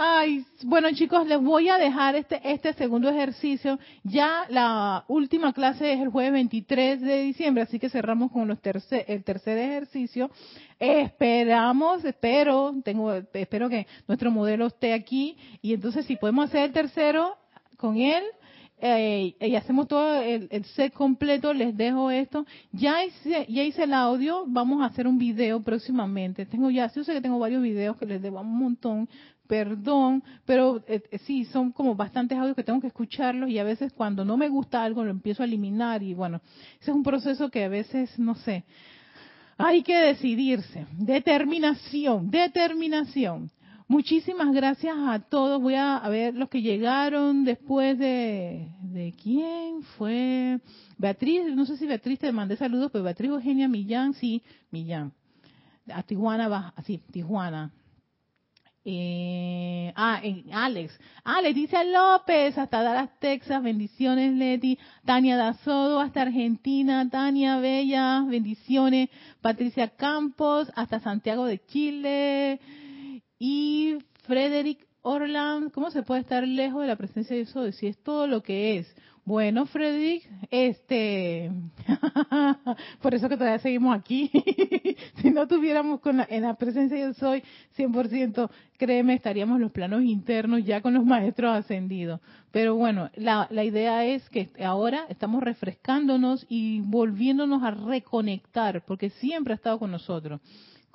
Ay, 0.00 0.46
bueno 0.62 0.92
chicos, 0.92 1.26
les 1.26 1.42
voy 1.42 1.68
a 1.68 1.76
dejar 1.76 2.14
este, 2.14 2.40
este 2.44 2.72
segundo 2.74 3.08
ejercicio. 3.08 3.80
Ya 4.04 4.44
la 4.48 5.04
última 5.08 5.52
clase 5.52 5.92
es 5.92 6.00
el 6.00 6.10
jueves 6.10 6.34
23 6.34 7.00
de 7.00 7.22
diciembre, 7.22 7.64
así 7.64 7.80
que 7.80 7.90
cerramos 7.90 8.30
con 8.30 8.46
los 8.46 8.58
el 8.62 9.24
tercer 9.24 9.58
ejercicio. 9.58 10.30
Esperamos, 10.78 12.04
espero, 12.04 12.74
tengo, 12.84 13.12
espero 13.12 13.68
que 13.68 13.88
nuestro 14.06 14.30
modelo 14.30 14.68
esté 14.68 14.92
aquí 14.92 15.36
y 15.62 15.74
entonces 15.74 16.06
si 16.06 16.14
podemos 16.14 16.48
hacer 16.48 16.66
el 16.66 16.72
tercero 16.72 17.36
con 17.76 17.96
él, 17.96 18.22
eh, 18.80 19.34
y 19.40 19.56
hacemos 19.56 19.88
todo 19.88 20.22
el, 20.22 20.64
set 20.76 20.92
completo, 20.92 21.52
les 21.52 21.76
dejo 21.76 22.10
esto. 22.10 22.46
Ya 22.70 23.04
hice, 23.04 23.46
ya 23.48 23.64
hice 23.64 23.84
el 23.84 23.94
audio, 23.94 24.44
vamos 24.46 24.82
a 24.82 24.86
hacer 24.86 25.08
un 25.08 25.18
video 25.18 25.60
próximamente. 25.60 26.46
Tengo 26.46 26.70
ya, 26.70 26.92
yo 26.92 27.02
sé 27.02 27.12
que 27.12 27.20
tengo 27.20 27.38
varios 27.40 27.62
videos 27.62 27.96
que 27.96 28.06
les 28.06 28.22
debo 28.22 28.40
un 28.40 28.56
montón, 28.56 29.08
perdón, 29.48 30.22
pero 30.44 30.84
eh, 30.86 31.02
eh, 31.10 31.18
sí, 31.26 31.46
son 31.46 31.72
como 31.72 31.96
bastantes 31.96 32.38
audios 32.38 32.54
que 32.54 32.62
tengo 32.62 32.80
que 32.80 32.86
escucharlos 32.86 33.50
y 33.50 33.58
a 33.58 33.64
veces 33.64 33.92
cuando 33.92 34.24
no 34.24 34.36
me 34.36 34.48
gusta 34.48 34.84
algo 34.84 35.02
lo 35.02 35.10
empiezo 35.10 35.42
a 35.42 35.46
eliminar 35.46 36.02
y 36.02 36.14
bueno, 36.14 36.40
ese 36.80 36.90
es 36.90 36.96
un 36.96 37.02
proceso 37.02 37.50
que 37.50 37.64
a 37.64 37.68
veces, 37.68 38.16
no 38.18 38.34
sé, 38.36 38.64
hay 39.56 39.82
que 39.82 39.96
decidirse. 39.96 40.86
Determinación, 40.92 42.30
determinación. 42.30 43.50
Muchísimas 43.88 44.52
gracias 44.52 44.94
a 44.96 45.18
todos. 45.18 45.62
Voy 45.62 45.74
a, 45.74 46.06
ver 46.10 46.34
los 46.34 46.50
que 46.50 46.60
llegaron 46.60 47.44
después 47.44 47.98
de... 47.98 48.68
¿De 48.82 49.14
quién 49.20 49.82
fue? 49.96 50.60
Beatriz, 50.98 51.54
no 51.54 51.64
sé 51.64 51.78
si 51.78 51.86
Beatriz 51.86 52.18
te 52.18 52.30
mandé 52.30 52.56
saludos, 52.56 52.90
pero 52.92 53.02
Beatriz 53.02 53.30
Eugenia 53.30 53.66
Millán, 53.66 54.12
sí, 54.12 54.42
Millán. 54.70 55.12
A 55.92 56.02
Tijuana 56.02 56.74
así, 56.76 56.98
Tijuana. 57.10 57.72
Eh, 58.84 59.92
ah, 59.96 60.20
Alex. 60.52 60.98
Ah, 61.24 61.42
Leticia 61.42 61.84
López, 61.84 62.56
hasta 62.56 62.82
Dallas, 62.82 63.10
Texas. 63.18 63.62
Bendiciones, 63.62 64.32
Leti. 64.34 64.78
Tania 65.04 65.36
Dazodo, 65.36 66.00
hasta 66.00 66.22
Argentina. 66.22 67.08
Tania 67.10 67.58
Bella, 67.58 68.24
bendiciones. 68.26 69.10
Patricia 69.40 69.88
Campos, 69.88 70.70
hasta 70.74 71.00
Santiago 71.00 71.44
de 71.46 71.64
Chile. 71.66 72.60
Y 73.38 73.98
Frederick 74.24 74.86
Orland, 75.02 75.72
¿cómo 75.72 75.90
se 75.90 76.02
puede 76.02 76.22
estar 76.22 76.46
lejos 76.46 76.82
de 76.82 76.88
la 76.88 76.96
presencia 76.96 77.36
de 77.36 77.42
eso? 77.42 77.70
Si 77.72 77.86
es 77.86 78.02
todo 78.02 78.26
lo 78.26 78.42
que 78.42 78.78
es. 78.78 78.94
Bueno, 79.28 79.66
Frederick, 79.66 80.26
este, 80.50 81.52
por 83.02 83.14
eso 83.14 83.28
que 83.28 83.36
todavía 83.36 83.58
seguimos 83.58 83.94
aquí. 83.94 84.30
si 85.20 85.30
no 85.30 85.46
tuviéramos 85.46 86.00
con 86.00 86.24
en 86.30 86.44
la 86.44 86.54
presencia 86.54 87.06
de 87.06 87.12
soy 87.12 87.42
100%, 87.76 88.48
créeme, 88.78 89.12
estaríamos 89.12 89.60
los 89.60 89.70
planos 89.70 90.02
internos 90.02 90.64
ya 90.64 90.80
con 90.80 90.94
los 90.94 91.04
maestros 91.04 91.54
ascendidos. 91.58 92.22
Pero 92.52 92.76
bueno, 92.76 93.10
la, 93.16 93.46
la 93.50 93.64
idea 93.64 94.02
es 94.06 94.26
que 94.30 94.48
ahora 94.64 95.04
estamos 95.10 95.42
refrescándonos 95.42 96.46
y 96.48 96.80
volviéndonos 96.80 97.62
a 97.62 97.72
reconectar, 97.72 98.82
porque 98.86 99.10
siempre 99.10 99.52
ha 99.52 99.56
estado 99.56 99.78
con 99.78 99.90
nosotros 99.90 100.40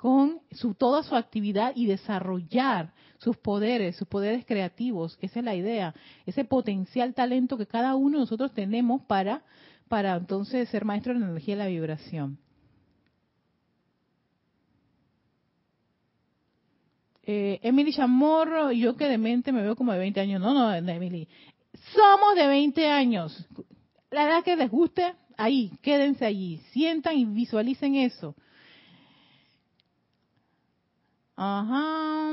con 0.04 0.42
su, 0.50 0.74
toda 0.74 1.02
su 1.02 1.16
actividad 1.16 1.72
y 1.74 1.86
desarrollar 1.86 2.92
sus 3.16 3.38
poderes, 3.38 3.96
sus 3.96 4.06
poderes 4.06 4.44
creativos. 4.44 5.16
Esa 5.22 5.38
es 5.38 5.44
la 5.46 5.54
idea, 5.54 5.94
ese 6.26 6.44
potencial 6.44 7.14
talento 7.14 7.56
que 7.56 7.66
cada 7.66 7.94
uno 7.94 8.18
de 8.18 8.24
nosotros 8.24 8.52
tenemos 8.52 9.00
para, 9.04 9.42
para 9.88 10.14
entonces 10.16 10.68
ser 10.68 10.84
maestro 10.84 11.14
de 11.14 11.20
la 11.20 11.26
energía 11.28 11.54
y 11.54 11.56
la 11.56 11.66
vibración. 11.68 12.38
Eh, 17.22 17.60
Emily 17.62 17.90
Chamorro, 17.94 18.72
yo 18.72 18.96
que 18.96 19.08
de 19.08 19.16
mente 19.16 19.52
me 19.52 19.62
veo 19.62 19.74
como 19.74 19.92
de 19.92 20.00
20 20.00 20.20
años. 20.20 20.38
No, 20.38 20.52
no, 20.52 20.70
Emily. 20.74 21.26
Somos 21.94 22.34
de 22.34 22.46
20 22.46 22.88
años. 22.88 23.48
La 24.10 24.24
edad 24.24 24.44
que 24.44 24.54
les 24.54 24.70
guste, 24.70 25.14
ahí, 25.38 25.72
quédense 25.80 26.26
allí. 26.26 26.58
Sientan 26.72 27.16
y 27.16 27.24
visualicen 27.24 27.94
eso. 27.94 28.34
Ajá. 31.36 32.32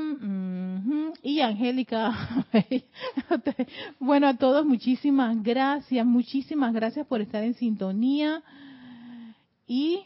Y 1.22 1.40
Angélica, 1.40 2.12
bueno, 4.00 4.28
a 4.28 4.36
todos 4.36 4.64
muchísimas 4.64 5.42
gracias, 5.42 6.04
muchísimas 6.04 6.72
gracias 6.72 7.06
por 7.06 7.20
estar 7.20 7.42
en 7.42 7.54
sintonía 7.54 8.42
y 9.66 10.02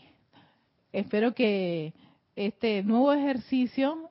espero 0.92 1.34
que 1.34 1.94
este 2.36 2.82
nuevo 2.82 3.12
ejercicio 3.12 4.10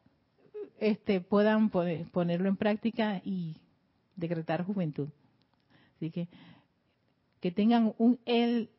este 0.80 1.22
puedan 1.22 1.70
ponerlo 1.70 2.50
en 2.50 2.58
práctica 2.58 3.22
y 3.24 3.56
decretar 4.16 4.66
juventud. 4.66 5.10
Así 5.96 6.12
que 6.12 6.28
que 7.40 7.52
tengan 7.52 7.94
un 7.98 8.20
el 8.26 8.70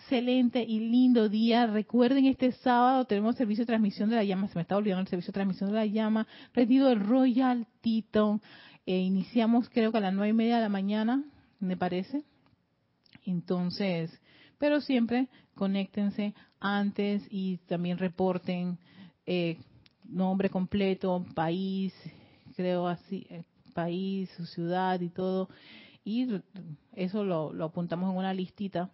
excelente 0.00 0.64
y 0.66 0.80
lindo 0.80 1.28
día. 1.28 1.66
Recuerden, 1.66 2.24
este 2.26 2.52
sábado 2.52 3.04
tenemos 3.04 3.36
servicio 3.36 3.62
de 3.62 3.66
transmisión 3.66 4.08
de 4.08 4.16
la 4.16 4.24
llama. 4.24 4.48
Se 4.48 4.54
me 4.56 4.62
está 4.62 4.76
olvidando 4.76 5.02
el 5.02 5.08
servicio 5.08 5.30
de 5.30 5.34
transmisión 5.34 5.70
de 5.70 5.76
la 5.76 5.86
llama. 5.86 6.26
Retiro 6.54 6.86
del 6.86 7.00
Royal 7.00 7.66
Tito. 7.80 8.40
Eh, 8.86 8.98
iniciamos 8.98 9.68
creo 9.68 9.92
que 9.92 9.98
a 9.98 10.00
las 10.00 10.14
nueve 10.14 10.30
y 10.30 10.32
media 10.32 10.56
de 10.56 10.62
la 10.62 10.68
mañana, 10.68 11.22
me 11.60 11.76
parece. 11.76 12.24
Entonces, 13.26 14.10
pero 14.58 14.80
siempre 14.80 15.28
conéctense 15.54 16.34
antes 16.58 17.22
y 17.30 17.58
también 17.68 17.98
reporten 17.98 18.78
eh, 19.26 19.58
nombre 20.04 20.48
completo, 20.48 21.26
país, 21.34 21.94
creo 22.56 22.88
así, 22.88 23.26
eh, 23.28 23.44
país, 23.74 24.30
su 24.36 24.46
ciudad 24.46 24.98
y 25.00 25.10
todo. 25.10 25.50
Y 26.04 26.40
eso 26.94 27.22
lo, 27.22 27.52
lo 27.52 27.66
apuntamos 27.66 28.10
en 28.10 28.16
una 28.16 28.32
listita 28.32 28.90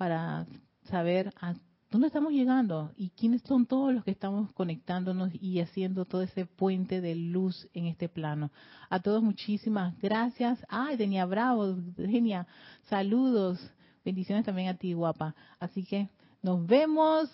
para 0.00 0.46
saber 0.84 1.30
a 1.42 1.52
dónde 1.90 2.06
estamos 2.06 2.32
llegando 2.32 2.90
y 2.96 3.10
quiénes 3.10 3.42
son 3.42 3.66
todos 3.66 3.92
los 3.92 4.02
que 4.02 4.10
estamos 4.10 4.50
conectándonos 4.54 5.30
y 5.38 5.60
haciendo 5.60 6.06
todo 6.06 6.22
ese 6.22 6.46
puente 6.46 7.02
de 7.02 7.14
luz 7.14 7.68
en 7.74 7.84
este 7.84 8.08
plano. 8.08 8.50
A 8.88 9.00
todos 9.00 9.22
muchísimas 9.22 9.94
gracias. 9.98 10.58
Ay, 10.70 10.96
Denia 10.96 11.26
Bravo, 11.26 11.74
Denia, 11.74 12.46
saludos. 12.88 13.60
Bendiciones 14.02 14.46
también 14.46 14.68
a 14.68 14.74
ti, 14.78 14.94
guapa. 14.94 15.34
Así 15.58 15.84
que 15.84 16.08
nos 16.40 16.66
vemos. 16.66 17.28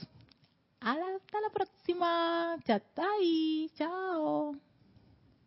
Hasta 0.80 1.40
la 1.40 1.50
próxima. 1.54 2.56
Chatay. 2.64 3.70
Chao. 3.76 4.56